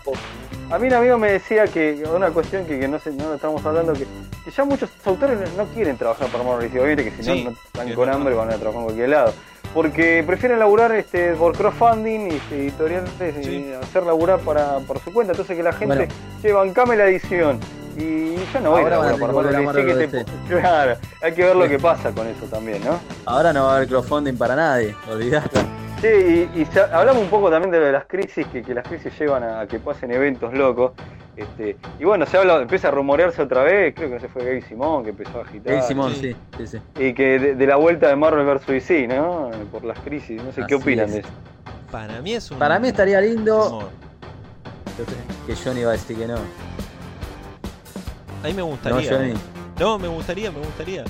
a 0.72 0.79
mí 0.81 0.88
un 0.88 0.94
amigo 0.94 1.18
me 1.18 1.31
decía 1.33 1.64
que 1.68 2.03
una 2.12 2.31
cuestión 2.31 2.66
que, 2.66 2.81
que 2.81 2.88
no 2.88 2.98
sé, 2.98 3.12
no 3.12 3.33
estamos 3.35 3.64
hablando, 3.64 3.92
que, 3.92 4.07
que 4.44 4.50
ya 4.50 4.64
muchos 4.64 4.90
autores 5.05 5.38
no 5.57 5.64
quieren 5.66 5.96
trabajar 5.96 6.26
para 6.29 6.42
y 6.42 6.79
obviamente 6.79 7.05
que 7.05 7.11
si 7.12 7.22
Sí, 7.22 7.44
no, 7.44 7.50
no 7.50 7.57
están 7.72 7.94
con 7.94 8.09
hambre 8.11 8.35
van 8.35 8.48
a 8.48 8.55
trabajar 8.57 8.81
en 8.81 8.85
cualquier 8.87 9.09
lado. 9.11 9.33
Porque 9.72 10.24
prefieren 10.26 10.59
laburar 10.59 10.90
este, 10.96 11.35
por 11.35 11.57
crowdfunding 11.57 12.33
y 12.33 12.35
este, 12.35 12.57
editoriales 12.62 13.11
y 13.46 13.72
hacer 13.72 14.03
laburar 14.03 14.40
para, 14.40 14.81
por 14.81 14.98
su 14.98 15.12
cuenta. 15.12 15.33
Entonces 15.33 15.57
que 15.57 15.62
la 15.62 15.72
gente, 15.72 15.94
Bueno. 15.94 16.12
che, 16.42 16.53
bancame 16.53 16.96
la 16.96 17.07
edición. 17.07 17.61
Y 18.00 18.36
yo 18.52 18.60
no 18.60 18.70
voy 18.70 18.82
Ahora 18.82 18.96
a 18.96 18.98
van 18.98 19.14
a 19.54 19.60
Marvel 19.60 19.86
DC, 19.98 20.24
que 20.24 20.32
Claro, 20.60 20.96
hay 21.22 21.32
que 21.32 21.44
ver 21.44 21.54
lo 21.56 21.68
que 21.68 21.78
pasa 21.78 22.10
con 22.12 22.26
eso 22.26 22.46
también, 22.46 22.82
¿no? 22.84 22.98
Ahora 23.26 23.52
no 23.52 23.64
va 23.66 23.74
a 23.74 23.76
haber 23.76 23.88
crowdfunding 23.88 24.36
para 24.36 24.56
nadie, 24.56 24.94
olvidate. 25.10 25.60
Sí, 26.00 26.48
y, 26.54 26.60
y 26.62 26.64
se- 26.64 26.80
hablamos 26.80 27.22
un 27.22 27.28
poco 27.28 27.50
también 27.50 27.70
de 27.70 27.78
lo 27.78 27.84
de 27.86 27.92
las 27.92 28.06
crisis, 28.06 28.46
que, 28.46 28.62
que 28.62 28.72
las 28.72 28.88
crisis 28.88 29.12
llevan 29.18 29.42
a, 29.44 29.66
que 29.66 29.78
pasen 29.78 30.10
eventos 30.10 30.54
locos. 30.54 30.92
Este, 31.36 31.76
y 31.98 32.04
bueno, 32.04 32.24
se 32.26 32.38
habla, 32.38 32.56
empieza 32.62 32.88
a 32.88 32.90
rumorearse 32.90 33.40
otra 33.42 33.62
vez, 33.62 33.94
creo 33.94 34.08
que 34.10 34.16
ese 34.16 34.28
fue 34.28 34.44
Gaby 34.44 34.62
Simón 34.62 35.04
que 35.04 35.10
empezó 35.10 35.38
a 35.38 35.42
agitar. 35.42 35.74
Ey, 35.74 35.82
Simón, 35.82 36.12
sí. 36.14 36.34
sí, 36.56 36.66
sí, 36.66 36.66
sí. 36.66 37.02
Y 37.02 37.12
que 37.14 37.38
de, 37.38 37.54
de 37.54 37.66
la 37.66 37.76
vuelta 37.76 38.08
de 38.08 38.16
Marvel 38.16 38.46
vs. 38.46 38.66
DC, 38.66 39.06
¿no? 39.08 39.50
Por 39.70 39.84
las 39.84 39.98
crisis, 40.00 40.42
no 40.42 40.50
sé 40.52 40.62
qué 40.66 40.74
opinan 40.74 41.06
es. 41.06 41.12
de 41.12 41.18
eso. 41.20 41.28
Para 41.90 42.20
mí 42.22 42.32
es 42.34 42.50
un. 42.50 42.58
Para 42.58 42.78
mí 42.78 42.88
estaría 42.88 43.20
lindo 43.20 43.62
amor. 43.64 43.84
que 45.46 45.54
Johnny 45.56 45.82
va 45.84 45.90
a 45.90 45.92
decir 45.92 46.16
que 46.16 46.26
no. 46.26 46.36
A 48.42 48.46
mí 48.46 48.55
me 48.55 48.61
No, 48.62 48.66
gustaría. 48.66 49.11
Johnny. 49.11 49.35
No, 49.79 49.98
me 49.98 50.09
gustaría, 50.09 50.50
me 50.50 50.59
gustaría. 50.61 51.05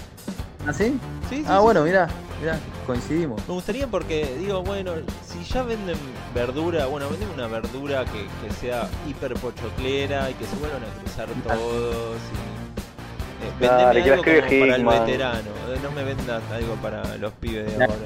¿Ah, 0.67 0.73
sí? 0.73 0.99
Sí, 1.29 1.37
sí, 1.37 1.45
Ah, 1.49 1.57
sí, 1.59 1.63
bueno, 1.63 1.81
sí. 1.83 1.87
mirá, 1.89 2.09
mirá, 2.41 2.59
coincidimos. 2.87 3.41
Me 3.49 3.55
gustaría 3.55 3.87
porque, 3.87 4.37
digo, 4.39 4.63
bueno, 4.63 4.93
si 5.27 5.43
ya 5.45 5.63
venden 5.63 5.97
verdura, 6.35 6.87
bueno, 6.87 7.09
venden 7.09 7.31
una 7.31 7.47
verdura 7.47 8.05
que, 8.05 8.27
que 8.47 8.55
sea 8.61 8.89
hiper 9.09 9.35
pochoclera 9.35 10.31
y 10.31 10.35
que 10.35 10.45
se 10.45 10.57
vuelvan 10.57 10.83
a 10.85 11.01
cruzar 11.03 11.29
todos. 11.47 12.17
Y, 12.17 13.45
eh, 13.47 13.53
Claro, 13.59 13.89
algo 13.89 14.17
como 14.17 14.25
para 14.25 14.47
el 14.77 14.81
Hickman. 14.81 15.07
veterano, 15.07 15.51
eh, 15.69 15.79
no 15.83 15.91
me 15.93 16.05
vendas 16.05 16.43
algo 16.53 16.75
para 16.77 17.17
los 17.17 17.33
pibes 17.35 17.67
de 17.77 17.85
ahora. 17.85 17.97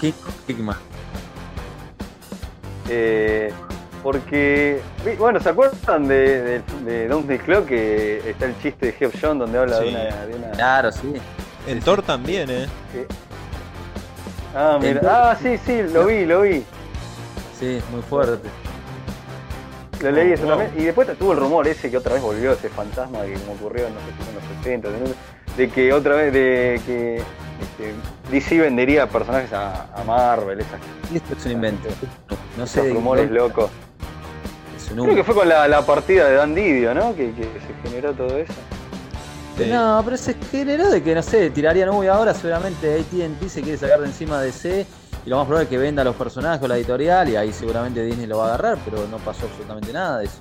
Kick, 0.00 0.14
Kickman. 0.46 0.76
Eh, 2.88 3.52
porque, 4.04 4.80
bueno, 5.18 5.40
¿se 5.40 5.48
acuerdan 5.48 6.06
de, 6.06 6.42
de, 6.42 6.62
de 6.84 7.08
Doomsday 7.08 7.38
Clock? 7.38 7.66
Que 7.66 8.30
está 8.30 8.44
el 8.44 8.56
chiste 8.60 8.86
de 8.86 8.92
Geoff 8.92 9.14
John 9.20 9.38
donde 9.38 9.58
habla 9.58 9.80
de 9.80 9.88
Sí. 9.88 9.94
una... 9.96 10.26
De 10.26 10.34
una 10.36 10.50
Claro, 10.52 10.92
sí. 10.92 11.14
En 11.66 11.80
Thor 11.80 12.02
también, 12.02 12.48
¿eh? 12.50 12.66
que- 12.92 13.06
Ah, 14.54 14.78
mira. 14.80 15.00
El- 15.00 15.08
ah, 15.08 15.36
sí, 15.42 15.58
sí, 15.66 15.82
lo 15.92 16.04
vi, 16.06 16.26
lo 16.26 16.42
vi. 16.42 16.62
Sí, 17.58 17.80
muy 17.90 18.02
fuerte. 18.02 18.48
Lo 20.02 20.10
leí 20.12 20.32
eso 20.32 20.44
Oh, 20.44 20.50
también. 20.50 20.70
Y 20.76 20.84
después 20.84 21.08
tuvo 21.18 21.32
el 21.32 21.38
rumor 21.38 21.66
ese 21.66 21.90
que 21.90 21.96
otra 21.96 22.12
vez 22.12 22.22
volvió 22.22 22.52
ese 22.52 22.68
fantasma 22.68 23.22
que 23.24 23.32
como 23.34 23.52
ocurrió 23.54 23.84
no 23.88 23.96
sé 24.00 24.28
en 24.28 24.34
los 24.34 24.44
70, 24.62 24.88
¿no? 24.90 25.56
de 25.56 25.68
que 25.70 25.92
otra 25.92 26.16
vez 26.16 26.32
de 26.32 26.80
que 26.84 27.16
este, 27.16 27.94
DC 28.30 28.58
vendería 28.60 29.08
personajes 29.08 29.52
a, 29.52 29.86
a 29.94 30.04
Marvel, 30.04 30.60
esas, 30.60 30.80
Esto 31.14 31.34
es 31.38 31.46
un 31.46 31.52
invento. 31.52 31.88
No 32.58 32.66
sé 32.66 32.80
esos 32.82 32.92
rumores 32.92 33.30
locos. 33.30 33.70
Creo 35.02 35.14
que 35.16 35.24
fue 35.24 35.34
con 35.34 35.48
la, 35.48 35.66
la 35.68 35.82
partida 35.84 36.26
de 36.28 36.36
Dan 36.36 36.54
Didio, 36.54 36.94
¿no? 36.94 37.14
Que, 37.14 37.32
que 37.34 37.42
se 37.42 37.88
generó 37.88 38.12
todo 38.12 38.38
eso. 38.38 38.52
Sí. 39.58 39.66
No, 39.70 40.00
pero 40.04 40.16
se 40.16 40.34
generó 40.50 40.90
de 40.90 41.02
que, 41.02 41.14
no 41.14 41.22
sé, 41.22 41.50
tirarían, 41.50 41.90
uy, 41.90 42.06
ahora 42.08 42.34
seguramente 42.34 42.92
AT&T 43.00 43.48
se 43.48 43.62
quiere 43.62 43.78
sacar 43.78 44.00
de 44.00 44.06
encima 44.06 44.40
de 44.40 44.46
DC 44.46 44.86
y 45.26 45.30
lo 45.30 45.36
más 45.36 45.46
probable 45.46 45.64
es 45.64 45.70
que 45.70 45.78
venda 45.78 46.02
los 46.04 46.16
personajes 46.16 46.62
o 46.62 46.68
la 46.68 46.76
editorial 46.76 47.28
y 47.28 47.36
ahí 47.36 47.52
seguramente 47.52 48.02
Disney 48.04 48.26
lo 48.26 48.38
va 48.38 48.44
a 48.44 48.48
agarrar, 48.54 48.78
pero 48.84 49.06
no 49.10 49.18
pasó 49.18 49.46
absolutamente 49.46 49.92
nada 49.92 50.18
de 50.18 50.24
eso. 50.26 50.38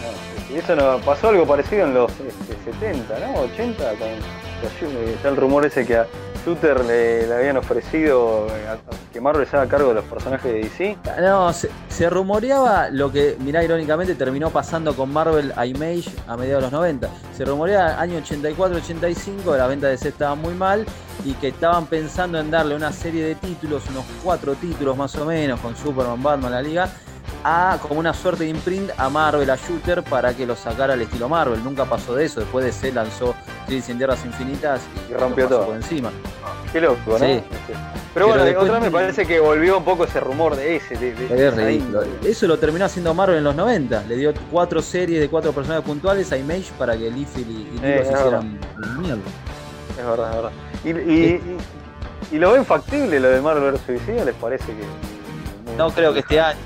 No, 0.00 0.54
y 0.54 0.58
eso 0.58 0.76
no, 0.76 0.98
pasó 1.00 1.28
algo 1.30 1.46
parecido 1.46 1.84
en 1.84 1.94
los 1.94 2.10
este, 2.12 2.70
70, 2.80 3.18
¿no? 3.18 3.40
80, 3.40 3.76
con, 3.90 3.98
con- 3.98 5.08
está 5.08 5.28
el 5.28 5.36
rumor 5.36 5.66
ese 5.66 5.84
que 5.84 5.96
a 5.96 6.06
Shooter 6.44 6.84
le, 6.84 7.32
habían 7.32 7.56
ofrecido 7.56 8.46
eh, 8.48 8.78
que 9.12 9.20
Marvel 9.20 9.46
se 9.46 9.56
haga 9.56 9.68
cargo 9.68 9.88
de 9.88 9.94
los 9.94 10.04
personajes 10.04 10.52
de 10.52 10.60
DC. 10.60 10.98
No, 11.20 11.52
se, 11.52 12.10
rumoreaba 12.10 12.90
lo 12.90 13.10
que, 13.12 13.36
mirá, 13.40 13.62
irónicamente 13.62 14.14
terminó 14.14 14.50
pasando 14.50 14.94
con 14.94 15.12
Marvel 15.12 15.52
a 15.56 15.66
Image 15.66 16.10
a 16.26 16.36
mediados 16.36 16.64
de 16.64 16.70
los 16.70 16.72
90. 16.72 17.08
Se 17.36 17.44
rumoreaba 17.44 18.00
año 18.00 18.18
84-85, 18.20 19.56
la 19.56 19.66
venta 19.66 19.86
de 19.86 19.92
DC 19.92 20.08
estaba 20.08 20.34
muy 20.34 20.54
mal 20.54 20.86
y 21.24 21.32
que 21.34 21.48
estaban 21.48 21.86
pensando 21.86 22.38
en 22.38 22.50
darle 22.50 22.74
una 22.74 22.92
serie 22.92 23.24
de 23.24 23.34
títulos, 23.34 23.82
unos 23.90 24.04
cuatro 24.22 24.54
títulos 24.54 24.96
más 24.96 25.14
o 25.16 25.24
menos, 25.24 25.60
con 25.60 25.76
Superman, 25.76 26.22
Batman, 26.22 26.52
la 26.52 26.62
liga, 26.62 26.88
a 27.44 27.78
como 27.80 28.00
una 28.00 28.12
suerte 28.14 28.44
de 28.44 28.50
imprint 28.50 28.90
a 28.98 29.08
Marvel, 29.08 29.48
a 29.50 29.56
Shooter, 29.56 30.02
para 30.02 30.34
que 30.34 30.46
lo 30.46 30.56
sacara 30.56 30.94
al 30.94 31.00
estilo 31.00 31.28
Marvel. 31.28 31.62
Nunca 31.62 31.84
pasó 31.84 32.14
de 32.14 32.24
eso. 32.24 32.40
Después 32.40 32.64
de 32.64 32.70
DC 32.72 32.92
lanzó 32.92 33.34
Crisis 33.66 33.90
en 33.90 33.98
Tierras 33.98 34.24
Infinitas 34.24 34.80
y, 35.08 35.12
Y 35.12 35.14
rompió 35.14 35.48
todo. 35.48 35.66
por 35.66 35.76
encima. 35.76 36.10
Qué 36.72 36.80
loco, 36.80 36.98
¿no? 37.06 37.18
Sí. 37.18 37.24
Sé. 37.24 37.42
Pero, 37.48 37.78
Pero 38.14 38.26
bueno, 38.28 38.44
después- 38.44 38.68
otra 38.70 38.80
me 38.80 38.90
parece 38.90 39.26
que 39.26 39.38
volvió 39.40 39.78
un 39.78 39.84
poco 39.84 40.04
ese 40.04 40.18
rumor 40.20 40.56
de 40.56 40.76
ese. 40.76 40.96
De, 40.96 41.14
de- 41.14 41.46
Es 41.48 41.54
ridículo. 41.54 42.02
Eso 42.24 42.46
lo 42.46 42.58
terminó 42.58 42.84
haciendo 42.84 43.14
Marvel 43.14 43.38
en 43.38 43.44
los 43.44 43.54
90. 43.54 44.02
Le 44.08 44.16
dio 44.16 44.32
cuatro 44.50 44.82
series 44.82 45.20
de 45.20 45.28
cuatro 45.28 45.52
personajes 45.52 45.84
puntuales 45.84 46.30
a 46.32 46.36
Image 46.36 46.72
para 46.78 46.96
que 46.96 47.10
Liefeld 47.10 47.48
y, 47.50 47.52
y 47.52 47.80
Eh, 47.82 48.02
se 48.04 48.12
hicieran 48.12 48.58
mierda. 48.98 49.20
Es 49.98 50.04
verdad, 50.04 50.30
es 50.30 50.36
verdad. 50.36 50.50
¿Y, 50.84 50.88
y, 51.12 51.58
y, 52.32 52.36
y 52.36 52.38
lo 52.38 52.52
ven 52.52 52.64
factible 52.64 53.20
lo 53.20 53.28
de 53.28 53.40
Marvel 53.40 53.72
vs. 53.72 53.80
Suicida? 53.86 54.24
¿Les 54.24 54.34
parece 54.34 54.66
que.? 54.66 55.76
No 55.76 55.90
creo 55.90 56.12
que 56.12 56.20
este 56.20 56.40
año 56.40 56.58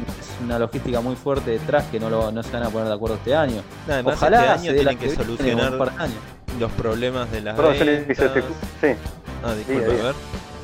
una 0.45 0.59
logística 0.59 1.01
muy 1.01 1.17
fuerte 1.17 1.51
detrás 1.53 1.85
que 1.91 1.99
no, 2.01 2.11
lo, 2.11 2.31
no 2.33 2.43
se 2.43 2.51
van 2.53 2.63
a 2.65 2.71
poner 2.71 2.89
de 2.89 2.95
acuerdo 2.95 3.17
este 3.17 3.35
año. 3.35 3.63
Además, 3.89 4.17
Ojalá 4.17 4.55
este 4.55 4.69
año 4.69 4.75
tienen 4.75 4.99
que 4.99 5.15
solucionar 5.15 5.73
los 6.59 6.73
problemas 6.73 7.31
de 7.33 7.41
las 7.41 7.57
Perdón, 7.57 7.77
se 7.77 7.85
le 7.85 8.07
hizo 8.13 8.23
ventas. 8.25 8.45
Sí, 8.81 8.89
Ah, 9.45 9.55
disculpa, 9.55 9.87
a 9.87 10.05
ver. 10.05 10.15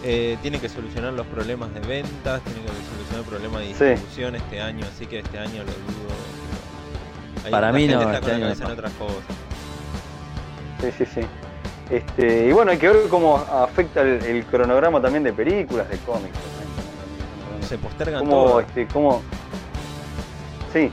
Eh, 0.04 0.38
tiene 0.42 0.60
que 0.60 0.68
solucionar 0.68 1.12
los 1.12 1.26
problemas 1.26 1.74
de 1.74 1.80
ventas, 1.80 2.40
tiene 2.42 2.60
que 2.60 2.68
solucionar 2.68 3.18
el 3.18 3.24
problema 3.24 3.58
de 3.60 3.66
Sí. 3.66 3.84
distribución 3.84 4.36
este 4.36 4.60
año, 4.60 4.86
así 4.94 5.06
que 5.06 5.18
este 5.18 5.38
año 5.38 5.64
lo 5.64 5.72
dudo. 5.72 6.14
Ahí 7.44 7.50
Para 7.50 7.72
mí 7.72 7.88
no, 7.88 8.00
está 8.00 8.14
este 8.18 8.30
con 8.30 8.42
año 8.42 8.54
no. 8.54 8.68
otras 8.68 8.92
cosas. 8.92 9.16
sí, 10.80 10.92
sí, 10.98 11.04
sí. 11.14 11.20
Este, 11.90 12.46
y 12.48 12.52
bueno, 12.52 12.70
hay 12.70 12.78
que 12.78 12.86
ver 12.88 13.08
cómo 13.08 13.38
afecta 13.38 14.02
el, 14.02 14.22
el 14.22 14.44
cronograma 14.44 15.00
también 15.00 15.24
de 15.24 15.32
películas, 15.32 15.88
de 15.88 15.96
cómics. 15.98 16.36
¿no? 17.60 17.66
Se 17.66 17.78
postergan 17.78 18.20
¿Cómo, 18.20 18.44
todo. 18.44 18.60
este, 18.60 18.86
cómo... 18.88 19.22
Sí, 20.72 20.90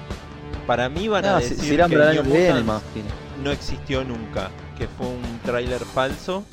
Para 0.68 0.90
mí 0.90 1.08
van 1.08 1.26
a 1.26 1.32
No, 1.34 1.40
decir 1.40 1.58
si 1.58 1.76
que 1.76 1.88
New 1.88 2.60
imagino. 2.60 3.08
no 3.44 3.52
existió 3.52 4.04
nunca, 4.04 4.50
que 4.78 4.88
fue 4.88 5.08
un 5.08 5.40
tráiler 5.44 5.80
falso 5.84 6.44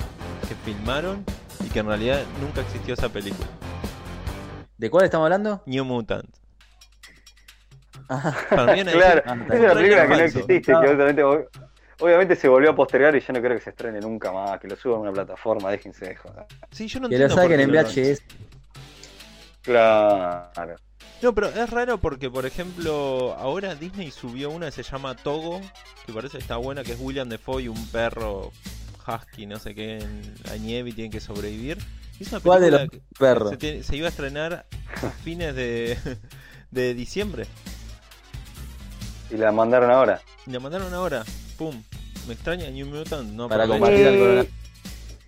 que 0.47 0.55
filmaron 0.55 1.23
y 1.65 1.69
que 1.69 1.79
en 1.79 1.87
realidad 1.87 2.21
nunca 2.41 2.61
existió 2.61 2.93
esa 2.93 3.09
película. 3.09 3.47
¿De 4.77 4.89
cuál 4.89 5.05
estamos 5.05 5.25
hablando? 5.25 5.61
New 5.65 5.85
Mutant. 5.85 6.29
Ah, 8.09 8.35
claro. 8.49 9.21
Ah, 9.25 9.37
Es 9.51 9.59
una 9.59 9.73
película 9.73 10.01
que 10.07 10.07
no 10.09 10.19
existe, 10.19 10.61
que 10.61 10.73
obviamente, 10.73 11.23
ob- 11.23 11.47
obviamente 12.01 12.35
se 12.35 12.47
volvió 12.49 12.71
a 12.71 12.75
postergar 12.75 13.15
y 13.15 13.21
yo 13.21 13.31
no 13.33 13.39
creo 13.41 13.57
que 13.57 13.63
se 13.63 13.69
estrene 13.69 13.99
nunca 14.01 14.31
más, 14.31 14.59
que 14.59 14.67
lo 14.67 14.75
suban 14.75 14.97
a 14.97 15.01
una 15.03 15.13
plataforma, 15.13 15.71
déjense 15.71 16.05
de 16.09 16.15
joder. 16.17 16.45
Sí, 16.71 16.87
yo 16.87 16.99
no 16.99 17.07
que 17.09 17.17
lo 17.17 17.29
saquen 17.29 17.59
en 17.61 17.71
VHS. 17.71 18.21
Claro. 19.61 20.75
No, 21.23 21.33
pero 21.33 21.47
es 21.47 21.69
raro 21.69 21.97
porque, 21.99 22.29
por 22.29 22.45
ejemplo, 22.45 23.33
ahora 23.39 23.75
Disney 23.75 24.11
subió 24.11 24.49
una 24.49 24.65
que 24.67 24.71
se 24.73 24.83
llama 24.83 25.15
Togo, 25.15 25.61
que 26.05 26.11
parece 26.11 26.33
que 26.37 26.41
está 26.41 26.57
buena, 26.57 26.83
que 26.83 26.91
es 26.91 26.99
William 26.99 27.29
Defoe 27.29 27.63
y 27.63 27.67
un 27.69 27.87
perro 27.87 28.51
husky, 29.07 29.45
no 29.45 29.57
sé 29.57 29.73
qué, 29.73 29.99
en 29.99 30.33
la 30.43 30.57
nieve 30.57 30.89
y 30.89 30.93
tienen 30.93 31.11
que 31.13 31.21
sobrevivir. 31.21 31.77
Es 32.19 32.27
una 32.31 32.41
¿Cuál 32.41 32.61
de 32.61 32.71
los 32.71 32.89
que 32.89 33.01
perros? 33.17 33.51
se, 33.51 33.57
tiene- 33.57 33.83
se 33.83 33.95
iba 33.95 34.07
a 34.07 34.09
estrenar 34.09 34.65
a 35.01 35.09
fines 35.23 35.55
de, 35.55 35.97
de 36.71 36.93
diciembre. 36.93 37.45
Y 39.31 39.37
la 39.37 39.51
mandaron 39.53 39.91
ahora. 39.91 40.21
La 40.45 40.59
mandaron 40.59 40.93
ahora, 40.93 41.23
pum. 41.57 41.81
Me 42.27 42.33
extraña 42.33 42.69
New 42.69 42.85
Mutant, 42.85 43.31
no 43.31 43.47
Para 43.47 43.65
combatir 43.65 44.07
al 44.07 44.17
coronavirus. 44.17 44.53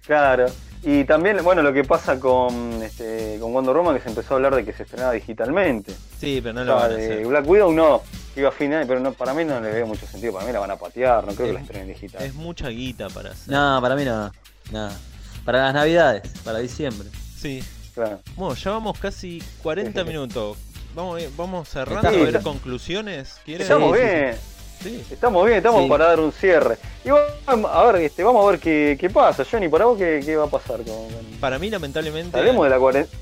Claro. 0.06 0.46
Y 0.88 1.03
también, 1.05 1.43
bueno, 1.43 1.63
lo 1.63 1.73
que 1.73 1.83
pasa 1.83 2.19
con, 2.19 2.81
este, 2.83 3.38
con 3.39 3.51
Wonder 3.51 3.75
Woman, 3.75 3.95
que 3.95 4.03
se 4.03 4.09
empezó 4.09 4.36
a 4.36 4.38
hablar 4.38 4.53
de 4.55 4.63
que 4.63 4.71
se 4.71 4.83
estrenaba 4.83 5.13
digitalmente. 5.13 5.91
Sí, 6.19 6.39
pero 6.43 6.53
no 6.53 6.61
O 6.61 6.65
lo 6.65 6.75
van 6.75 6.83
a 6.91 6.95
de 6.95 7.05
hacer. 7.13 7.25
Black 7.27 7.47
Widow 7.47 7.71
no, 7.73 8.01
iba 8.36 8.49
a 8.49 8.51
fin 8.51 8.69
de 8.69 8.75
año, 8.77 8.88
pero 8.88 8.99
no, 8.99 9.11
para 9.13 9.33
mí 9.33 9.43
no 9.45 9.59
le 9.59 9.71
veo 9.71 9.88
mucho 9.88 10.05
sentido. 10.05 10.33
Para 10.33 10.45
mí 10.45 10.51
la 10.53 10.59
van 10.59 10.69
a 10.71 10.75
patear, 10.75 11.25
no 11.25 11.33
creo 11.33 11.47
que 11.47 11.53
la 11.53 11.59
Es- 11.59 11.65
estrenen 11.65 11.88
digital. 11.88 12.21
Es 12.23 12.36
mucha 12.36 12.69
guita 12.69 13.09
para 13.09 13.31
hacer. 13.31 13.51
No, 13.51 13.79
para 13.81 13.95
mí 13.95 14.05
no. 14.05 14.31
Nada. 14.71 14.95
Para 15.43 15.63
las 15.63 15.73
navidades, 15.73 16.21
para 16.43 16.59
diciembre. 16.59 17.09
Sí. 17.36 17.63
Claro. 17.95 18.19
Bueno, 18.36 18.53
ya 18.55 18.71
vamos 18.71 18.99
casi 18.99 19.41
40 19.63 20.03
minutos. 20.03 20.57
Vamos, 20.93 21.19
ir- 21.19 21.29
vamos 21.36 21.67
cerrando 21.67 22.07
Está 22.09 22.09
a 22.19 22.23
ver 22.23 22.31
bien. 22.31 22.43
conclusiones. 22.43 23.38
¿Quieren? 23.43 23.63
Estamos 23.63 23.97
sí, 23.97 24.03
sí. 24.03 24.09
bien, 24.09 24.36
Sí. 24.82 25.03
estamos 25.11 25.45
bien, 25.45 25.57
estamos 25.57 25.84
Sí. 25.84 25.89
para 25.89 26.05
dar 26.05 26.19
un 26.19 26.32
cierre. 26.32 26.78
Y 27.03 27.09
vamos 27.09 27.71
a 27.71 27.84
ver, 27.91 28.01
este, 28.03 28.23
vamos 28.23 28.45
a 28.47 28.51
ver 28.51 28.59
qué, 28.59 28.97
qué 28.99 29.09
pasa. 29.09 29.43
Johnny, 29.49 29.67
para 29.69 29.86
vos, 29.86 29.97
¿qué, 29.97 30.21
qué 30.23 30.36
va 30.36 30.45
a 30.45 30.49
pasar? 30.49 30.84
Con, 30.84 31.07
Para 31.39 31.57
mí, 31.59 31.69
lamentablemente. 31.69 32.38
Salimos 32.38 32.65
de 32.65 32.69
la 32.69 32.78
cuarentena. 32.80 33.19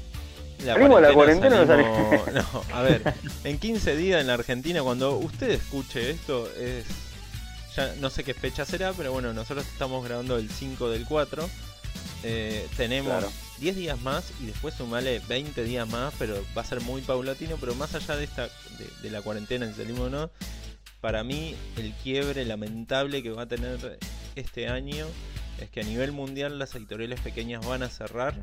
la 0.65 0.73
salimos 0.73 0.95
de 1.01 1.07
la 1.07 1.13
cuarentena 1.13 1.61
o 1.61 1.65
no 1.65 1.73
salimos- 1.73 2.33
No, 2.33 2.63
a 2.75 2.81
ver, 2.81 3.13
en 3.43 3.57
15 3.59 3.95
días 3.95 4.21
en 4.21 4.27
la 4.27 4.33
Argentina, 4.35 4.81
cuando 4.83 5.17
usted 5.17 5.49
escuche 5.51 6.09
esto, 6.11 6.49
es. 6.59 6.85
Ya 7.75 7.91
no 7.99 8.11
sé 8.11 8.23
qué 8.23 8.35
fecha 8.35 8.65
será, 8.65 8.93
pero 8.93 9.11
bueno, 9.11 9.33
nosotros 9.33 9.65
estamos 9.65 10.05
grabando 10.05 10.37
el 10.37 10.49
5 10.49 10.89
del 10.91 11.05
4. 11.07 11.49
Eh, 12.23 12.67
tenemos 12.77 13.11
Claro. 13.11 13.31
10 13.59 13.75
días 13.75 13.99
más 14.01 14.25
y 14.41 14.45
después 14.45 14.75
sumale 14.75 15.19
20 15.27 15.63
días 15.63 15.87
más, 15.89 16.13
pero 16.19 16.35
va 16.55 16.61
a 16.61 16.65
ser 16.65 16.81
muy 16.81 17.01
paulatino. 17.01 17.57
Pero 17.59 17.73
más 17.75 17.95
allá 17.95 18.15
de 18.15 18.25
esta 18.25 18.43
de, 18.43 18.87
de 19.01 19.09
la 19.09 19.21
cuarentena, 19.23 19.67
si 19.67 19.73
salimos 19.73 20.01
o 20.01 20.09
no, 20.11 20.29
para 21.03 21.21
mí 21.25 21.53
el 21.75 21.91
quiebre 22.01 22.45
lamentable 22.45 23.21
que 23.21 23.29
va 23.29 23.41
a 23.41 23.45
tener 23.45 23.99
este 24.37 24.69
año 24.69 25.05
es 25.59 25.69
que 25.69 25.81
a 25.81 25.83
nivel 25.83 26.13
mundial 26.13 26.57
las 26.57 26.73
editoriales 26.75 27.19
pequeñas 27.19 27.65
van 27.67 27.83
a 27.83 27.89
cerrar 27.89 28.33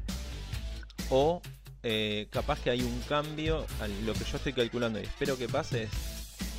o 1.08 1.40
eh, 1.82 2.26
capaz 2.28 2.60
que 2.60 2.68
hay 2.68 2.82
un 2.82 3.00
cambio 3.08 3.64
a 3.80 3.88
lo 4.04 4.12
que 4.12 4.24
yo 4.30 4.36
estoy 4.36 4.52
calculando 4.52 5.00
y 5.00 5.04
espero 5.04 5.38
que 5.38 5.48
pase 5.48 5.84
es 5.84 5.90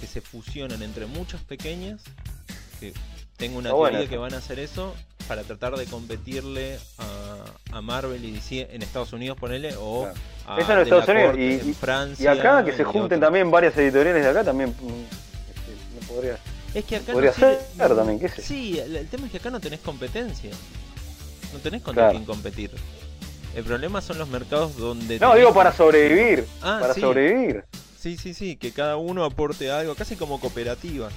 que 0.02 0.08
se 0.08 0.22
fusionen 0.22 0.82
entre 0.82 1.06
muchas 1.06 1.40
pequeñas 1.42 2.02
que 2.80 2.94
tengo 3.38 3.60
una 3.60 3.70
teoría 3.70 4.10
que 4.10 4.18
van 4.18 4.34
a 4.34 4.38
hacer 4.38 4.58
eso 4.58 4.96
para 5.28 5.44
tratar 5.44 5.76
de 5.78 5.86
competirle 5.86 6.80
a, 6.98 7.78
a 7.78 7.82
Marvel 7.84 8.26
y 8.26 8.32
DC 8.32 8.70
en 8.72 8.82
Estados 8.82 9.14
Unidos 9.14 9.38
ponele 9.40 9.76
o 9.78 10.10
Claro. 10.12 10.20
a 10.48 10.60
Eso 10.62 10.74
en 10.74 10.80
Estados 10.80 11.08
Unidos, 11.08 11.36
y- 11.38 11.70
en 11.70 11.76
Francia 11.76 12.34
Y 12.34 12.40
acá 12.40 12.66
que 12.66 12.72
se 12.74 12.84
junten 12.84 13.20
también 13.20 13.52
varias 13.52 13.78
editoriales 13.78 14.24
de 14.24 14.30
acá 14.32 14.44
también. 14.44 14.74
Podría. 16.12 16.38
Es 16.74 16.86
que 16.86 16.96
acá 16.98 17.12
Podría 17.14 17.32
no 17.32 17.36
ser 17.38 17.96
también, 17.96 18.20
qué 18.20 18.30
sé. 18.30 18.42
Sí, 18.42 18.80
el, 18.80 18.96
el 18.96 19.08
tema 19.08 19.26
es 19.26 19.32
que 19.32 19.38
acá 19.40 19.50
no 19.50 19.60
tenés 19.60 19.80
competencia. 19.82 20.52
No 21.54 21.60
tenés 21.60 21.82
contra 21.82 22.04
Claro. 22.04 22.12
quién 22.14 22.26
competir. 22.26 22.72
El 23.56 23.64
problema 23.66 24.00
son 24.02 24.18
los 24.18 24.30
mercados 24.30 24.78
donde. 24.78 25.20
No, 25.20 25.32
tenés- 25.34 25.38
digo 25.40 25.54
para 25.54 25.74
sobrevivir. 25.74 26.46
Ah, 26.62 26.78
para 26.82 26.94
sí. 26.94 27.02
sobrevivir. 27.02 27.66
Sí, 28.00 28.18
sí, 28.18 28.34
sí, 28.34 28.56
que 28.56 28.72
cada 28.72 28.96
uno 28.98 29.26
aporte 29.26 29.70
algo, 29.70 29.94
casi 29.96 30.16
como 30.16 30.40
cooperativa. 30.40 31.10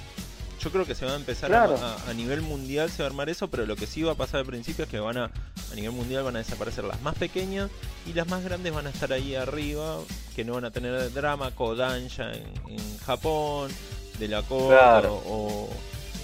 Yo 0.61 0.71
creo 0.71 0.85
que 0.85 0.95
se 0.95 1.05
va 1.05 1.13
a 1.13 1.15
empezar 1.15 1.49
Claro. 1.49 1.77
a, 1.77 1.93
a- 1.95 2.09
a 2.09 2.13
nivel 2.13 2.41
mundial, 2.41 2.89
se 2.89 2.97
va 3.03 3.05
a 3.07 3.09
armar 3.09 3.29
eso, 3.29 3.47
pero 3.49 3.65
lo 3.65 3.75
que 3.75 3.87
sí 3.87 4.01
va 4.03 4.11
a 4.13 4.15
pasar 4.15 4.41
al 4.41 4.45
principio 4.45 4.83
es 4.85 4.89
que 4.91 4.99
van 4.99 5.17
a, 5.17 5.25
a 5.71 5.75
nivel 5.75 5.91
mundial 5.91 6.23
van 6.23 6.35
a 6.35 6.39
desaparecer 6.39 6.83
las 6.83 7.01
más 7.01 7.15
pequeñas 7.15 7.69
y 8.07 8.13
las 8.13 8.27
más 8.27 8.43
grandes 8.43 8.73
van 8.73 8.87
a 8.87 8.89
estar 8.89 9.13
ahí 9.13 9.35
arriba, 9.35 9.99
que 10.35 10.43
no 10.43 10.53
van 10.55 10.65
a 10.65 10.71
tener 10.71 11.13
drama, 11.13 11.51
Kodansha 11.51 12.31
en, 12.33 12.43
en 12.67 12.97
Japón, 13.05 13.71
de 14.19 14.27
la 14.27 14.41
Claro. 14.43 15.15
o, 15.25 15.65
o 15.65 15.69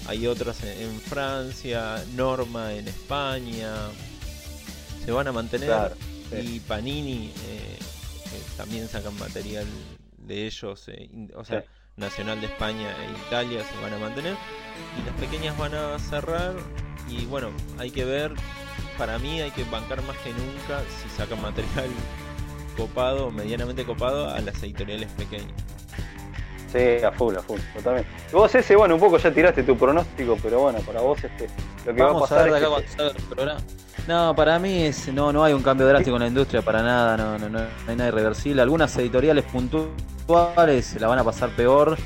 hay 0.08 0.26
otras 0.26 0.62
en, 0.64 0.80
en 0.82 1.00
Francia, 1.00 2.02
Norma 2.14 2.72
en 2.74 2.88
España, 2.88 3.72
se 5.04 5.12
van 5.12 5.28
a 5.28 5.32
mantener 5.32 5.68
Claro. 5.68 5.94
y 6.42 6.60
Panini 6.60 7.26
eh, 7.26 7.78
eh, 7.78 8.42
también 8.56 8.88
sacan 8.88 9.16
material 9.18 9.66
de 10.18 10.46
ellos, 10.46 10.84
eh, 10.88 11.08
o 11.36 11.44
sea, 11.44 11.60
Sí. 11.62 11.66
Nacional 11.94 12.40
de 12.40 12.46
España 12.46 12.88
e 13.04 13.26
Italia 13.26 13.62
se 13.70 13.82
van 13.82 13.92
a 13.92 13.98
mantener 13.98 14.34
y 14.98 15.04
las 15.06 15.14
pequeñas 15.20 15.56
van 15.58 15.74
a 15.74 15.98
cerrar 15.98 16.54
y 17.06 17.26
bueno, 17.26 17.50
hay 17.78 17.90
que 17.90 18.06
ver, 18.06 18.32
para 18.96 19.18
mí 19.18 19.42
hay 19.42 19.50
que 19.50 19.62
bancar 19.64 20.00
más 20.04 20.16
que 20.18 20.30
nunca 20.30 20.82
si 21.02 21.08
sacan 21.14 21.42
material 21.42 21.90
copado, 22.78 23.30
medianamente 23.30 23.84
copado 23.84 24.30
a 24.30 24.40
las 24.40 24.62
editoriales 24.62 25.10
pequeñas. 25.12 25.52
Sí, 26.72 27.04
a 27.04 27.12
full, 27.12 27.36
a 27.36 27.42
full, 27.42 27.60
totalmente. 27.74 28.08
Vos 28.32 28.54
ese, 28.54 28.74
bueno, 28.76 28.94
un 28.94 29.00
poco 29.00 29.18
ya 29.18 29.30
tiraste 29.30 29.62
tu 29.62 29.76
pronóstico, 29.76 30.38
pero 30.42 30.60
bueno, 30.60 30.78
para 30.80 31.02
vos 31.02 31.22
este, 31.22 31.48
lo 31.84 31.94
que 31.94 32.02
Vamos 32.02 32.30
va 32.30 32.36
a 32.36 32.40
a 32.40 32.44
ver 32.44 32.52
pasar 32.52 32.70
de 32.70 32.76
acá 32.76 32.84
es 32.86 32.96
que 32.96 33.06
el 33.18 33.24
programa. 33.26 33.60
No, 34.08 34.34
para 34.34 34.58
mí 34.58 34.84
es, 34.84 35.12
no, 35.12 35.32
no 35.32 35.44
hay 35.44 35.52
un 35.52 35.62
cambio 35.62 35.86
drástico 35.86 36.16
en 36.16 36.22
la 36.22 36.28
industria 36.28 36.62
para 36.62 36.82
nada, 36.82 37.16
no, 37.16 37.38
no, 37.38 37.48
no 37.50 37.58
hay 37.86 37.94
nada 37.94 38.08
irreversible. 38.08 38.62
Algunas 38.62 38.96
editoriales 38.96 39.44
puntuales 39.44 40.98
la 40.98 41.08
van 41.08 41.18
a 41.18 41.24
pasar 41.24 41.50
peor, 41.50 41.98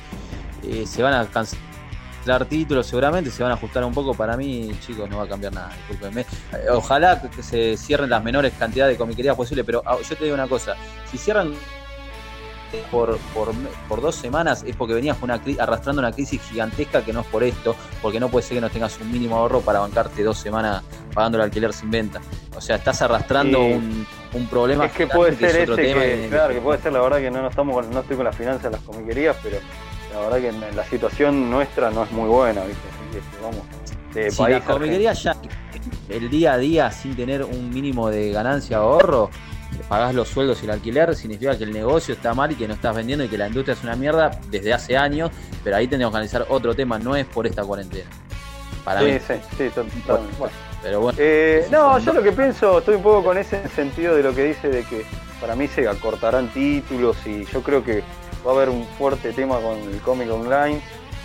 eh, 0.65 0.85
se 0.85 1.03
van 1.03 1.15
a 1.15 1.25
cancelar 1.27 2.45
títulos 2.49 2.89
seguramente, 2.89 3.31
se 3.31 3.43
van 3.43 3.53
a 3.53 3.55
ajustar 3.55 3.85
un 3.85 3.95
poco. 3.95 4.15
Para 4.15 4.37
mí, 4.37 4.77
chicos, 4.85 5.09
no 5.09 5.19
va 5.19 5.25
a 5.25 5.29
cambiar 5.29 5.53
nada, 5.53 5.71
discúlpenme. 5.77 6.23
Eh, 6.23 6.71
Ojalá 6.73 7.23
que 7.23 7.43
se 7.43 7.77
cierren 7.77 8.11
las 8.11 8.23
menores 8.25 8.53
cantidades 8.59 8.95
de 8.95 8.99
comiquerías 8.99 9.37
posible, 9.37 9.63
pero 9.63 9.81
ah, 9.87 9.97
yo 10.07 10.17
te 10.17 10.25
digo 10.25 10.35
una 10.35 10.49
cosa, 10.49 10.75
si 11.11 11.19
cierran 11.19 11.55
por, 12.91 13.17
por, 13.35 13.53
por 13.89 14.01
dos 14.01 14.15
semanas 14.17 14.65
es 14.67 14.75
porque 14.77 14.95
venías 14.95 15.17
una 15.23 15.41
arrastrando 15.59 16.01
una 16.01 16.13
crisis 16.13 16.41
gigantesca 16.43 17.03
que 17.05 17.13
no 17.13 17.21
es 17.21 17.27
por 17.27 17.43
esto, 17.45 17.75
porque 18.03 18.21
no 18.21 18.29
puede 18.29 18.47
ser 18.47 18.57
que 18.57 18.61
no 18.61 18.71
tengas 18.71 18.99
un 19.01 19.11
mínimo 19.11 19.37
ahorro 19.37 19.61
para 19.61 19.81
bancarte 19.81 20.23
dos 20.23 20.39
semanas 20.39 20.83
pagando 21.15 21.39
el 21.39 21.45
alquiler 21.45 21.73
sin 21.73 21.91
venta. 21.91 22.21
O 22.57 22.61
sea, 22.61 22.77
estás 22.77 23.01
arrastrando 23.03 23.59
Sí. 23.59 23.73
un, 23.73 24.07
un 24.35 24.47
problema 24.49 24.87
es 24.87 24.93
que 24.93 25.07
puede 25.07 25.33
es 25.33 25.39
ser 25.39 25.63
otro 25.71 25.75
ese 25.75 25.83
tema 25.93 26.03
que, 26.03 26.27
claro, 26.31 26.55
que 26.55 26.61
puede 26.61 26.81
ser 26.81 26.93
la 26.93 27.01
verdad 27.01 27.19
que 27.19 27.31
no, 27.31 27.43
no 27.43 27.49
estamos 27.49 27.75
con- 27.75 27.91
no 27.91 28.01
estoy 28.01 28.17
con 28.17 28.25
las 28.25 28.37
finanzas 28.37 28.63
de 28.65 28.71
las 28.71 28.81
comiquerías, 28.81 29.37
pero 29.43 29.59
la 30.13 30.21
verdad 30.21 30.39
que 30.39 30.49
en- 30.49 30.77
la 30.77 30.85
situación 30.85 31.51
nuestra 31.51 31.91
no 31.91 32.05
es 32.05 32.11
muy 32.13 32.29
buena, 32.29 32.63
¿viste? 32.65 32.83
Así 32.89 33.11
que 33.13 33.19
este, 33.19 33.37
vamos, 33.43 33.63
de 34.15 34.31
si 34.31 34.39
país 34.39 34.57
las 34.59 34.65
comiquerías 34.67 35.23
ya 35.23 35.37
el 36.09 36.31
día 36.31 36.55
a 36.55 36.59
día 36.59 36.91
sin 36.91 37.15
tener 37.15 37.45
un 37.45 37.71
mínimo 37.71 38.09
de 38.11 38.31
ganancia 38.33 38.83
o 38.83 38.95
ahorro, 38.95 39.31
pagás 39.89 40.15
los 40.15 40.29
sueldos 40.29 40.61
y 40.63 40.65
el 40.67 40.73
alquiler, 40.73 41.15
significa 41.15 41.57
que 41.57 41.65
el 41.65 41.73
negocio 41.73 42.15
está 42.15 42.35
mal 42.35 42.51
y 42.53 42.55
que 42.55 42.67
no 42.69 42.75
estás 42.75 42.95
vendiendo 42.95 43.25
y 43.25 43.29
que 43.29 43.39
la 43.39 43.47
industria 43.49 43.75
es 43.75 43.83
una 43.83 43.97
mierda 43.97 44.31
desde 44.51 44.73
hace 44.73 44.97
años, 44.97 45.31
pero 45.63 45.77
ahí 45.77 45.87
tenemos 45.89 46.13
que 46.13 46.17
analizar 46.19 46.47
otro 46.49 46.75
tema, 46.75 46.99
no 46.99 47.15
es 47.17 47.27
por 47.27 47.47
esta 47.47 47.63
cuarentena. 47.65 48.09
Para 48.85 49.01
sí, 49.01 49.07
mí. 49.07 49.19
sí, 49.27 49.35
sí, 49.59 49.69
totalmente. 49.69 50.07
Bueno. 50.39 50.53
Pero 50.83 51.01
bueno. 51.01 51.19
Eh, 51.21 51.67
no, 51.71 51.99
yo 51.99 52.13
lo 52.13 52.23
que 52.23 52.33
pienso, 52.33 52.79
estoy 52.79 52.95
un 52.97 53.03
poco 53.03 53.25
con 53.25 53.39
ese 53.39 53.67
sentido 53.71 54.15
de 54.15 54.23
lo 54.23 54.35
que 54.35 54.45
dice 54.45 54.69
de 54.69 54.85
que 54.85 55.05
para 55.41 55.57
mí 55.57 55.67
se 55.67 55.89
acortarán 55.89 56.49
títulos 56.53 57.17
y 57.27 57.45
yo 57.47 57.63
creo 57.63 57.83
que 57.83 58.03
va 58.47 58.53
a 58.53 58.55
haber 58.55 58.69
un 58.69 58.87
fuerte 58.97 59.33
tema 59.33 59.57
con 59.61 59.77
el 59.79 59.99
cómic 60.01 60.31
online. 60.31 60.81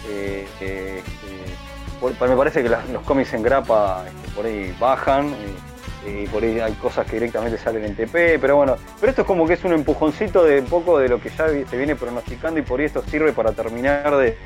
Eh, 0.09 0.47
eh, 0.61 1.03
por- 1.99 2.13
me 2.27 2.35
parece 2.35 2.63
que 2.63 2.69
los 2.69 3.03
cómics 3.05 3.33
en 3.33 3.43
grapa 3.43 4.03
este, 4.07 4.35
por 4.35 4.45
ahí 4.47 4.75
bajan 4.79 5.27
eh, 5.27 5.35
y 6.05 6.25
por 6.27 6.43
ahí 6.43 6.59
hay 6.59 6.73
cosas 6.73 7.05
que 7.05 7.13
directamente 7.13 7.57
salen 7.57 7.85
en 7.85 7.95
TP, 7.95 8.39
pero 8.39 8.55
bueno, 8.55 8.75
pero 8.99 9.09
esto 9.11 9.21
es 9.21 9.27
como 9.27 9.47
que 9.47 9.53
es 9.53 9.63
un 9.63 9.73
empujoncito 9.73 10.43
de 10.43 10.59
un 10.59 10.65
poco 10.65 10.97
de 10.97 11.09
lo 11.09 11.21
que 11.21 11.29
ya 11.29 11.47
se 11.47 11.77
viene 11.77 11.95
pronosticando 11.95 12.59
y 12.59 12.63
por 12.63 12.79
ahí 12.79 12.87
esto 12.87 13.03
sirve 13.03 13.33
para 13.33 13.51
terminar 13.51 14.15
de, 14.17 14.37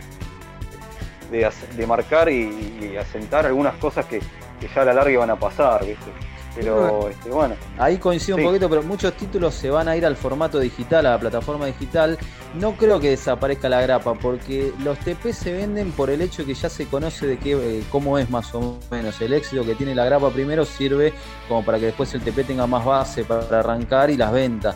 de, 1.32 1.88
marcar 1.88 2.30
y, 2.30 2.92
y 2.94 2.98
asentar 2.98 3.46
algunas 3.46 3.76
cosas 3.76 4.06
que, 4.06 4.20
que 4.60 4.68
ya 4.74 4.82
a 4.82 4.86
la 4.86 4.94
larga 4.94 5.20
van 5.20 5.30
a 5.30 5.36
pasar, 5.36 5.86
¿viste? 5.86 6.12
Pero 6.56 7.10
este, 7.10 7.30
bueno, 7.30 7.56
Ahí 7.78 7.98
coincido 7.98 8.38
Sí. 8.38 8.44
un 8.44 8.50
poquito, 8.50 8.70
pero 8.70 8.82
muchos 8.84 9.14
títulos 9.14 9.54
se 9.54 9.70
van 9.70 9.88
a 9.88 9.96
ir 9.98 10.06
al 10.06 10.16
formato 10.16 10.60
digital, 10.60 11.06
a 11.06 11.12
la 11.12 11.20
plataforma 11.20 11.66
digital. 11.66 12.18
No 12.54 12.74
creo 12.78 13.00
que 13.00 13.10
desaparezca 13.10 13.68
la 13.68 13.82
grapa, 13.82 14.14
porque 14.14 14.72
los 14.84 14.98
TP 15.00 15.34
se 15.34 15.52
venden 15.52 15.92
por 15.92 16.10
el 16.10 16.22
hecho 16.22 16.46
que 16.46 16.54
ya 16.54 16.70
se 16.70 16.86
conoce 16.88 17.28
de 17.28 17.38
qué, 17.38 17.52
eh, 17.80 17.84
cómo 17.92 18.18
es 18.18 18.30
más 18.30 18.56
o 18.56 18.78
menos. 18.90 19.20
El 19.22 19.34
éxito 19.34 19.66
que 19.66 19.76
tiene 19.76 19.94
la 19.94 20.06
grapa 20.06 20.30
primero 20.30 20.64
sirve 20.66 21.14
como 21.50 21.64
para 21.66 21.78
que 21.80 21.88
después 21.88 22.14
el 22.14 22.22
TP 22.22 22.44
tenga 22.46 22.66
más 22.68 22.86
base 22.86 23.26
para 23.26 23.60
arrancar 23.60 24.10
y 24.10 24.18
las 24.18 24.32
ventas. 24.32 24.76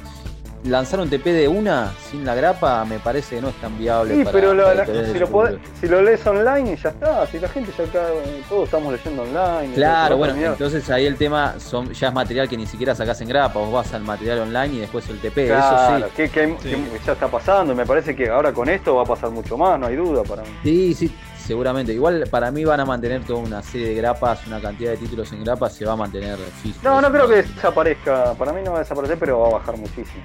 Lanzar 0.66 1.00
un 1.00 1.10
TP 1.10 1.32
de 1.32 1.48
una 1.48 1.94
sin 2.12 2.26
la 2.26 2.36
grapa 2.36 2.84
me 2.84 3.00
parece 3.00 3.38
que 3.38 3.42
no 3.42 3.48
es 3.48 3.56
tan 3.62 3.78
viable. 3.78 4.14
sí, 4.16 4.24
para- 4.26 4.32
pero 4.34 4.54
la- 4.54 4.64
para 4.64 4.76
la- 4.76 4.86
interés 4.86 5.12
si, 5.14 5.20
lo 5.20 5.28
podés- 5.30 5.52
público. 5.54 5.72
si 5.80 5.88
lo 5.88 6.02
lees 6.02 6.28
online 6.28 6.76
ya 6.76 6.90
está, 6.90 7.28
si 7.28 7.40
la 7.40 7.48
gente 7.48 7.72
ya 7.78 7.84
acá, 7.86 8.08
todos 8.50 8.66
estamos 8.66 8.92
leyendo 8.92 9.22
online. 9.24 9.74
Claro, 9.74 10.18
bueno, 10.18 10.34
terminar. 10.34 10.54
entonces 10.54 10.90
ahí 10.90 11.06
el 11.06 11.16
tema 11.16 11.56
son, 11.60 11.94
ya 11.94 12.10
es 12.10 12.14
material 12.14 12.50
que 12.50 12.58
ni 12.58 12.66
siquiera 12.68 12.94
sacás 12.94 13.22
en 13.22 13.30
grapa, 13.30 13.58
vos 13.58 13.72
vas 13.72 13.94
al 13.94 14.02
material 14.04 14.40
online 14.40 14.76
y 14.76 14.80
después 14.80 15.08
el 15.10 15.20
TP, 15.20 15.48
Claro, 15.48 15.98
eso 15.98 16.08
sí. 16.08 16.14
que, 16.18 16.30
que 16.30 16.56
Sí. 16.62 16.76
ya 17.06 17.14
está 17.14 17.30
pasando, 17.30 17.72
y 17.72 17.76
me 17.78 17.86
parece 17.86 18.14
que 18.14 18.30
ahora 18.30 18.52
con 18.52 18.68
esto 18.68 18.96
va 18.96 19.04
a 19.04 19.06
pasar 19.06 19.30
mucho 19.30 19.58
más, 19.58 19.80
no 19.80 19.86
hay 19.88 19.96
duda 19.96 20.24
para 20.24 20.42
mí. 20.42 20.50
Sí, 20.64 20.94
sí, 20.94 21.16
seguramente. 21.38 21.94
Igual 21.94 22.26
para 22.30 22.52
mí 22.52 22.66
van 22.66 22.82
a 22.82 22.86
mantener 22.86 23.24
toda 23.24 23.40
una 23.40 23.62
serie 23.64 23.88
de 23.88 23.96
grapas, 23.96 24.46
una 24.46 24.60
cantidad 24.60 24.92
de 24.92 24.98
títulos 24.98 25.32
en 25.32 25.42
grapas 25.46 25.74
se 25.74 25.86
va 25.86 25.94
a 25.94 25.96
mantener 25.96 26.36
físico. 26.62 26.82
No, 26.84 27.00
no 27.00 27.10
creo 27.12 27.30
que 27.30 27.44
desaparezca, 27.44 28.34
para 28.34 28.52
mí 28.52 28.60
no 28.64 28.72
va 28.72 28.78
a 28.80 28.82
desaparecer, 28.82 29.18
pero 29.18 29.40
va 29.40 29.48
a 29.48 29.52
bajar 29.52 29.78
muchísimo. 29.78 30.22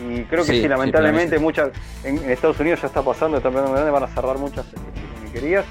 Y 0.00 0.22
creo 0.24 0.44
que 0.44 0.52
Sí, 0.52 0.66
lamentablemente 0.68 1.38
muchas, 1.38 1.70
en, 2.04 2.18
en 2.18 2.30
Estados 2.30 2.58
Unidos 2.60 2.80
ya 2.80 2.86
está 2.88 3.02
pasando, 3.02 3.36
están 3.36 3.52
grandes, 3.52 3.92
van 3.92 4.02
a 4.02 4.08
cerrar 4.08 4.38
muchas 4.38 4.64
comiquerías 5.18 5.64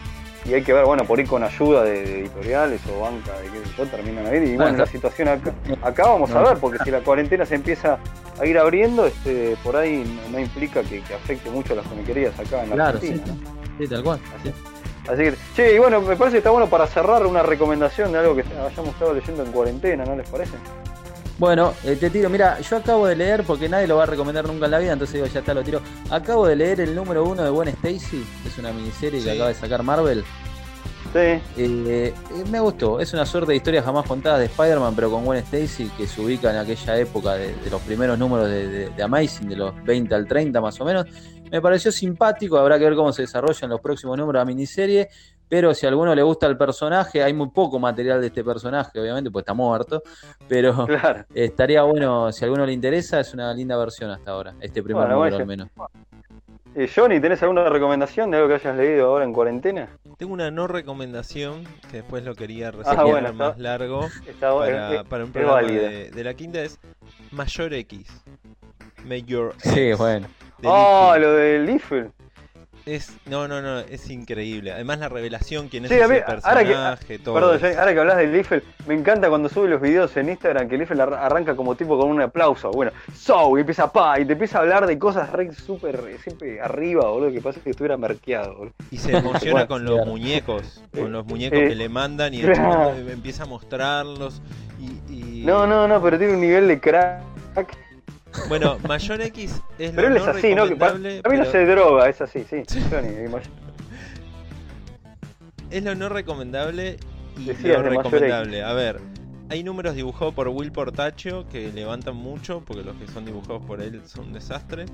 y 0.46 0.54
hay 0.54 0.64
que 0.64 0.72
ver, 0.74 0.86
bueno, 0.86 1.04
por 1.04 1.20
ir 1.20 1.28
con 1.28 1.44
ayuda 1.44 1.84
de, 1.84 2.04
de 2.04 2.20
editoriales 2.22 2.82
o 2.88 3.02
banca, 3.02 3.34
de 3.40 3.50
qué 3.50 3.68
sé 3.68 3.74
yo, 3.78 3.86
terminan 3.88 4.26
a 4.26 4.36
ir. 4.36 4.44
Y 4.44 4.54
Ah, 4.54 4.58
bueno, 4.58 4.78
la 4.78 4.86
situación 4.86 5.28
acá, 5.28 5.52
acá 5.82 6.04
vamos 6.08 6.32
a 6.32 6.42
ver, 6.42 6.58
porque 6.60 6.78
si 6.84 6.92
la 6.92 7.02
cuarentena 7.02 7.46
se 7.46 7.56
empieza 7.56 7.98
a 8.40 8.46
ir 8.46 8.58
abriendo, 8.58 9.06
este, 9.06 9.58
por 9.64 9.76
ahí 9.76 10.04
no, 10.26 10.38
no 10.38 10.40
implica 10.40 10.82
que, 10.84 11.02
que 11.02 11.14
afecte 11.14 11.50
mucho 11.50 11.74
a 11.74 11.78
las 11.78 11.86
comiquerías 11.88 12.40
acá 12.40 12.64
en 12.64 12.70
la 12.70 12.76
Claro, 12.76 12.98
Argentina. 13.00 13.26
sí, 13.26 13.32
¿no? 13.44 13.86
sí, 13.86 13.88
tal 13.90 14.04
cual. 14.04 14.20
sí. 14.44 14.52
Así 15.08 15.24
que, 15.24 15.34
che, 15.56 15.76
y 15.76 15.80
bueno, 15.80 16.02
me 16.02 16.16
parece 16.16 16.34
que 16.36 16.38
está 16.38 16.52
bueno 16.52 16.68
para 16.70 16.86
cerrar 16.86 17.26
una 17.26 17.42
recomendación 17.42 18.12
de 18.12 18.20
algo 18.20 18.36
que 18.36 18.44
hayamos 18.44 18.90
estado 18.92 19.14
leyendo 19.14 19.44
en 19.44 19.52
cuarentena, 19.52 20.06
¿no 20.06 20.16
les 20.16 20.30
parece? 20.30 20.54
Bueno, 21.40 21.74
eh, 21.86 21.96
te 21.96 22.10
tiro, 22.10 22.30
mira, 22.30 22.60
yo 22.60 22.76
acabo 22.78 23.08
de 23.08 23.16
leer, 23.16 23.44
porque 23.46 23.70
nadie 23.70 23.88
lo 23.88 23.96
va 23.96 24.04
a 24.04 24.06
recomendar 24.06 24.46
nunca 24.46 24.66
en 24.66 24.72
la 24.72 24.80
vida, 24.80 24.92
entonces 24.94 25.14
digo, 25.16 25.26
ya 25.28 25.40
está, 25.40 25.54
lo 25.54 25.64
tiro. 25.64 25.82
Acabo 26.10 26.46
de 26.46 26.56
leer 26.58 26.82
el 26.82 26.94
número 26.94 27.24
uno 27.24 27.42
de 27.44 27.50
Gwen 27.50 27.70
Stacy, 27.70 28.26
que 28.44 28.50
es 28.50 28.58
una 28.58 28.74
miniserie 28.74 29.24
que 29.24 29.32
acaba 29.32 29.48
de 29.48 29.56
sacar 29.56 29.82
Marvel. 29.82 30.24
Sí, 31.14 31.20
Eh, 31.20 31.42
eh, 31.58 32.14
me 32.52 32.60
gustó, 32.60 33.00
es 33.00 33.14
una 33.14 33.26
suerte 33.26 33.52
de 33.54 33.56
historias 33.56 33.86
jamás 33.86 34.06
contadas 34.06 34.40
de 34.40 34.46
Spider-Man, 34.46 34.94
pero 34.96 35.10
con 35.10 35.24
Gwen 35.24 35.40
Stacy, 35.40 35.90
que 35.98 36.06
se 36.08 36.20
ubica 36.22 36.52
en 36.52 36.58
aquella 36.58 36.98
época 37.00 37.34
de, 37.36 37.56
de 37.56 37.70
los 37.70 37.82
primeros 37.84 38.20
números 38.20 38.48
de, 38.50 38.68
de- 38.68 38.90
de 38.90 39.04
Amazing, 39.04 39.48
de 39.50 39.56
los 39.56 39.74
20 39.86 40.14
al 40.14 40.28
30 40.28 40.60
más 40.60 40.80
o 40.82 40.86
menos. 40.86 41.06
Me 41.50 41.62
pareció 41.62 41.92
simpático, 41.92 42.58
habrá 42.58 42.78
que 42.78 42.84
ver 42.84 42.96
cómo 42.96 43.12
se 43.14 43.24
desarrollan 43.24 43.70
los 43.72 43.80
próximos 43.82 44.18
números 44.18 44.40
de 44.40 44.46
la 44.46 44.46
miniserie, 44.46 45.10
pero 45.50 45.74
si 45.74 45.86
a 45.86 45.90
alguno 45.90 46.14
le 46.16 46.22
gusta 46.24 46.46
el 46.48 46.56
personaje, 46.58 47.22
hay 47.24 47.34
muy 47.34 47.50
poco 47.50 47.80
material 47.80 48.22
de 48.22 48.28
este 48.28 48.44
personaje, 48.44 49.00
obviamente, 49.00 49.32
pues 49.32 49.42
está 49.44 49.54
muerto, 49.54 50.02
pero 50.48 50.86
claro. 50.88 51.26
estaría 51.34 51.82
bueno, 51.84 52.32
si 52.32 52.44
a 52.44 52.48
alguno 52.48 52.66
le 52.66 52.74
interesa, 52.74 53.20
es 53.20 53.34
una 53.34 53.54
linda 53.54 53.76
versión 53.78 54.12
hasta 54.12 54.32
ahora, 54.32 54.54
este 54.62 54.82
primer 54.84 55.04
Bueno, 55.06 55.16
número 55.16 55.38
al 55.38 55.46
menos. 55.48 55.68
Eh, 56.76 56.88
Johnny, 56.96 57.20
¿tenés 57.20 57.42
alguna 57.42 57.68
recomendación 57.68 58.30
de 58.30 58.38
algo 58.38 58.48
que 58.50 58.54
hayas 58.56 58.78
leído 58.78 59.08
ahora 59.08 59.26
en 59.26 59.34
cuarentena? 59.34 59.90
Tengo 60.18 60.34
una 60.34 60.52
no 60.52 60.68
recomendación 60.68 61.64
que 61.90 61.98
después 61.98 62.24
lo 62.24 62.36
quería 62.36 62.68
Ah, 62.68 62.72
reseñar 62.72 63.06
bueno, 63.06 63.34
más 63.34 63.50
está- 63.52 63.62
largo 63.64 64.08
Está, 64.28 64.54
para, 64.56 64.94
eh, 64.96 65.04
para 65.10 65.24
un 65.24 65.30
es 65.30 65.34
programa 65.34 65.62
de, 65.64 66.12
de 66.12 66.24
la 66.24 66.34
quinta 66.36 66.62
es 66.62 66.78
Mayor 67.32 67.74
X. 67.74 68.06
Mayor 69.04 69.56
Sí, 69.58 69.80
X, 69.90 69.98
bueno. 69.98 70.28
de 70.60 70.68
Ah, 70.72 71.16
Liefeld. 71.18 71.22
lo 71.24 71.34
de 71.34 71.60
Liefeld. 71.60 72.12
Es, 72.90 73.16
no, 73.28 73.48
no, 73.48 73.62
no, 73.62 73.80
es 73.80 74.10
increíble. 74.10 74.72
Además 74.72 74.98
la 75.00 75.10
revelación, 75.10 75.68
quién 75.68 75.86
es 75.86 75.92
Sí, 75.92 75.98
ese 75.98 76.08
mí, 76.08 76.16
ahora 76.26 76.64
que- 76.64 76.72
personaje, 76.74 77.20
todo. 77.20 77.36
Perdón, 77.36 77.60
ahora 77.78 77.94
que 77.94 78.00
hablas 78.00 78.18
de 78.18 78.28
Liefeld, 78.28 78.64
me 78.88 78.96
encanta 78.96 79.30
cuando 79.30 79.48
sube 79.48 79.68
los 79.70 79.80
videos 79.80 80.18
en 80.18 80.30
Instagram 80.30 80.68
que 80.68 80.78
Liefeld 80.78 81.02
ar- 81.02 81.14
arranca 81.14 81.56
como 81.56 81.76
tipo 81.76 82.00
con 82.00 82.10
un 82.10 82.20
aplauso. 82.22 82.72
Bueno, 82.72 82.92
so, 83.14 83.56
y 83.58 83.62
empieza 83.62 83.92
pa, 83.92 84.20
y 84.20 84.26
te 84.26 84.34
empieza 84.34 84.58
a 84.58 84.62
hablar 84.62 84.88
de 84.88 84.98
cosas 84.98 85.32
re 85.32 85.54
súper, 85.54 86.02
siempre 86.24 86.60
arriba, 86.62 87.08
boludo, 87.10 87.32
que 87.32 87.42
parece 87.42 87.62
que 87.62 87.70
estuviera 87.70 87.96
merqueado, 87.96 88.56
boludo. 88.58 88.74
Y 88.90 88.98
se 88.98 89.16
emociona 89.16 89.52
Bueno, 89.54 89.68
con 89.68 89.86
los 89.86 89.94
claro. 89.96 90.10
muñecos, 90.12 90.84
con 90.92 91.12
los 91.12 91.26
muñecos 91.28 91.60
Eh, 91.60 91.68
que 91.68 91.76
le 91.76 91.90
mandan 91.90 92.34
y 92.34 92.42
claro. 92.42 92.96
empieza 93.08 93.44
a 93.44 93.46
mostrarlos. 93.46 94.42
Y, 94.80 95.14
y- 95.14 95.44
No, 95.46 95.68
no, 95.68 95.88
no, 95.88 96.02
pero 96.02 96.18
tiene 96.18 96.34
un 96.34 96.42
nivel 96.42 96.68
de 96.68 96.80
crack. 96.80 97.22
Bueno, 98.48 98.78
Mayor 98.88 99.22
X 99.22 99.62
es 99.78 99.92
Pero 99.92 100.10
lo 100.10 100.16
él 100.16 100.22
es 100.22 100.26
no 100.26 100.32
así, 100.32 100.56
¿no? 100.56 100.68
Que 100.68 100.76
para, 100.76 100.94
recomendable, 100.94 101.22
para 101.22 101.34
mí 101.34 101.40
no 101.40 101.46
pero- 101.46 101.52
se 101.52 101.66
droga, 101.66 102.10
es 102.10 102.22
así, 102.22 102.46
sí. 102.50 102.64
Es 105.70 105.84
lo 105.84 105.94
no 105.96 106.10
recomendable 106.10 106.98
y 107.38 107.46
lo 107.68 107.84
recomendable. 107.84 108.64
A 108.64 108.74
ver, 108.74 109.00
hay 109.50 109.64
números 109.64 109.96
dibujados 109.96 110.34
por 110.34 110.48
Will 110.48 110.72
Portacho 110.72 111.48
que 111.52 111.72
levantan 111.72 112.16
mucho, 112.16 112.64
porque 112.66 112.84
los 112.84 112.96
que 112.98 113.08
son 113.08 113.26
dibujados 113.26 113.64
por 113.66 113.82
él 113.82 114.02
son 114.06 114.28
un 114.28 114.34
desastre. 114.34 114.86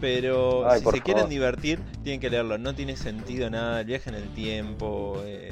Pero 0.00 0.68
Ay, 0.70 0.80
si 0.80 0.86
se 0.90 1.00
quieren 1.02 1.28
divertir, 1.28 1.78
tienen 2.02 2.20
que 2.20 2.30
leerlo. 2.30 2.56
No 2.56 2.74
tiene 2.74 2.96
sentido 2.96 3.50
nada, 3.50 3.80
el 3.80 3.86
viaje 3.86 4.08
en 4.08 4.16
el 4.16 4.28
tiempo, 4.32 5.20
eh, 5.26 5.50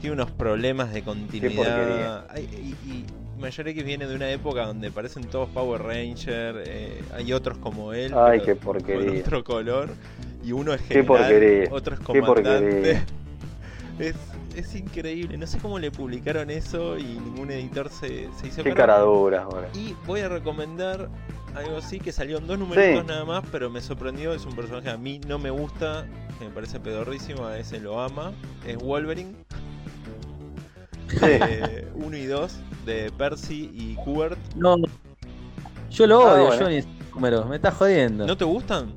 tiene 0.00 0.14
unos 0.14 0.30
problemas 0.30 0.92
de 0.94 1.02
continuidad. 1.02 1.54
porquería. 1.56 2.24
Hay- 2.30 2.76
y, 2.86 2.90
y 2.90 3.06
Mayor 3.40 3.68
X 3.68 3.84
viene 3.84 4.06
de 4.06 4.14
una 4.14 4.30
época 4.30 4.66
donde 4.66 4.90
parecen 4.90 5.24
todos 5.24 5.48
Power 5.50 5.82
Ranger, 5.82 6.62
eh, 6.66 7.02
hay 7.14 7.32
otros 7.32 7.58
como 7.58 7.92
él, 7.92 8.12
Ay, 8.14 8.40
qué 8.40 8.54
con 8.54 8.64
porquería. 8.74 9.20
otro 9.20 9.42
color, 9.42 9.88
y 10.44 10.52
uno 10.52 10.74
es 10.74 10.82
general, 10.82 11.68
otro 11.72 11.94
es 11.94 12.00
comandante. 12.00 13.02
Es, 13.98 14.16
es 14.56 14.74
increíble, 14.76 15.36
no 15.36 15.46
sé 15.46 15.58
cómo 15.58 15.78
le 15.78 15.90
publicaron 15.90 16.48
eso 16.48 16.96
y 16.96 17.02
ningún 17.02 17.50
editor 17.50 17.90
se, 17.90 18.28
se 18.40 18.46
hizo 18.46 18.62
Qué 18.62 18.72
cara 18.72 18.98
dura. 19.00 19.46
Y 19.74 19.94
voy 20.06 20.20
a 20.20 20.30
recomendar 20.30 21.10
algo 21.54 21.76
así 21.76 22.00
que 22.00 22.10
salió 22.10 22.38
en 22.38 22.46
dos 22.46 22.58
numeritos 22.58 23.02
Sí. 23.02 23.06
nada 23.06 23.26
más, 23.26 23.44
pero 23.52 23.68
me 23.68 23.82
sorprendió. 23.82 24.32
Es 24.32 24.46
un 24.46 24.56
personaje 24.56 24.84
que 24.84 24.90
a 24.90 24.96
mí 24.96 25.20
no 25.28 25.38
me 25.38 25.50
gusta, 25.50 26.06
que 26.38 26.46
me 26.46 26.50
parece 26.50 26.80
pedorrísimo, 26.80 27.44
a 27.44 27.58
ese 27.58 27.78
lo 27.78 28.00
ama. 28.00 28.32
Es 28.66 28.78
Wolverine. 28.78 29.34
Eh, 31.22 31.86
1 31.94 32.16
y 32.16 32.24
2 32.24 32.58
de 32.84 33.10
Percy 33.16 33.70
y 33.74 33.94
Kubert. 33.96 34.38
No, 34.56 34.76
yo 35.90 36.06
lo 36.06 36.20
Ah, 36.26 36.34
odio, 36.34 36.46
bueno. 36.46 36.62
Johnny, 36.64 36.76
ese 36.76 36.88
número, 37.14 37.44
me 37.46 37.56
estás 37.56 37.74
jodiendo. 37.74 38.26
¿No 38.26 38.36
te 38.36 38.44
gustan? 38.44 38.92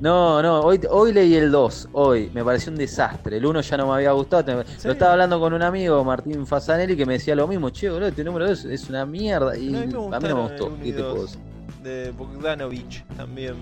No, 0.00 0.40
no, 0.40 0.60
hoy, 0.60 0.80
hoy 0.88 1.12
leí 1.12 1.34
el 1.34 1.50
2, 1.50 1.88
hoy, 1.92 2.30
me 2.32 2.44
pareció 2.44 2.70
un 2.70 2.78
desastre. 2.78 3.38
El 3.38 3.46
1 3.46 3.60
ya 3.62 3.76
no 3.76 3.88
me 3.88 3.94
había 3.94 4.12
gustado. 4.12 4.62
Lo 4.84 4.92
estaba 4.92 5.12
hablando 5.12 5.40
con 5.40 5.52
un 5.52 5.62
amigo, 5.62 6.04
Martín 6.04 6.46
Fasanelli, 6.46 6.96
que 6.96 7.04
me 7.04 7.14
decía 7.14 7.34
lo 7.34 7.48
mismo. 7.48 7.70
Che, 7.70 7.90
boludo, 7.90 8.08
este 8.08 8.22
número 8.22 8.46
2 8.48 8.64
es 8.66 8.88
una 8.88 9.04
mierda. 9.04 9.56
Y 9.58 9.70
No, 9.70 10.14
a 10.14 10.20
mí 10.20 10.28
no 10.28 10.36
me 10.36 10.42
gustó. 10.42 10.76
¿Qué 10.80 10.92
te 10.92 10.98
puedo 11.02 11.14
dos. 11.16 11.32
decir? 11.32 11.40
De 11.82 12.10
Bogdanovich 12.12 13.04
también. 13.16 13.54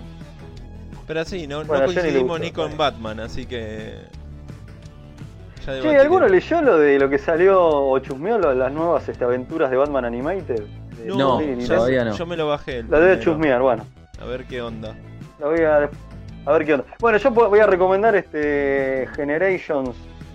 Pero 1.07 1.21
así, 1.21 1.47
no, 1.47 1.63
no 1.63 1.69
Bueno, 1.69 1.87
coincidimos 1.87 2.23
gustó, 2.29 2.39
ni 2.45 2.51
con 2.51 2.77
Batman, 2.77 3.21
así 3.21 3.47
que. 3.47 3.95
Ya 5.67 5.83
Che. 5.83 5.97
¿alguno 5.99 6.29
leyó 6.29 6.63
lo 6.63 6.79
de 6.79 6.99
lo 6.99 7.09
que 7.11 7.19
salió 7.19 7.61
o 7.65 7.99
chusmeó 7.99 8.39
lo 8.39 8.55
las 8.55 8.73
nuevas 8.73 9.09
este, 9.09 9.25
aventuras 9.25 9.71
de 9.71 9.77
Batman 9.77 10.05
Animated? 10.05 10.63
De 10.99 11.07
No, 11.07 11.39
Disney 11.39 11.67
todavía 11.67 12.05
no. 12.05 12.13
Yo 12.17 12.27
me 12.27 12.37
lo 12.37 12.47
bajé. 12.49 12.79
el 12.79 12.91
La 12.91 12.99
debe 13.01 13.17
primero. 13.17 13.33
chusmear, 13.33 13.63
bueno. 13.63 13.85
A 14.21 14.25
ver 14.25 14.45
qué 14.47 14.63
onda. 14.63 14.95
La 15.39 15.47
voy 15.47 15.61
a, 15.61 15.91
a 16.47 16.53
ver 16.53 16.65
qué 16.65 16.75
onda. 16.75 16.87
Bueno, 17.01 17.19
yo 17.19 17.31
voy 17.31 17.59
a 17.61 17.67
recomendar 17.67 18.15
este 18.17 19.09
Generations 19.15 19.91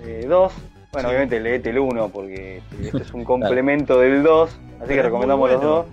eh, 0.06 0.26
2, 0.28 0.54
Bueno, 0.94 1.08
Sí. 1.10 1.16
obviamente 1.16 1.40
leete 1.40 1.70
el 1.70 1.80
1 1.80 2.10
porque 2.10 2.62
este 2.82 2.98
es 3.04 3.14
un 3.14 3.24
complemento 3.26 4.00
del 4.00 4.24
2, 4.24 4.50
así 4.50 4.60
Pero 4.80 4.88
que 4.88 5.02
recomendamos 5.04 5.40
muy 5.50 5.52
los 5.52 5.62
bueno. 5.62 5.76
dos. 5.78 5.86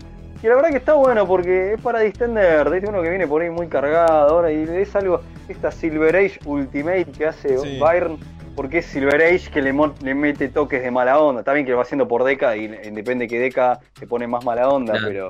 Y 0.42 0.46
la 0.46 0.54
verdad 0.54 0.70
que 0.70 0.76
está 0.76 0.94
bueno 0.94 1.26
porque 1.26 1.74
es 1.74 1.80
para 1.80 2.00
distender, 2.00 2.70
¿viste? 2.70 2.88
uno 2.88 3.02
que 3.02 3.08
viene 3.10 3.26
por 3.26 3.42
ahí 3.42 3.50
muy 3.50 3.66
cargado 3.68 4.28
ahora 4.36 4.52
y 4.52 4.62
es 4.68 4.94
algo, 4.94 5.20
esta 5.48 5.70
Silver 5.72 6.14
Age 6.14 6.38
Ultimate 6.44 7.06
que 7.06 7.26
hace 7.26 7.58
Sí. 7.58 7.78
Byron, 7.80 8.18
porque 8.58 8.78
es 8.78 8.86
Silver 8.86 9.22
Age 9.22 9.50
que 9.52 9.62
le, 9.62 9.72
le 10.02 10.14
mete 10.16 10.48
toques 10.48 10.82
de 10.82 10.90
mala 10.90 11.20
onda. 11.20 11.42
Está 11.42 11.52
bien 11.52 11.64
que 11.64 11.70
lo 11.70 11.76
va 11.76 11.84
haciendo 11.84 12.08
por 12.08 12.24
Deca 12.24 12.56
y 12.56 12.64
eh, 12.64 12.90
depende 12.92 13.28
que 13.28 13.38
Deca 13.38 13.78
se 13.96 14.08
pone 14.08 14.26
más 14.26 14.44
mala 14.44 14.68
onda, 14.68 14.94
Claro. 14.94 15.06
pero 15.06 15.28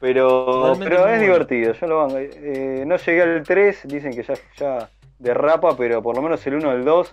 pero, 0.00 0.72
es 0.72 0.78
bueno. 0.78 1.20
divertido, 1.22 1.72
yo 1.74 1.86
lo 1.86 1.98
banco. 1.98 2.16
Eh, 2.18 2.82
no 2.84 2.96
llegué 2.96 3.22
al 3.22 3.42
3, 3.44 3.78
dicen 3.84 4.12
que 4.12 4.24
ya, 4.24 4.34
ya 4.58 4.90
derrapa, 5.20 5.76
pero 5.76 6.02
por 6.02 6.16
lo 6.16 6.22
menos 6.22 6.44
el 6.44 6.54
1 6.56 6.72
el 6.72 6.84
2 6.84 7.12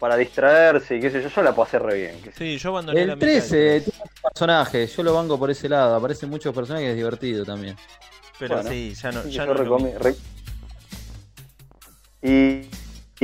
para 0.00 0.16
distraerse 0.16 0.96
y 0.96 1.00
qué 1.00 1.10
sé 1.12 1.22
yo, 1.22 1.28
yo 1.28 1.42
la 1.44 1.54
pasé 1.54 1.78
re 1.78 1.94
bien. 1.94 2.20
qué 2.20 2.32
Sí, 2.32 2.58
yo 2.58 2.70
abandoné 2.70 3.06
la 3.06 3.12
El 3.12 3.18
mitad 3.18 3.26
del 3.28 3.38
13 3.40 3.56
tres. 3.56 3.84
tiene 3.84 4.10
personajes, 4.20 4.96
yo 4.96 5.02
lo 5.04 5.14
banco 5.14 5.38
por 5.38 5.48
ese 5.52 5.68
lado. 5.68 5.94
Aparecen 5.94 6.28
muchos 6.28 6.52
personajes, 6.52 6.88
es 6.90 6.96
divertido 6.96 7.44
también. 7.44 7.76
Pero 8.36 8.56
Bueno, 8.56 8.68
sí, 8.70 8.94
ya 8.94 9.12
no. 9.12 9.22
Ya 9.28 9.46
yo 9.46 9.54
no 9.54 9.62
lo 9.62 9.78
re- 10.00 10.14
Y, 12.22 12.66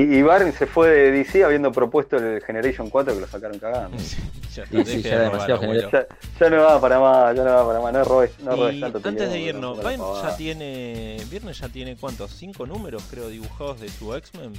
y, 0.01 0.19
y 0.19 0.23
Barney 0.23 0.53
se 0.53 0.67
fue 0.67 0.89
de 0.91 1.11
DC 1.13 1.43
habiendo 1.45 1.73
propuesto 1.73 2.17
el 2.17 2.41
Generation 2.43 2.89
4 2.91 3.15
que 3.15 3.21
lo 3.21 3.27
sacaron 3.27 3.59
cagando. 3.59 3.97
mismo. 3.97 4.25
ya 4.55 4.63
está, 4.63 4.85
Sí, 4.85 4.91
sí, 4.93 5.03
ya 5.03 5.19
de 5.19 5.25
demasiado 5.25 5.61
robar. 5.63 5.91
Ya, 5.93 6.07
ya 6.41 6.51
no 6.51 6.57
va 6.63 6.81
para 6.81 7.01
más, 7.01 7.37
ya 7.37 7.45
no 7.45 7.51
va 7.51 7.67
para 7.67 7.81
más, 7.81 7.93
no 7.93 8.05
robes, 8.05 8.31
no 8.41 8.57
robes 8.57 8.75
Y 8.77 8.81
tanto. 8.81 9.01
te 9.01 9.09
antes 9.09 9.31
de 9.31 9.39
irnos, 9.41 9.77
no, 9.79 9.89
Vine 9.89 10.03
ya 10.23 10.37
tiene. 10.37 11.17
Viernes 11.31 11.59
ya 11.59 11.69
tiene 11.69 11.97
cuántos? 11.97 12.31
¿Cinco 12.33 12.67
números, 12.67 13.03
creo, 13.11 13.29
dibujados 13.29 13.81
de 13.81 13.89
su 13.89 14.15
X-Men? 14.15 14.53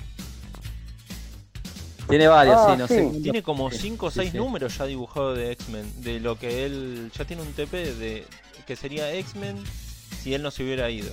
Tiene 2.10 2.28
varios, 2.28 2.56
Ah, 2.58 2.72
sí, 2.74 2.78
no 2.80 2.88
sí. 2.88 2.94
sé. 3.18 3.22
Tiene 3.22 3.44
como 3.44 3.70
Sí, 3.70 3.78
5 3.82 4.06
o 4.08 4.12
sí, 4.12 4.20
6 4.22 4.32
sí. 4.32 4.38
números 4.38 4.78
ya 4.78 4.86
dibujados 4.86 5.38
de 5.38 5.52
X-Men. 5.52 6.02
De 6.04 6.20
lo 6.20 6.38
que 6.40 6.66
él. 6.66 7.12
Ya 7.16 7.24
tiene 7.26 7.44
un 7.44 7.54
TP 7.54 7.72
de. 7.94 8.26
Que 8.66 8.76
sería 8.76 9.14
X-Men 9.14 9.58
si 10.22 10.34
él 10.34 10.42
no 10.42 10.50
se 10.52 10.64
hubiera 10.64 10.90
ido. 10.90 11.12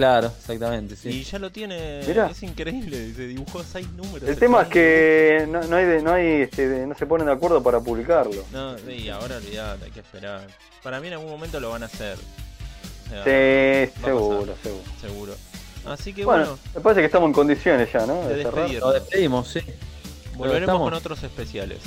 Claro, 0.00 0.32
exactamente, 0.38 0.96
sí. 0.96 1.10
Y 1.10 1.22
ya 1.24 1.38
lo 1.38 1.50
tiene. 1.52 2.00
Mirá. 2.06 2.30
Es 2.30 2.42
increíble. 2.42 3.12
Se 3.12 3.26
dibujó 3.26 3.62
6 3.62 3.86
números. 3.92 4.26
El 4.26 4.36
tema 4.38 4.62
es 4.62 4.68
que 4.68 5.46
no, 5.46 5.62
no 5.64 5.76
hay, 5.76 5.84
de- 5.84 6.02
no 6.02 6.12
hay, 6.14 6.26
este, 6.40 6.66
de- 6.68 6.86
no 6.86 6.94
se 6.94 7.04
ponen 7.04 7.26
de 7.26 7.32
acuerdo 7.34 7.62
para 7.62 7.80
publicarlo. 7.80 8.42
No, 8.50 8.76
y 8.90 9.10
ahora 9.10 9.36
olvidate, 9.36 9.84
hay 9.84 9.90
que 9.90 10.00
esperar. 10.00 10.46
Para 10.82 11.00
mí 11.00 11.08
en 11.08 11.12
algún 11.12 11.28
momento 11.30 11.60
lo 11.60 11.68
van 11.68 11.82
a 11.82 11.86
hacer. 11.86 12.16
O 12.16 13.10
sea, 13.10 13.24
Sí, 13.24 13.92
seguro, 14.02 14.54
seguro. 14.62 14.84
seguro. 15.02 15.34
Así 15.84 16.14
que 16.14 16.24
Bueno, 16.24 16.44
bueno, 16.46 16.58
me 16.74 16.80
parece 16.80 17.00
que 17.00 17.06
estamos 17.06 17.26
en 17.26 17.32
condiciones 17.34 17.92
ya, 17.92 18.06
¿no? 18.06 18.26
de 18.26 18.36
De 18.36 18.42
cerrar. 18.44 18.70
Nos 18.72 18.94
despedimos, 18.94 19.48
sí. 19.48 19.60
Volveremos 20.34 20.60
estamos. 20.62 20.82
con 20.82 20.94
otros 20.94 21.22
especiales. 21.24 21.78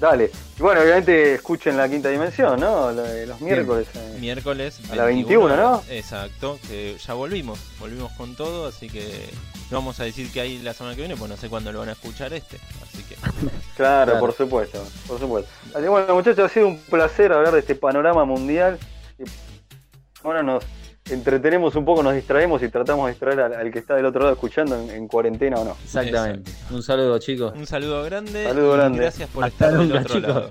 Dale. 0.00 0.30
Y 0.58 0.62
bueno, 0.62 0.80
obviamente 0.80 1.34
escuchen 1.34 1.76
la 1.76 1.86
quinta 1.88 2.08
dimensión, 2.08 2.58
¿no? 2.58 2.90
Los 2.90 3.40
miércoles. 3.40 3.86
eh. 3.94 4.16
Miércoles 4.18 4.80
A 4.90 4.96
la 4.96 5.04
21, 5.04 5.56
¿no? 5.56 5.82
Exacto, 5.90 6.58
que 6.66 6.96
ya 6.96 7.12
volvimos, 7.14 7.58
volvimos 7.78 8.10
con 8.12 8.34
todo, 8.34 8.66
así 8.66 8.88
que 8.88 9.28
no 9.70 9.76
vamos 9.78 10.00
a 10.00 10.04
decir 10.04 10.32
que 10.32 10.40
hay 10.40 10.58
la 10.58 10.72
semana 10.72 10.96
que 10.96 11.02
viene, 11.02 11.16
pues 11.16 11.28
no 11.30 11.36
sé 11.36 11.50
cuándo 11.50 11.70
lo 11.70 11.80
van 11.80 11.90
a 11.90 11.92
escuchar 11.92 12.32
este, 12.32 12.56
así 12.82 13.02
que 13.04 13.14
Claro, 13.76 14.12
Claro. 14.12 14.20
por 14.20 14.32
supuesto, 14.32 14.82
por 15.06 15.18
supuesto. 15.20 15.50
Así 15.74 15.82
que 15.82 15.88
bueno, 15.88 16.14
muchachos, 16.14 16.50
ha 16.50 16.52
sido 16.52 16.66
un 16.68 16.78
placer 16.78 17.32
hablar 17.32 17.52
de 17.52 17.60
este 17.60 17.74
panorama 17.74 18.24
mundial. 18.24 18.78
Ahora 20.22 20.42
nos 20.42 20.64
entretenemos 21.10 21.74
un 21.76 21.84
poco, 21.84 22.02
nos 22.02 22.14
distraemos 22.14 22.62
y 22.62 22.68
tratamos 22.68 23.06
de 23.06 23.12
distraer 23.12 23.40
al, 23.40 23.54
al 23.54 23.70
que 23.72 23.78
está 23.80 23.94
del 23.96 24.06
otro 24.06 24.20
lado 24.20 24.32
escuchando 24.34 24.80
en, 24.80 24.90
en 24.90 25.08
cuarentena 25.08 25.56
o 25.58 25.64
no. 25.64 25.76
Exactamente. 25.84 26.52
Un 26.70 26.82
saludo, 26.82 27.18
chicos. 27.18 27.52
un 27.56 27.66
saludo 27.66 28.02
grande 28.04 28.44
Saludo 28.44 28.74
y 28.74 28.78
grande. 28.78 28.98
gracias 28.98 29.28
por 29.30 29.44
Hasta 29.44 29.66
estar 29.66 29.78
del 29.78 29.88
nunca, 29.88 30.00
otro 30.02 30.14
chicos. 30.14 30.34
lado. 30.34 30.50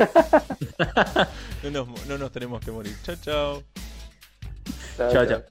no, 1.64 1.70
nos, 1.70 2.06
no 2.06 2.18
nos 2.18 2.32
tenemos 2.32 2.60
que 2.64 2.70
morir. 2.70 2.94
Chao, 3.02 3.16
chao. 3.22 3.62
Chao, 4.96 5.26
chao. 5.26 5.42